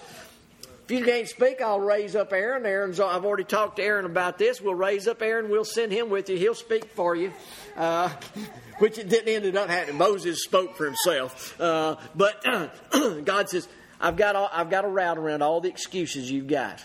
If 0.86 0.92
you 0.92 1.06
can't 1.06 1.28
speak, 1.28 1.62
I'll 1.62 1.80
raise 1.80 2.14
up 2.14 2.34
Aaron. 2.34 2.66
Aaron's. 2.66 3.00
I've 3.00 3.24
already 3.24 3.46
talked 3.46 3.78
to 3.78 3.84
Aaron 3.84 4.06
about 4.06 4.38
this. 4.38 4.60
We'll 4.60 4.76
raise 4.76 5.08
up 5.08 5.22
Aaron. 5.22 5.50
We'll 5.50 5.64
send 5.64 5.94
him 5.94 6.10
with 6.10 6.30
you. 6.30 6.38
He'll 6.38 6.56
speak 6.56 6.86
for 6.92 7.16
you. 7.16 7.32
Uh, 7.78 8.10
which 8.80 8.98
it 8.98 9.08
didn't 9.08 9.30
end 9.30 9.56
up 9.56 9.70
happening. 9.70 9.98
Moses 9.98 10.44
spoke 10.44 10.76
for 10.76 10.86
himself. 10.86 11.60
Uh, 11.60 11.96
but 12.16 12.44
God 13.24 13.50
says, 13.50 13.70
I've 14.04 14.18
got, 14.18 14.36
all, 14.36 14.50
I've 14.52 14.70
got 14.70 14.84
a 14.84 14.90
route 14.90 15.18
around 15.18 15.44
all 15.44 15.62
the 15.62 15.70
excuses 15.70 16.30
you've 16.30 16.48
got. 16.48 16.84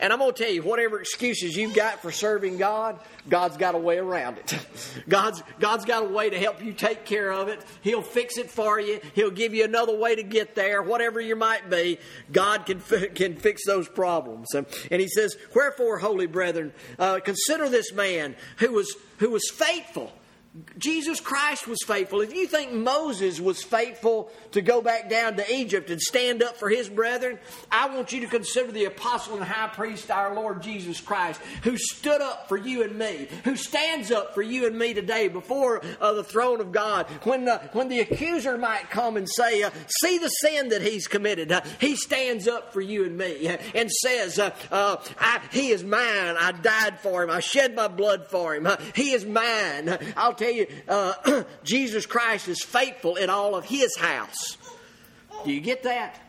And 0.00 0.10
I'm 0.10 0.18
going 0.18 0.32
to 0.32 0.42
tell 0.42 0.52
you, 0.52 0.62
whatever 0.62 0.98
excuses 0.98 1.54
you've 1.54 1.74
got 1.74 2.00
for 2.00 2.10
serving 2.10 2.56
God, 2.56 2.98
God's 3.28 3.58
got 3.58 3.74
a 3.74 3.78
way 3.78 3.98
around 3.98 4.38
it. 4.38 4.58
God's, 5.08 5.42
God's 5.60 5.84
got 5.84 6.02
a 6.02 6.08
way 6.08 6.30
to 6.30 6.38
help 6.38 6.64
you 6.64 6.72
take 6.72 7.04
care 7.04 7.30
of 7.30 7.48
it. 7.48 7.60
He'll 7.82 8.00
fix 8.00 8.38
it 8.38 8.50
for 8.50 8.80
you. 8.80 9.00
He'll 9.14 9.30
give 9.30 9.52
you 9.52 9.64
another 9.64 9.94
way 9.94 10.16
to 10.16 10.22
get 10.22 10.54
there. 10.54 10.82
Whatever 10.82 11.20
you 11.20 11.36
might 11.36 11.68
be, 11.68 11.98
God 12.32 12.64
can, 12.64 12.80
can 13.14 13.36
fix 13.36 13.66
those 13.66 13.86
problems. 13.86 14.54
And, 14.54 14.66
and 14.90 15.00
he 15.02 15.08
says, 15.08 15.36
Wherefore, 15.54 15.98
holy 15.98 16.26
brethren, 16.26 16.72
uh, 16.98 17.20
consider 17.20 17.68
this 17.68 17.92
man 17.92 18.34
who 18.56 18.72
was, 18.72 18.96
who 19.18 19.30
was 19.30 19.48
faithful 19.50 20.10
Jesus 20.78 21.20
Christ 21.20 21.68
was 21.68 21.78
faithful. 21.86 22.22
If 22.22 22.34
you 22.34 22.48
think 22.48 22.72
Moses 22.72 23.38
was 23.38 23.62
faithful 23.62 24.32
to 24.50 24.60
go 24.60 24.82
back 24.82 25.08
down 25.08 25.36
to 25.36 25.54
Egypt 25.54 25.90
and 25.90 26.00
stand 26.00 26.42
up 26.42 26.56
for 26.56 26.68
his 26.68 26.88
brethren, 26.88 27.38
I 27.70 27.94
want 27.94 28.12
you 28.12 28.20
to 28.22 28.26
consider 28.26 28.72
the 28.72 28.86
apostle 28.86 29.36
and 29.36 29.44
high 29.44 29.68
priest, 29.68 30.10
our 30.10 30.34
Lord 30.34 30.60
Jesus 30.60 31.00
Christ, 31.00 31.40
who 31.62 31.76
stood 31.76 32.20
up 32.20 32.48
for 32.48 32.56
you 32.56 32.82
and 32.82 32.98
me, 32.98 33.28
who 33.44 33.54
stands 33.54 34.10
up 34.10 34.34
for 34.34 34.42
you 34.42 34.66
and 34.66 34.76
me 34.76 34.92
today 34.92 35.28
before 35.28 35.82
uh, 36.00 36.14
the 36.14 36.24
throne 36.24 36.60
of 36.60 36.72
God. 36.72 37.06
When, 37.22 37.48
uh, 37.48 37.68
when 37.72 37.88
the 37.88 38.00
accuser 38.00 38.58
might 38.58 38.90
come 38.90 39.16
and 39.16 39.28
say, 39.28 39.62
uh, 39.62 39.70
See 40.02 40.18
the 40.18 40.28
sin 40.28 40.70
that 40.70 40.82
he's 40.82 41.06
committed, 41.06 41.52
uh, 41.52 41.60
he 41.78 41.94
stands 41.94 42.48
up 42.48 42.72
for 42.72 42.80
you 42.80 43.04
and 43.04 43.16
me 43.16 43.46
uh, 43.46 43.58
and 43.72 43.88
says, 43.88 44.40
uh, 44.40 44.50
I, 44.72 45.40
He 45.52 45.68
is 45.68 45.84
mine. 45.84 46.34
I 46.36 46.50
died 46.60 46.98
for 46.98 47.22
him. 47.22 47.30
I 47.30 47.38
shed 47.38 47.76
my 47.76 47.86
blood 47.86 48.26
for 48.26 48.56
him. 48.56 48.66
he 48.96 49.12
is 49.12 49.24
mine. 49.24 49.96
I'll 50.16 50.39
tell 50.40 50.52
you, 50.52 50.66
uh, 50.88 51.44
Jesus 51.64 52.06
Christ 52.06 52.48
is 52.48 52.62
faithful 52.62 53.16
in 53.16 53.30
all 53.30 53.54
of 53.54 53.64
his 53.64 53.96
house. 53.96 54.56
Do 55.44 55.52
you 55.52 55.60
get 55.60 55.84
that? 55.84 56.20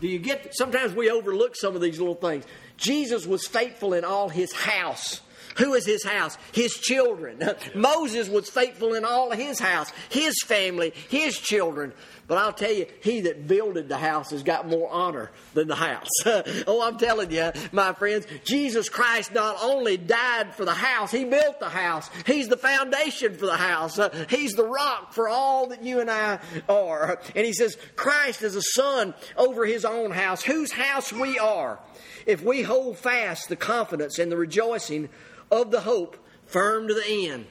Do 0.00 0.08
you 0.08 0.18
get 0.18 0.54
sometimes 0.54 0.94
we 0.94 1.10
overlook 1.10 1.56
some 1.56 1.74
of 1.74 1.80
these 1.80 1.98
little 1.98 2.14
things. 2.14 2.44
Jesus 2.76 3.26
was 3.26 3.46
faithful 3.46 3.94
in 3.94 4.04
all 4.04 4.28
his 4.28 4.52
house. 4.52 5.20
Who 5.56 5.74
is 5.74 5.86
his 5.86 6.04
house? 6.04 6.36
His 6.52 6.74
children. 6.74 7.40
Moses 7.74 8.28
was 8.28 8.50
faithful 8.50 8.94
in 8.94 9.04
all 9.04 9.30
his 9.30 9.60
house, 9.60 9.92
his 10.08 10.34
family, 10.44 10.92
his 11.08 11.38
children. 11.38 11.92
But 12.26 12.38
I'll 12.38 12.54
tell 12.54 12.72
you, 12.72 12.86
he 13.02 13.20
that 13.22 13.46
builded 13.46 13.88
the 13.88 13.98
house 13.98 14.30
has 14.30 14.42
got 14.42 14.66
more 14.66 14.90
honor 14.90 15.30
than 15.52 15.68
the 15.68 15.74
house. 15.74 16.08
oh, 16.66 16.80
I'm 16.82 16.96
telling 16.96 17.30
you, 17.30 17.52
my 17.70 17.92
friends, 17.92 18.26
Jesus 18.44 18.88
Christ 18.88 19.34
not 19.34 19.56
only 19.62 19.98
died 19.98 20.54
for 20.54 20.64
the 20.64 20.72
house, 20.72 21.10
he 21.10 21.24
built 21.26 21.60
the 21.60 21.68
house. 21.68 22.08
He's 22.26 22.48
the 22.48 22.56
foundation 22.56 23.34
for 23.34 23.44
the 23.44 23.58
house. 23.58 23.98
Uh, 23.98 24.26
he's 24.30 24.52
the 24.52 24.64
rock 24.64 25.12
for 25.12 25.28
all 25.28 25.68
that 25.68 25.82
you 25.84 26.00
and 26.00 26.10
I 26.10 26.38
are. 26.66 27.20
And 27.34 27.44
he 27.44 27.52
says, 27.52 27.76
Christ 27.94 28.42
is 28.42 28.56
a 28.56 28.62
son 28.62 29.12
over 29.36 29.66
his 29.66 29.84
own 29.84 30.10
house, 30.10 30.42
whose 30.42 30.72
house 30.72 31.12
we 31.12 31.38
are. 31.38 31.78
If 32.24 32.42
we 32.42 32.62
hold 32.62 32.96
fast 32.96 33.50
the 33.50 33.56
confidence 33.56 34.18
and 34.18 34.32
the 34.32 34.38
rejoicing 34.38 35.10
of 35.50 35.70
the 35.70 35.80
hope 35.80 36.16
firm 36.46 36.88
to 36.88 36.94
the 36.94 37.28
end. 37.28 37.44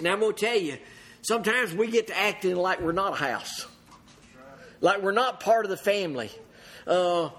Now, 0.00 0.12
I'm 0.12 0.20
going 0.20 0.34
to 0.34 0.46
tell 0.46 0.58
you, 0.58 0.76
sometimes 1.22 1.72
we 1.72 1.90
get 1.90 2.08
to 2.08 2.18
acting 2.18 2.56
like 2.56 2.82
we're 2.82 2.92
not 2.92 3.14
a 3.14 3.16
house 3.16 3.66
like 4.86 5.02
we're 5.02 5.10
not 5.10 5.40
part 5.40 5.64
of 5.64 5.70
the 5.70 5.76
family. 5.76 6.30
Uh, 6.86 7.30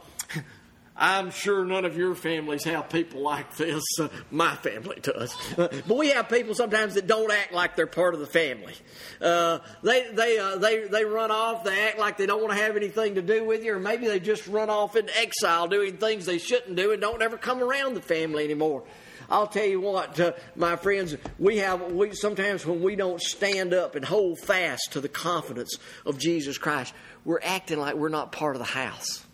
I'm 0.97 1.31
sure 1.31 1.63
none 1.63 1.85
of 1.85 1.95
your 1.95 2.13
families 2.13 2.65
have 2.65 2.89
people 2.89 3.21
like 3.21 3.55
this. 3.55 3.83
Uh, 3.97 4.09
my 4.31 4.53
family 4.55 4.99
does. 5.01 5.33
Uh, 5.57 5.69
but 5.87 5.95
we 5.95 6.09
have 6.09 6.27
people 6.27 6.55
sometimes 6.55 6.95
that 6.95 7.07
don't 7.07 7.31
act 7.31 7.53
like 7.53 7.77
they're 7.77 7.87
part 7.87 8.13
of 8.13 8.19
the 8.19 8.25
family. 8.25 8.73
Uh, 9.21 9.59
they, 9.81 10.11
they, 10.11 10.37
uh, 10.37 10.57
they, 10.57 10.87
they 10.87 11.05
run 11.05 11.31
off, 11.31 11.63
they 11.63 11.87
act 11.87 11.97
like 11.97 12.17
they 12.17 12.25
don't 12.25 12.41
want 12.41 12.51
to 12.51 12.61
have 12.61 12.75
anything 12.75 13.15
to 13.15 13.21
do 13.21 13.45
with 13.45 13.63
you, 13.63 13.75
or 13.75 13.79
maybe 13.79 14.07
they 14.07 14.19
just 14.19 14.45
run 14.47 14.69
off 14.69 14.97
into 14.97 15.17
exile 15.17 15.69
doing 15.69 15.95
things 15.95 16.25
they 16.25 16.39
shouldn't 16.39 16.75
do 16.75 16.91
and 16.91 16.99
don't 16.99 17.21
ever 17.21 17.37
come 17.37 17.63
around 17.63 17.93
the 17.93 18.01
family 18.01 18.43
anymore. 18.43 18.83
I'll 19.29 19.47
tell 19.47 19.65
you 19.65 19.81
what, 19.81 20.19
uh, 20.19 20.33
my 20.55 20.75
friends, 20.75 21.15
we 21.37 21.57
have 21.57 21.91
we 21.91 22.13
sometimes 22.13 22.65
when 22.65 22.81
we 22.81 22.95
don't 22.95 23.21
stand 23.21 23.73
up 23.73 23.95
and 23.95 24.05
hold 24.05 24.39
fast 24.39 24.93
to 24.93 25.01
the 25.01 25.09
confidence 25.09 25.77
of 26.05 26.17
Jesus 26.17 26.57
Christ, 26.57 26.93
we're 27.25 27.41
acting 27.43 27.79
like 27.79 27.95
we're 27.95 28.09
not 28.09 28.31
part 28.31 28.55
of 28.55 28.59
the 28.59 28.65
house. 28.65 29.25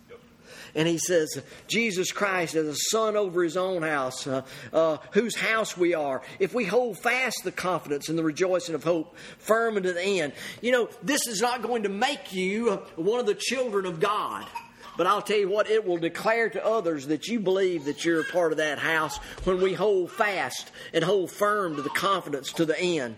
And 0.76 0.88
he 0.88 0.98
says, 0.98 1.42
Jesus 1.68 2.12
Christ 2.12 2.56
is 2.56 2.68
a 2.68 2.76
son 2.90 3.16
over 3.16 3.44
his 3.44 3.58
own 3.58 3.84
house, 3.84 4.26
uh, 4.26 4.42
uh, 4.72 4.98
whose 5.12 5.36
house 5.36 5.78
we 5.78 5.94
are. 5.94 6.24
If 6.40 6.56
we 6.56 6.66
hold 6.66 6.98
fast 6.98 7.42
the 7.44 7.52
confidence 7.52 8.10
and 8.10 8.18
the 8.18 8.24
rejoicing 8.24 8.74
of 8.74 8.84
hope 8.84 9.16
firm 9.38 9.78
unto 9.78 9.94
the 9.94 10.02
end, 10.02 10.34
you 10.62 10.72
know, 10.72 10.90
this 11.04 11.28
is 11.28 11.42
not 11.42 11.62
going 11.62 11.84
to 11.84 11.90
make 11.90 12.34
you 12.34 12.72
one 12.96 13.20
of 13.20 13.28
the 13.28 13.36
children 13.36 13.86
of 13.86 14.00
God. 14.00 14.48
But 14.96 15.08
I'll 15.08 15.22
tell 15.22 15.38
you 15.38 15.50
what, 15.50 15.70
it 15.70 15.86
will 15.86 15.98
declare 15.98 16.50
to 16.50 16.66
others 16.66 17.08
that 17.08 17.28
you 17.28 17.40
believe 17.40 17.86
that 17.86 18.06
you're 18.06 18.22
a 18.22 18.26
part 18.26 18.52
of 18.52 18.60
that 18.60 18.80
house 18.80 19.18
when 19.44 19.62
we 19.62 19.74
hold 19.74 20.12
fast 20.12 20.72
and 20.94 21.04
hold 21.04 21.32
firm 21.32 21.76
to 21.76 21.82
the 21.82 21.90
confidence 21.90 22.54
to 22.54 22.66
the 22.66 22.80
end. 22.80 23.16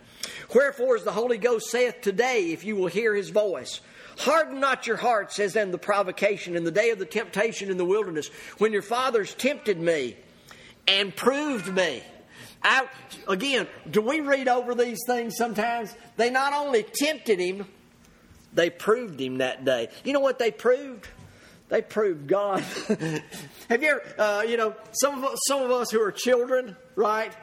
Wherefore, 0.53 0.95
as 0.95 1.03
the 1.03 1.11
Holy 1.11 1.37
Ghost 1.37 1.69
saith 1.69 2.01
today, 2.01 2.51
if 2.51 2.63
you 2.63 2.75
will 2.75 2.87
hear 2.87 3.13
his 3.13 3.29
voice, 3.29 3.81
Harden 4.17 4.59
not 4.59 4.87
your 4.87 4.97
hearts 4.97 5.39
as 5.39 5.55
in 5.55 5.71
the 5.71 5.77
provocation 5.77 6.55
in 6.55 6.63
the 6.63 6.71
day 6.71 6.91
of 6.91 6.99
the 6.99 7.05
temptation 7.05 7.69
in 7.69 7.77
the 7.77 7.85
wilderness, 7.85 8.29
when 8.57 8.71
your 8.71 8.81
fathers 8.81 9.33
tempted 9.33 9.79
me 9.79 10.15
and 10.87 11.15
proved 11.15 11.73
me. 11.73 12.01
I, 12.63 12.87
again, 13.27 13.67
do 13.89 14.01
we 14.01 14.21
read 14.21 14.47
over 14.47 14.73
these 14.73 14.99
things 15.05 15.35
sometimes? 15.35 15.93
They 16.17 16.29
not 16.29 16.53
only 16.53 16.83
tempted 16.83 17.39
him, 17.39 17.67
they 18.53 18.69
proved 18.69 19.19
him 19.19 19.39
that 19.39 19.65
day. 19.65 19.89
You 20.03 20.13
know 20.13 20.21
what 20.21 20.39
they 20.39 20.51
proved? 20.51 21.07
They 21.75 21.81
proved 21.81 22.27
God. 22.27 22.61
Have 23.69 23.83
you 23.83 23.89
ever, 23.89 24.01
uh, 24.17 24.43
you 24.43 24.55
know, 24.55 24.73
some 24.93 25.17
of, 25.17 25.25
us, 25.25 25.37
some 25.45 25.61
of 25.61 25.71
us 25.71 25.91
who 25.91 26.01
are 26.01 26.11
children, 26.13 26.77
right? 26.95 27.35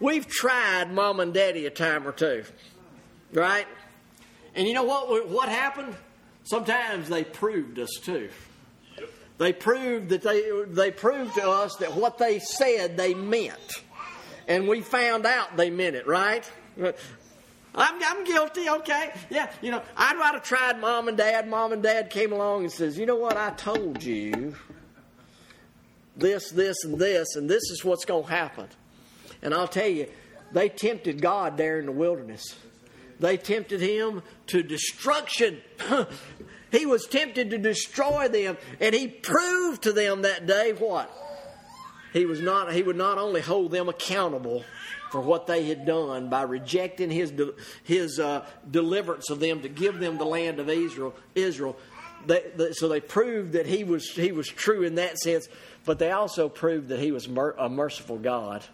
We've 0.00 0.26
tried 0.26 0.92
mom 0.92 1.20
and 1.20 1.32
daddy 1.32 1.64
a 1.64 1.70
time 1.70 2.04
or 2.04 2.10
two, 2.10 2.42
right? 3.32 3.68
And 4.56 4.66
you 4.66 4.74
know 4.74 4.82
what? 4.82 5.28
What 5.28 5.48
happened? 5.48 5.94
Sometimes 6.42 7.08
they 7.08 7.22
proved 7.22 7.78
us 7.78 7.90
too. 8.02 8.30
They 9.38 9.52
proved 9.52 10.08
that 10.08 10.22
they 10.22 10.50
they 10.66 10.90
proved 10.90 11.36
to 11.36 11.48
us 11.48 11.76
that 11.76 11.94
what 11.94 12.18
they 12.18 12.40
said 12.40 12.96
they 12.96 13.14
meant, 13.14 13.84
and 14.48 14.66
we 14.66 14.80
found 14.80 15.24
out 15.24 15.56
they 15.56 15.70
meant 15.70 15.94
it. 15.94 16.08
Right? 16.08 16.50
I'm, 17.78 18.02
I'm 18.02 18.24
guilty, 18.24 18.68
okay? 18.68 19.12
Yeah, 19.30 19.50
you 19.62 19.70
know, 19.70 19.82
I'd 19.96 20.16
rather 20.16 20.40
tried 20.40 20.80
mom 20.80 21.08
and 21.08 21.16
dad. 21.16 21.48
Mom 21.48 21.72
and 21.72 21.82
dad 21.82 22.10
came 22.10 22.32
along 22.32 22.62
and 22.62 22.72
says, 22.72 22.98
you 22.98 23.06
know 23.06 23.16
what, 23.16 23.36
I 23.36 23.50
told 23.50 24.02
you 24.02 24.54
this, 26.16 26.50
this, 26.50 26.84
and 26.84 26.98
this, 26.98 27.36
and 27.36 27.48
this 27.48 27.70
is 27.70 27.84
what's 27.84 28.04
going 28.04 28.24
to 28.24 28.30
happen. 28.30 28.66
And 29.42 29.54
I'll 29.54 29.68
tell 29.68 29.88
you, 29.88 30.08
they 30.52 30.68
tempted 30.68 31.22
God 31.22 31.56
there 31.56 31.78
in 31.78 31.86
the 31.86 31.92
wilderness. 31.92 32.56
They 33.20 33.36
tempted 33.36 33.80
him 33.80 34.22
to 34.48 34.62
destruction. 34.62 35.60
he 36.72 36.86
was 36.86 37.06
tempted 37.06 37.50
to 37.50 37.58
destroy 37.58 38.28
them, 38.28 38.56
and 38.80 38.94
he 38.94 39.08
proved 39.08 39.82
to 39.82 39.92
them 39.92 40.22
that 40.22 40.46
day 40.46 40.72
what? 40.72 41.10
He 42.12 42.26
was 42.26 42.40
not 42.40 42.72
he 42.72 42.82
would 42.82 42.96
not 42.96 43.18
only 43.18 43.40
hold 43.40 43.70
them 43.70 43.88
accountable 43.88 44.64
for 45.10 45.20
what 45.20 45.46
they 45.46 45.66
had 45.66 45.86
done 45.86 46.28
by 46.28 46.42
rejecting 46.42 47.10
his 47.10 47.32
his 47.84 48.18
uh, 48.18 48.46
deliverance 48.70 49.30
of 49.30 49.40
them 49.40 49.62
to 49.62 49.68
give 49.68 49.98
them 49.98 50.18
the 50.18 50.24
land 50.24 50.60
of 50.60 50.68
Israel 50.68 51.14
Israel 51.34 51.76
they, 52.26 52.44
they, 52.56 52.72
so 52.72 52.88
they 52.88 53.00
proved 53.00 53.52
that 53.52 53.66
he 53.66 53.84
was 53.84 54.10
he 54.10 54.32
was 54.32 54.48
true 54.48 54.82
in 54.82 54.96
that 54.96 55.18
sense 55.18 55.48
but 55.84 55.98
they 55.98 56.10
also 56.10 56.48
proved 56.48 56.88
that 56.88 56.98
he 56.98 57.12
was 57.12 57.28
mer- 57.28 57.54
a 57.58 57.68
merciful 57.68 58.18
God 58.18 58.64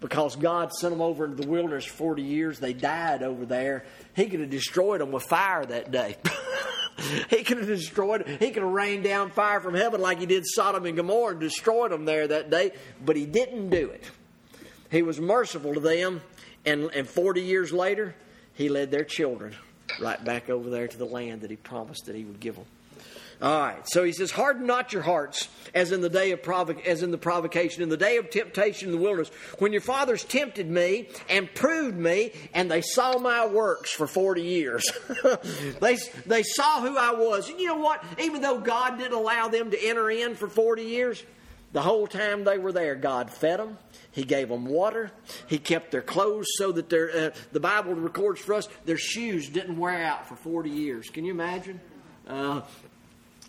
because 0.00 0.36
God 0.36 0.72
sent 0.72 0.92
them 0.92 1.00
over 1.00 1.24
into 1.24 1.42
the 1.42 1.48
wilderness 1.48 1.84
40 1.84 2.22
years. 2.22 2.58
They 2.58 2.72
died 2.72 3.22
over 3.22 3.46
there. 3.46 3.84
He 4.14 4.26
could 4.26 4.40
have 4.40 4.50
destroyed 4.50 5.00
them 5.00 5.12
with 5.12 5.24
fire 5.24 5.64
that 5.64 5.90
day. 5.90 6.16
he 7.30 7.42
could 7.44 7.58
have 7.58 7.66
destroyed, 7.66 8.26
he 8.26 8.50
could 8.50 8.62
have 8.62 8.72
rained 8.72 9.04
down 9.04 9.30
fire 9.30 9.60
from 9.60 9.74
heaven 9.74 10.00
like 10.00 10.18
he 10.18 10.26
did 10.26 10.44
Sodom 10.46 10.86
and 10.86 10.96
Gomorrah 10.96 11.32
and 11.32 11.40
destroyed 11.40 11.90
them 11.90 12.04
there 12.04 12.26
that 12.28 12.50
day, 12.50 12.72
but 13.04 13.16
he 13.16 13.26
didn't 13.26 13.70
do 13.70 13.90
it. 13.90 14.04
He 14.90 15.02
was 15.02 15.20
merciful 15.20 15.74
to 15.74 15.80
them, 15.80 16.20
and, 16.64 16.90
and 16.94 17.08
40 17.08 17.42
years 17.42 17.72
later, 17.72 18.14
he 18.54 18.68
led 18.68 18.90
their 18.90 19.04
children 19.04 19.54
right 20.00 20.22
back 20.24 20.48
over 20.48 20.70
there 20.70 20.88
to 20.88 20.96
the 20.96 21.04
land 21.04 21.42
that 21.42 21.50
he 21.50 21.56
promised 21.56 22.06
that 22.06 22.16
he 22.16 22.24
would 22.24 22.40
give 22.40 22.56
them. 22.56 22.64
All 23.42 23.60
right. 23.60 23.86
So 23.88 24.02
he 24.02 24.12
says, 24.12 24.30
"Harden 24.30 24.66
not 24.66 24.94
your 24.94 25.02
hearts, 25.02 25.48
as 25.74 25.92
in 25.92 26.00
the 26.00 26.08
day 26.08 26.30
of 26.30 26.42
provo- 26.42 26.80
as 26.86 27.02
in 27.02 27.10
the 27.10 27.18
provocation, 27.18 27.82
in 27.82 27.90
the 27.90 27.96
day 27.96 28.16
of 28.16 28.30
temptation 28.30 28.88
in 28.88 28.92
the 28.92 29.00
wilderness, 29.00 29.28
when 29.58 29.72
your 29.72 29.82
fathers 29.82 30.24
tempted 30.24 30.70
me 30.70 31.08
and 31.28 31.52
proved 31.54 31.98
me, 31.98 32.32
and 32.54 32.70
they 32.70 32.80
saw 32.80 33.18
my 33.18 33.46
works 33.46 33.90
for 33.90 34.06
forty 34.06 34.42
years. 34.42 34.90
they 35.80 35.98
they 36.24 36.42
saw 36.42 36.80
who 36.80 36.96
I 36.96 37.12
was. 37.12 37.50
And 37.50 37.60
you 37.60 37.66
know 37.66 37.76
what? 37.76 38.02
Even 38.18 38.40
though 38.40 38.58
God 38.58 38.98
didn't 38.98 39.12
allow 39.12 39.48
them 39.48 39.70
to 39.70 39.86
enter 39.86 40.10
in 40.10 40.34
for 40.34 40.48
forty 40.48 40.84
years, 40.84 41.22
the 41.72 41.82
whole 41.82 42.06
time 42.06 42.44
they 42.44 42.56
were 42.56 42.72
there, 42.72 42.94
God 42.94 43.30
fed 43.30 43.58
them. 43.58 43.76
He 44.12 44.24
gave 44.24 44.48
them 44.48 44.64
water. 44.64 45.10
He 45.46 45.58
kept 45.58 45.90
their 45.90 46.00
clothes 46.00 46.46
so 46.56 46.72
that 46.72 46.88
their 46.88 47.10
uh, 47.10 47.30
the 47.52 47.60
Bible 47.60 47.92
records 47.94 48.40
for 48.40 48.54
us 48.54 48.66
their 48.86 48.96
shoes 48.96 49.50
didn't 49.50 49.76
wear 49.76 50.02
out 50.02 50.26
for 50.26 50.36
forty 50.36 50.70
years. 50.70 51.10
Can 51.10 51.26
you 51.26 51.32
imagine? 51.32 51.82
Uh, 52.26 52.62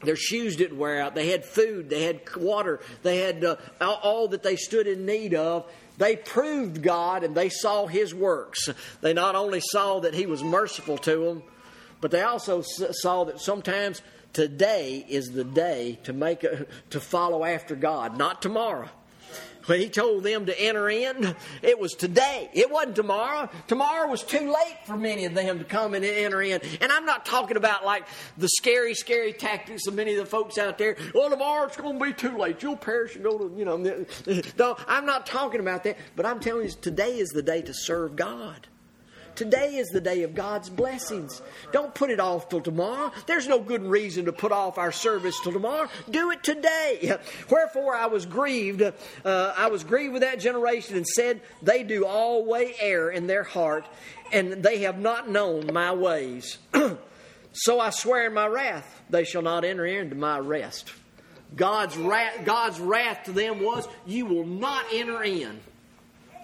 their 0.04 0.16
shoes 0.16 0.56
didn't 0.56 0.78
wear 0.78 1.02
out. 1.02 1.16
They 1.16 1.30
had 1.30 1.44
food. 1.44 1.90
They 1.90 2.04
had 2.04 2.22
water. 2.36 2.80
They 3.04 3.18
had 3.18 3.44
uh, 3.44 3.56
all 3.82 4.28
that 4.30 4.44
they 4.44 4.56
stood 4.56 4.88
in 4.88 5.06
need 5.06 5.34
of. 5.34 5.66
They 5.98 6.16
proved 6.16 6.84
God 6.84 7.24
and 7.24 7.34
they 7.34 7.50
saw 7.50 7.88
His 7.88 8.14
works. 8.14 8.70
They 9.02 9.14
not 9.14 9.36
only 9.36 9.60
saw 9.60 10.02
that 10.02 10.14
He 10.14 10.28
was 10.28 10.44
merciful 10.44 10.98
to 11.00 11.26
them, 11.26 11.44
but 12.00 12.12
they 12.12 12.22
also 12.22 12.62
saw 12.62 13.24
that 13.26 13.40
sometimes 13.42 14.02
today 14.34 15.04
is 15.10 15.32
the 15.32 15.44
day 15.44 15.98
to 16.04 16.14
make 16.14 16.44
a, 16.44 16.68
to 16.92 17.00
follow 17.00 17.44
after 17.44 17.76
God, 17.76 18.18
not 18.18 18.42
tomorrow. 18.42 18.90
He 19.68 19.90
told 19.90 20.24
them 20.24 20.46
to 20.46 20.60
enter 20.60 20.90
in, 20.90 21.36
it 21.62 21.80
was 21.80 21.94
today. 21.94 22.50
It 22.54 22.72
wasn't 22.72 22.96
tomorrow. 22.96 23.50
Tomorrow 23.68 24.10
was 24.10 24.24
too 24.24 24.52
late 24.52 24.78
for 24.86 24.96
many 24.98 25.26
of 25.26 25.34
them 25.34 25.60
to 25.60 25.66
come 25.66 25.94
and 25.94 26.04
enter 26.06 26.42
in. 26.42 26.62
And 26.82 26.92
I'm 26.92 27.06
not 27.06 27.26
talking 27.26 27.58
about 27.58 27.86
like 27.86 28.08
the 28.38 28.48
scary, 28.48 28.94
scary 28.94 29.34
tactics 29.34 29.88
of 29.88 29.94
many 29.96 30.14
of 30.14 30.20
the 30.20 30.26
folks 30.26 30.58
out 30.58 30.78
there. 30.78 30.96
Well, 31.14 31.30
tomorrow 31.30 31.68
it's 31.68 31.78
going 31.78 32.00
to 32.00 32.06
be 32.06 32.14
too 32.14 32.38
late. 32.38 32.64
You'll 32.64 32.78
perish 32.78 33.16
and 33.16 33.24
go 33.24 33.38
to, 33.38 33.56
you 33.58 33.66
know. 33.66 33.78
No, 34.58 34.76
I'm 34.88 35.06
not 35.06 35.26
talking 35.26 35.60
about 35.60 35.84
that. 35.84 35.98
But 36.16 36.26
I'm 36.26 36.40
telling 36.40 36.66
you, 36.66 36.72
today 36.72 37.18
is 37.18 37.30
the 37.30 37.42
day 37.42 37.62
to 37.62 37.74
serve 37.74 38.16
God. 38.16 38.68
Today 39.38 39.76
is 39.76 39.90
the 39.90 40.02
day 40.02 40.24
of 40.24 40.34
God's 40.34 40.68
blessings. 40.68 41.44
Don't 41.72 41.94
put 41.94 42.10
it 42.10 42.20
off 42.20 42.50
till 42.50 42.60
tomorrow. 42.60 43.12
There's 43.28 43.48
no 43.48 43.60
good 43.60 43.84
reason 43.84 44.26
to 44.26 44.34
put 44.34 44.52
off 44.52 44.80
our 44.80 44.92
service 44.92 45.40
till 45.40 45.52
tomorrow. 45.52 45.88
Do 46.10 46.32
it 46.32 46.42
today. 46.42 47.16
Wherefore 47.52 47.96
I 47.96 48.08
was 48.08 48.26
grieved. 48.26 48.82
Uh, 48.82 48.92
I 49.24 49.68
was 49.68 49.84
grieved 49.84 50.14
with 50.14 50.24
that 50.24 50.40
generation 50.40 50.98
and 50.98 51.06
said, 51.06 51.42
They 51.62 51.84
do 51.84 52.04
always 52.04 52.76
err 52.82 53.12
in 53.12 53.28
their 53.28 53.44
heart, 53.44 53.86
and 54.34 54.54
they 54.54 54.80
have 54.80 54.98
not 54.98 55.30
known 55.30 55.72
my 55.72 55.94
ways. 55.94 56.58
so 57.54 57.80
I 57.80 57.92
swear 57.92 58.26
in 58.26 58.34
my 58.34 58.48
wrath, 58.48 59.04
they 59.12 59.24
shall 59.24 59.44
not 59.44 59.64
enter 59.64 59.86
into 59.86 60.16
my 60.16 60.40
rest. 60.40 60.92
God's 61.56 61.96
wrath, 61.96 62.44
God's 62.44 62.80
wrath 62.80 63.26
to 63.26 63.34
them 63.34 63.62
was, 63.62 63.88
You 64.08 64.26
will 64.26 64.48
not 64.48 64.86
enter 64.92 65.22
in. 65.24 65.60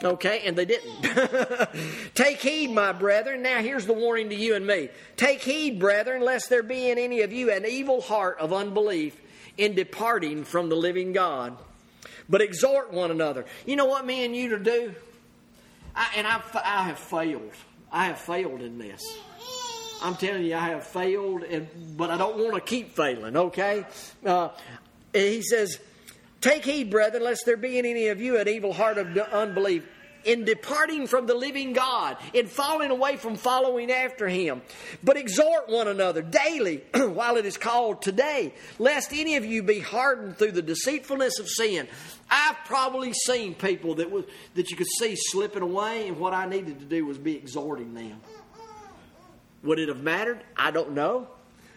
Okay, 0.04 0.42
and 0.46 0.58
they 0.58 0.66
didn't. 0.66 1.70
Take 2.16 2.40
heed, 2.40 2.72
my 2.72 2.92
brethren. 2.92 3.42
Now, 3.42 3.62
here's 3.62 3.86
the 3.86 3.94
warning 3.94 4.30
to 4.30 4.36
you 4.36 4.56
and 4.56 4.66
me. 4.66 4.90
Take 5.16 5.42
heed, 5.42 5.80
brethren, 5.80 6.22
lest 6.22 6.50
there 6.50 6.64
be 6.64 6.90
in 6.90 6.98
any 6.98 7.22
of 7.22 7.32
you 7.32 7.52
an 7.52 7.66
evil 7.66 8.02
heart 8.02 8.38
of 8.40 8.54
unbelief 8.54 9.20
in 9.58 9.76
departing 9.76 10.44
from 10.44 10.70
the 10.70 10.76
living 10.76 11.14
God. 11.14 11.58
But 12.28 12.42
exhort 12.42 12.92
one 12.92 13.12
another. 13.12 13.46
You 13.66 13.76
know 13.76 13.86
what 13.86 14.06
me 14.06 14.26
and 14.26 14.36
you 14.36 14.50
to 14.50 14.60
do? 14.60 14.96
I, 15.96 16.12
and 16.18 16.28
I've, 16.28 16.56
I 16.56 16.84
have 16.84 17.00
failed. 17.00 17.52
I 17.92 18.06
have 18.06 18.20
failed 18.20 18.62
in 18.62 18.80
this. 18.80 19.04
I'm 20.02 20.16
telling 20.16 20.44
you, 20.44 20.56
I 20.56 20.70
have 20.70 20.86
failed, 20.86 21.44
and, 21.44 21.68
but 21.96 22.10
I 22.10 22.18
don't 22.18 22.38
want 22.38 22.56
to 22.56 22.62
keep 22.62 22.96
failing, 22.96 23.38
okay? 23.38 23.86
Uh, 24.26 24.50
he 25.14 25.42
says, 25.42 25.80
Take 26.44 26.66
heed, 26.66 26.90
brethren, 26.90 27.24
lest 27.24 27.46
there 27.46 27.56
be 27.56 27.80
in 27.80 27.86
any 27.86 28.10
of 28.10 28.20
you 28.20 28.38
an 28.38 28.50
evil 28.50 28.74
heart 28.74 28.98
of 28.98 29.18
unbelief 29.18 29.88
in 30.26 30.44
departing 30.44 31.08
from 31.08 31.26
the 31.26 31.34
living 31.34 31.72
God, 31.72 32.18
in 32.34 32.48
falling 32.48 32.92
away 32.92 33.16
from 33.16 33.38
following 33.38 33.90
after 33.90 34.28
Him. 34.28 34.62
But 35.02 35.16
exhort 35.16 35.70
one 35.70 35.88
another 35.88 36.22
daily 36.22 36.84
while 36.94 37.38
it 37.38 37.46
is 37.46 37.56
called 37.56 38.02
today, 38.02 38.54
lest 38.78 39.14
any 39.14 39.38
of 39.38 39.46
you 39.46 39.64
be 39.64 39.80
hardened 39.80 40.38
through 40.38 40.52
the 40.52 40.62
deceitfulness 40.62 41.40
of 41.40 41.48
sin. 41.48 41.88
I've 42.30 42.58
probably 42.66 43.14
seen 43.14 43.56
people 43.56 43.96
that 43.96 44.12
was 44.12 44.26
that 44.56 44.70
you 44.70 44.76
could 44.76 44.88
see 45.00 45.16
slipping 45.16 45.64
away, 45.64 46.10
and 46.10 46.20
what 46.20 46.34
I 46.34 46.46
needed 46.46 46.78
to 46.82 46.86
do 46.86 47.06
was 47.06 47.18
be 47.18 47.38
exhorting 47.38 47.94
them. 47.94 48.20
Would 49.64 49.80
it 49.80 49.88
have 49.88 50.04
mattered? 50.04 50.44
I 50.58 50.72
don't 50.72 50.92
know 50.92 51.30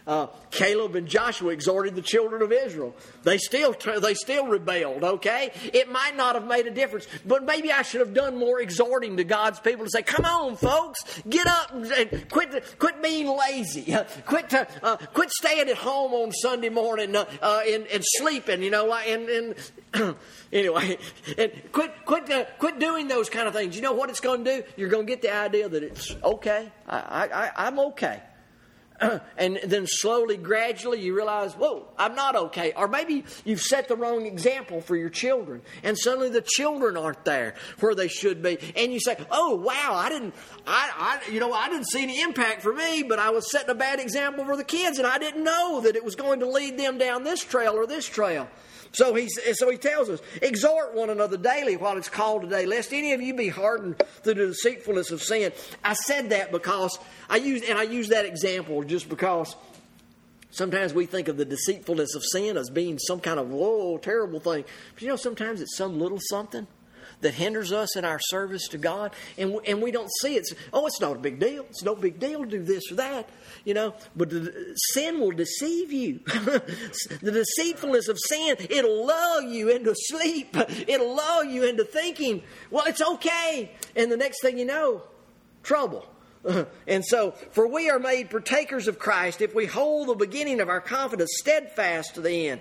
uh, 0.07 0.29
Caleb 0.51 0.95
and 0.95 1.09
Joshua 1.09 1.51
exhorted 1.51 1.97
the 1.97 2.03
children 2.03 2.41
of 2.43 2.53
Israel. 2.53 2.95
They 3.25 3.39
still 3.39 3.75
they 4.01 4.15
still 4.15 4.47
rebelled. 4.47 5.03
Okay, 5.03 5.51
it 5.73 5.91
might 5.91 6.17
not 6.17 6.37
have 6.37 6.47
made 6.47 6.67
a 6.67 6.71
difference, 6.71 7.07
but 7.25 7.45
maybe 7.45 7.73
I 7.73 7.83
should 7.83 8.01
have 8.01 8.15
done 8.15 8.39
more 8.39 8.61
exhorting 8.61 9.17
to 9.17 9.25
God's 9.25 9.59
people 9.59 9.85
to 9.85 9.91
say, 9.91 10.03
"Come 10.03 10.25
on, 10.25 10.57
folks, 10.57 11.01
get 11.29 11.47
up 11.47 11.73
and 11.73 12.31
quit 12.31 12.79
quit 12.79 13.03
being 13.03 13.27
lazy, 13.37 13.97
quit 14.27 14.51
to, 14.51 14.69
uh, 14.83 14.97
quit 15.13 15.31
staying 15.31 15.69
at 15.69 15.79
home 15.79 16.13
on 16.13 16.33
Sunday 16.33 16.69
morning 16.69 17.17
uh, 17.17 17.25
uh, 17.43 17.63
and, 17.67 17.87
and 17.89 18.05
sleeping." 18.05 18.63
You 18.63 18.71
know, 18.71 18.95
and, 18.95 19.29
and 19.29 20.17
anyway, 20.53 20.99
and 21.37 21.51
quit 21.73 21.93
quit 22.05 22.31
uh, 22.31 22.45
quit 22.59 22.79
doing 22.79 23.09
those 23.09 23.29
kind 23.29 23.49
of 23.49 23.55
things. 23.55 23.75
You 23.75 23.83
know 23.83 23.93
what 23.93 24.09
it's 24.09 24.21
going 24.21 24.45
to 24.45 24.59
do? 24.59 24.69
You're 24.77 24.89
going 24.89 25.07
to 25.07 25.11
get 25.13 25.23
the 25.23 25.35
idea 25.35 25.69
that 25.69 25.83
it's 25.83 26.15
okay. 26.23 26.71
I, 26.89 27.29
I, 27.57 27.67
I'm 27.67 27.81
okay. 27.81 28.23
and 29.37 29.59
then 29.65 29.87
slowly, 29.87 30.37
gradually, 30.37 31.01
you 31.01 31.15
realize, 31.15 31.55
whoa, 31.55 31.87
I'm 31.99 32.15
not 32.15 32.37
okay. 32.37 32.73
Or 32.77 32.89
maybe 32.89 33.25
you've 33.45 33.61
set 33.61 33.89
the 33.89 33.97
wrong 33.97 34.27
example 34.27 34.81
for 34.81 34.97
your 34.97 35.11
children, 35.11 35.63
and 35.83 35.99
suddenly 35.99 36.31
the 36.31 36.43
children 36.43 36.97
aren't 36.97 37.25
there 37.25 37.55
where 37.81 37.95
they 37.95 38.09
should 38.09 38.43
be. 38.43 38.59
And 38.77 38.93
you 38.93 39.01
say, 39.01 39.17
oh, 39.31 39.57
wow, 39.57 39.93
I 39.95 40.09
didn't, 40.09 40.35
I, 40.67 41.21
I, 41.27 41.31
you 41.31 41.41
know, 41.41 41.53
I 41.53 41.69
didn't 41.69 41.89
see 41.89 42.03
any 42.03 42.21
impact 42.21 42.63
for 42.63 42.73
me, 42.73 43.03
but 43.03 43.19
I 43.19 43.31
was 43.31 43.51
setting 43.51 43.71
a 43.71 43.75
bad 43.75 44.01
example 44.01 44.45
for 44.45 44.57
the 44.57 44.65
kids, 44.65 44.99
and 44.99 45.07
I 45.07 45.19
didn't 45.19 45.45
know 45.45 45.81
that 45.83 45.97
it 45.97 46.05
was 46.05 46.17
going 46.17 46.41
to 46.41 46.47
lead 46.47 46.79
them 46.79 46.99
down 46.99 47.25
this 47.25 47.41
trail 47.41 47.75
or 47.75 47.87
this 47.87 48.07
trail. 48.07 48.49
So 48.97 49.13
he, 49.15 49.29
so 49.29 49.71
he 49.71 49.77
tells 49.77 50.09
us, 50.09 50.23
exhort 50.41 50.95
one 50.95 51.11
another 51.11 51.37
daily 51.37 51.77
while 51.77 51.99
it's 51.99 52.09
called 52.09 52.41
today, 52.41 52.65
lest 52.65 52.95
any 52.95 53.13
of 53.13 53.21
you 53.21 53.35
be 53.35 53.49
hardened 53.49 54.03
through 54.23 54.33
the 54.33 54.47
deceitfulness 54.47 55.11
of 55.11 55.23
sin. 55.23 55.53
I 55.85 55.93
said 55.93 56.31
that 56.31 56.51
because 56.51 56.99
I 57.29 57.37
use, 57.37 57.63
and 57.69 57.79
I 57.79 57.83
use 57.83 58.09
that 58.09 58.25
example 58.25 58.83
just 58.85 59.11
because 59.11 59.55
sometimes 60.51 60.95
we 60.95 61.05
think 61.05 61.29
of 61.29 61.37
the 61.37 61.45
deceitfulness 61.45 62.15
of 62.15 62.25
sin 62.25 62.57
as 62.57 62.71
being 62.71 62.99
some 62.99 63.21
kind 63.21 63.39
of, 63.39 63.51
whoa, 63.51 63.99
terrible 63.99 64.41
thing. 64.41 64.65
But 64.95 65.03
you 65.03 65.09
know, 65.09 65.17
sometimes 65.17 65.61
it's 65.61 65.77
some 65.77 66.01
little 66.01 66.19
something 66.19 66.67
that 67.21 67.35
hinders 67.35 67.73
us 67.73 67.97
in 67.97 68.05
our 68.05 68.19
service 68.21 68.69
to 68.69 68.79
God, 68.79 69.13
and 69.39 69.59
and 69.67 69.83
we 69.83 69.91
don't 69.91 70.11
see 70.23 70.37
it. 70.37 70.47
Oh, 70.73 70.87
it's 70.87 71.01
not 71.01 71.17
a 71.17 71.19
big 71.19 71.39
deal. 71.39 71.65
It's 71.71 71.83
no 71.83 71.95
big 71.95 72.21
deal 72.21 72.45
to 72.45 72.51
do 72.51 72.63
this 72.63 72.91
or 72.91 72.97
that, 72.97 73.29
you 73.65 73.75
know. 73.75 73.95
But 74.15 74.31
the, 74.31 74.75
sin 74.93 75.21
will 75.21 75.33
deceive 75.33 75.93
you. 75.93 76.21
the 76.27 77.45
deceitfulness 77.59 78.09
of 78.09 78.19
sin 78.19 78.57
it'll 78.71 79.07
lull 79.07 79.43
you 79.43 79.69
into 79.71 79.95
sleep. 79.95 80.57
It'll 80.89 81.15
lull 81.15 81.45
you 81.45 81.65
into 81.65 81.85
thinking, 81.85 82.43
well, 82.71 82.85
it's 82.87 83.03
okay, 83.03 83.73
and 83.95 84.11
the 84.11 84.17
next 84.17 84.41
thing 84.43 84.59
you 84.59 84.65
know, 84.65 85.03
trouble. 85.63 86.07
and 86.87 87.05
so, 87.05 87.33
for 87.51 87.67
we 87.67 87.91
are 87.91 87.99
made 87.99 88.31
partakers 88.31 88.89
of 88.89 88.99
Christ 88.99 89.41
if 89.41 89.55
we 89.55 89.67
hold 89.67 90.09
the 90.09 90.15
beginning 90.15 90.61
of 90.61 90.69
our 90.69 90.81
confidence 90.81 91.31
steadfast 91.39 92.15
to 92.15 92.21
the 92.21 92.49
end. 92.49 92.61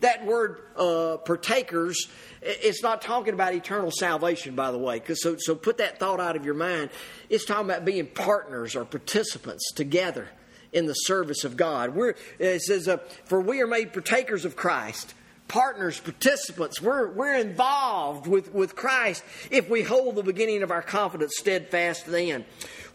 That 0.00 0.24
word 0.24 0.60
uh, 0.76 1.18
partakers, 1.18 2.08
it's 2.42 2.82
not 2.82 3.02
talking 3.02 3.34
about 3.34 3.54
eternal 3.54 3.90
salvation, 3.90 4.54
by 4.54 4.70
the 4.70 4.78
way. 4.78 5.02
So, 5.14 5.36
so 5.38 5.54
put 5.54 5.78
that 5.78 5.98
thought 5.98 6.20
out 6.20 6.36
of 6.36 6.44
your 6.44 6.54
mind. 6.54 6.90
It's 7.28 7.44
talking 7.44 7.66
about 7.66 7.84
being 7.84 8.06
partners 8.06 8.76
or 8.76 8.84
participants 8.84 9.72
together 9.72 10.28
in 10.72 10.86
the 10.86 10.94
service 10.94 11.44
of 11.44 11.56
God. 11.56 11.94
We're, 11.94 12.14
it 12.38 12.62
says, 12.62 12.88
uh, 12.88 12.98
For 13.24 13.40
we 13.40 13.60
are 13.60 13.66
made 13.66 13.92
partakers 13.92 14.44
of 14.44 14.56
Christ 14.56 15.14
partners, 15.48 16.00
participants. 16.00 16.80
We're, 16.80 17.10
we're 17.10 17.36
involved 17.36 18.26
with, 18.26 18.52
with 18.52 18.76
Christ 18.76 19.24
if 19.50 19.68
we 19.68 19.82
hold 19.82 20.16
the 20.16 20.22
beginning 20.22 20.62
of 20.62 20.70
our 20.70 20.82
confidence 20.82 21.34
steadfast 21.36 22.06
then. 22.06 22.44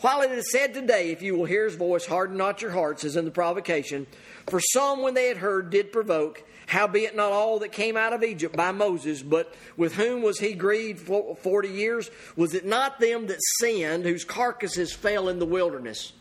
While 0.02 0.22
it 0.22 0.32
is 0.32 0.52
said 0.52 0.74
today, 0.74 1.12
if 1.12 1.22
you 1.22 1.36
will 1.36 1.46
hear 1.46 1.66
his 1.66 1.76
voice, 1.76 2.06
harden 2.06 2.38
not 2.38 2.62
your 2.62 2.72
hearts, 2.72 3.04
as 3.04 3.16
in 3.16 3.26
the 3.26 3.32
provocation. 3.32 4.08
For 4.48 4.60
some, 4.60 5.02
when 5.02 5.14
they 5.14 5.28
had 5.28 5.38
heard, 5.38 5.70
did 5.70 5.92
provoke. 5.92 6.44
Howbeit 6.66 7.16
not 7.16 7.32
all 7.32 7.60
that 7.60 7.72
came 7.72 7.98
out 7.98 8.14
of 8.14 8.24
Egypt 8.24 8.56
by 8.56 8.72
Moses, 8.72 9.22
but 9.22 9.54
with 9.78 9.96
whom 9.96 10.22
was 10.22 10.40
he 10.40 10.54
grieved 10.54 11.02
forty 11.02 11.70
years? 11.70 12.10
Was 12.36 12.54
it 12.54 12.66
not 12.66 13.00
them 13.00 13.28
that 13.28 13.40
sinned, 13.60 14.06
whose 14.06 14.24
carcasses 14.24 14.94
fell 14.94 15.28
in 15.28 15.38
the 15.38 15.46
wilderness? 15.46 16.14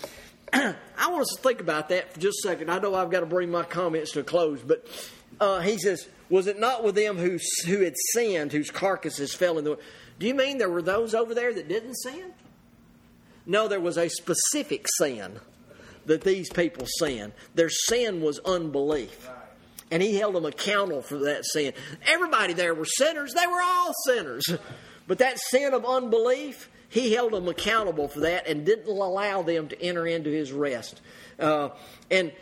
I 0.52 0.74
want 1.10 1.20
us 1.20 1.34
to 1.36 1.42
think 1.42 1.60
about 1.60 1.90
that 1.90 2.14
for 2.14 2.20
just 2.20 2.38
a 2.44 2.48
second. 2.48 2.70
I 2.70 2.78
know 2.78 2.94
I've 2.94 3.10
got 3.10 3.20
to 3.20 3.26
bring 3.26 3.50
my 3.50 3.64
comments 3.64 4.12
to 4.12 4.20
a 4.20 4.24
close, 4.24 4.62
but 4.62 4.86
uh, 5.40 5.60
he 5.60 5.78
says, 5.78 6.08
Was 6.28 6.46
it 6.46 6.58
not 6.58 6.84
with 6.84 6.94
them 6.94 7.16
who, 7.16 7.38
who 7.66 7.82
had 7.82 7.94
sinned, 8.12 8.52
whose 8.52 8.70
carcasses 8.70 9.34
fell 9.34 9.58
in 9.58 9.64
the. 9.64 9.78
Do 10.18 10.26
you 10.26 10.34
mean 10.34 10.58
there 10.58 10.70
were 10.70 10.82
those 10.82 11.14
over 11.14 11.34
there 11.34 11.52
that 11.52 11.68
didn't 11.68 11.94
sin? 11.94 12.32
No, 13.46 13.68
there 13.68 13.80
was 13.80 13.96
a 13.96 14.08
specific 14.08 14.86
sin 14.98 15.40
that 16.06 16.22
these 16.22 16.50
people 16.50 16.86
sinned. 16.98 17.32
Their 17.54 17.70
sin 17.70 18.20
was 18.20 18.38
unbelief. 18.40 19.28
And 19.90 20.02
he 20.02 20.16
held 20.16 20.34
them 20.34 20.44
accountable 20.44 21.00
for 21.00 21.18
that 21.18 21.46
sin. 21.46 21.72
Everybody 22.06 22.52
there 22.52 22.74
were 22.74 22.84
sinners, 22.84 23.32
they 23.34 23.46
were 23.46 23.62
all 23.62 23.94
sinners. 24.06 24.44
But 25.06 25.18
that 25.18 25.38
sin 25.38 25.72
of 25.72 25.86
unbelief, 25.86 26.68
he 26.90 27.12
held 27.12 27.32
them 27.32 27.48
accountable 27.48 28.08
for 28.08 28.20
that 28.20 28.46
and 28.46 28.66
didn't 28.66 28.88
allow 28.88 29.42
them 29.42 29.68
to 29.68 29.82
enter 29.82 30.06
into 30.06 30.30
his 30.30 30.52
rest. 30.52 31.00
Uh, 31.38 31.70
and 32.10 32.32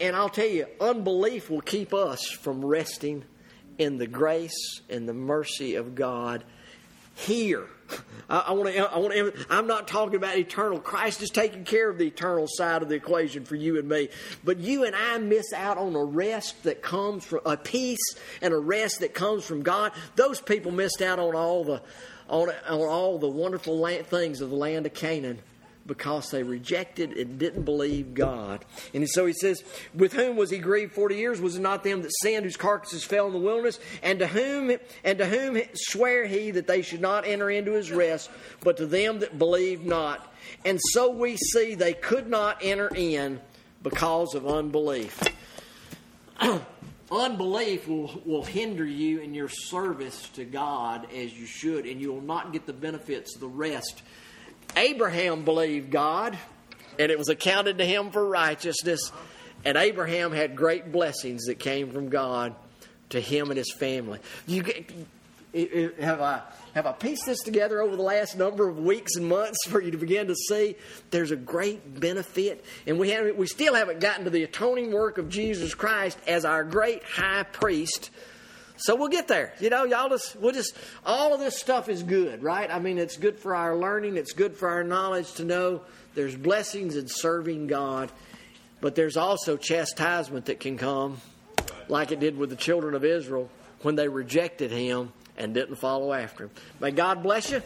and 0.00 0.14
I'll 0.14 0.28
tell 0.28 0.46
you, 0.46 0.66
unbelief 0.80 1.50
will 1.50 1.60
keep 1.60 1.92
us 1.92 2.30
from 2.30 2.64
resting 2.64 3.24
in 3.78 3.98
the 3.98 4.06
grace 4.06 4.80
and 4.88 5.08
the 5.08 5.14
mercy 5.14 5.74
of 5.74 5.94
God 5.94 6.44
here. 7.14 7.66
I, 8.28 8.52
want 8.52 8.74
to. 8.74 8.78
I 8.78 8.98
want 8.98 9.14
to. 9.14 9.32
I'm 9.48 9.66
not 9.66 9.88
talking 9.88 10.16
about 10.16 10.36
eternal. 10.36 10.78
Christ 10.78 11.22
is 11.22 11.30
taking 11.30 11.64
care 11.64 11.88
of 11.88 11.96
the 11.96 12.06
eternal 12.06 12.46
side 12.46 12.82
of 12.82 12.88
the 12.88 12.94
equation 12.94 13.44
for 13.44 13.56
you 13.56 13.78
and 13.78 13.88
me. 13.88 14.10
But 14.44 14.58
you 14.58 14.84
and 14.84 14.94
I 14.94 15.18
miss 15.18 15.52
out 15.54 15.78
on 15.78 15.94
a 15.94 16.04
rest 16.04 16.64
that 16.64 16.82
comes 16.82 17.24
from 17.24 17.40
a 17.46 17.56
peace 17.56 18.14
and 18.42 18.52
a 18.52 18.58
rest 18.58 19.00
that 19.00 19.14
comes 19.14 19.44
from 19.44 19.62
God. 19.62 19.92
Those 20.16 20.40
people 20.40 20.70
missed 20.70 21.00
out 21.00 21.18
on 21.18 21.34
all 21.34 21.64
the 21.64 21.82
on, 22.28 22.50
on 22.68 22.80
all 22.80 23.18
the 23.18 23.28
wonderful 23.28 23.78
land, 23.78 24.06
things 24.06 24.42
of 24.42 24.50
the 24.50 24.56
land 24.56 24.84
of 24.84 24.92
Canaan 24.92 25.38
because 25.88 26.30
they 26.30 26.44
rejected 26.44 27.16
and 27.16 27.38
didn't 27.38 27.64
believe 27.64 28.14
God. 28.14 28.64
And 28.94 29.08
so 29.08 29.26
he 29.26 29.32
says, 29.32 29.64
With 29.92 30.12
whom 30.12 30.36
was 30.36 30.50
he 30.50 30.58
grieved 30.58 30.92
forty 30.92 31.16
years? 31.16 31.40
Was 31.40 31.56
it 31.56 31.60
not 31.60 31.82
them 31.82 32.02
that 32.02 32.12
sinned, 32.22 32.44
whose 32.44 32.56
carcasses 32.56 33.02
fell 33.02 33.26
in 33.26 33.32
the 33.32 33.40
wilderness? 33.40 33.80
And 34.02 34.20
to 34.20 34.28
whom 34.28 34.76
and 35.02 35.18
to 35.18 35.26
whom 35.26 35.60
swear 35.74 36.26
he 36.26 36.52
that 36.52 36.68
they 36.68 36.82
should 36.82 37.00
not 37.00 37.26
enter 37.26 37.50
into 37.50 37.72
his 37.72 37.90
rest, 37.90 38.30
but 38.60 38.76
to 38.76 38.86
them 38.86 39.18
that 39.18 39.36
believed 39.36 39.84
not? 39.84 40.32
And 40.64 40.78
so 40.92 41.10
we 41.10 41.36
see 41.36 41.74
they 41.74 41.94
could 41.94 42.28
not 42.28 42.58
enter 42.62 42.88
in 42.94 43.40
because 43.82 44.34
of 44.34 44.46
unbelief. 44.46 45.20
unbelief 47.10 47.88
will, 47.88 48.22
will 48.24 48.44
hinder 48.44 48.84
you 48.84 49.20
in 49.20 49.34
your 49.34 49.48
service 49.48 50.28
to 50.30 50.44
God 50.44 51.06
as 51.14 51.32
you 51.32 51.46
should, 51.46 51.86
and 51.86 52.00
you 52.00 52.12
will 52.12 52.20
not 52.20 52.52
get 52.52 52.66
the 52.66 52.72
benefits 52.72 53.34
of 53.34 53.40
the 53.40 53.48
rest 53.48 54.02
Abraham 54.76 55.44
believed 55.44 55.90
God, 55.90 56.38
and 56.98 57.10
it 57.10 57.18
was 57.18 57.28
accounted 57.28 57.78
to 57.78 57.84
him 57.84 58.10
for 58.10 58.26
righteousness. 58.26 59.12
And 59.64 59.76
Abraham 59.76 60.32
had 60.32 60.56
great 60.56 60.92
blessings 60.92 61.46
that 61.46 61.58
came 61.58 61.90
from 61.90 62.08
God 62.08 62.54
to 63.10 63.20
him 63.20 63.50
and 63.50 63.58
his 63.58 63.72
family. 63.72 64.20
You 64.46 64.64
have 66.00 66.20
I 66.20 66.42
have 66.74 66.86
I 66.86 66.92
pieced 66.92 67.26
this 67.26 67.40
together 67.40 67.80
over 67.80 67.96
the 67.96 68.02
last 68.02 68.36
number 68.36 68.68
of 68.68 68.78
weeks 68.78 69.16
and 69.16 69.26
months 69.26 69.58
for 69.66 69.80
you 69.80 69.90
to 69.90 69.96
begin 69.96 70.26
to 70.28 70.34
see 70.34 70.76
there's 71.10 71.30
a 71.30 71.36
great 71.36 71.98
benefit, 71.98 72.64
and 72.86 72.98
we 72.98 73.10
haven't 73.10 73.36
we 73.36 73.46
still 73.46 73.74
haven't 73.74 74.00
gotten 74.00 74.24
to 74.24 74.30
the 74.30 74.44
atoning 74.44 74.92
work 74.92 75.18
of 75.18 75.28
Jesus 75.28 75.74
Christ 75.74 76.18
as 76.26 76.44
our 76.44 76.64
great 76.64 77.02
high 77.02 77.44
priest 77.44 78.10
so 78.78 78.94
we'll 78.94 79.08
get 79.08 79.28
there. 79.28 79.52
You 79.60 79.70
know, 79.70 79.84
y'all 79.84 80.08
just, 80.08 80.36
we'll 80.36 80.52
just, 80.52 80.76
all 81.04 81.34
of 81.34 81.40
this 81.40 81.58
stuff 81.58 81.88
is 81.88 82.02
good, 82.02 82.42
right? 82.42 82.70
I 82.70 82.78
mean, 82.78 82.98
it's 82.98 83.16
good 83.16 83.38
for 83.38 83.54
our 83.54 83.76
learning, 83.76 84.16
it's 84.16 84.32
good 84.32 84.56
for 84.56 84.68
our 84.68 84.84
knowledge 84.84 85.32
to 85.34 85.44
know 85.44 85.82
there's 86.14 86.36
blessings 86.36 86.96
in 86.96 87.08
serving 87.08 87.66
God, 87.66 88.10
but 88.80 88.94
there's 88.94 89.16
also 89.16 89.56
chastisement 89.56 90.46
that 90.46 90.60
can 90.60 90.78
come, 90.78 91.20
like 91.88 92.12
it 92.12 92.20
did 92.20 92.38
with 92.38 92.50
the 92.50 92.56
children 92.56 92.94
of 92.94 93.04
Israel 93.04 93.50
when 93.82 93.96
they 93.96 94.08
rejected 94.08 94.70
Him 94.70 95.12
and 95.36 95.54
didn't 95.54 95.76
follow 95.76 96.12
after 96.12 96.44
Him. 96.44 96.50
May 96.80 96.90
God 96.92 97.22
bless 97.22 97.50
you. 97.50 97.62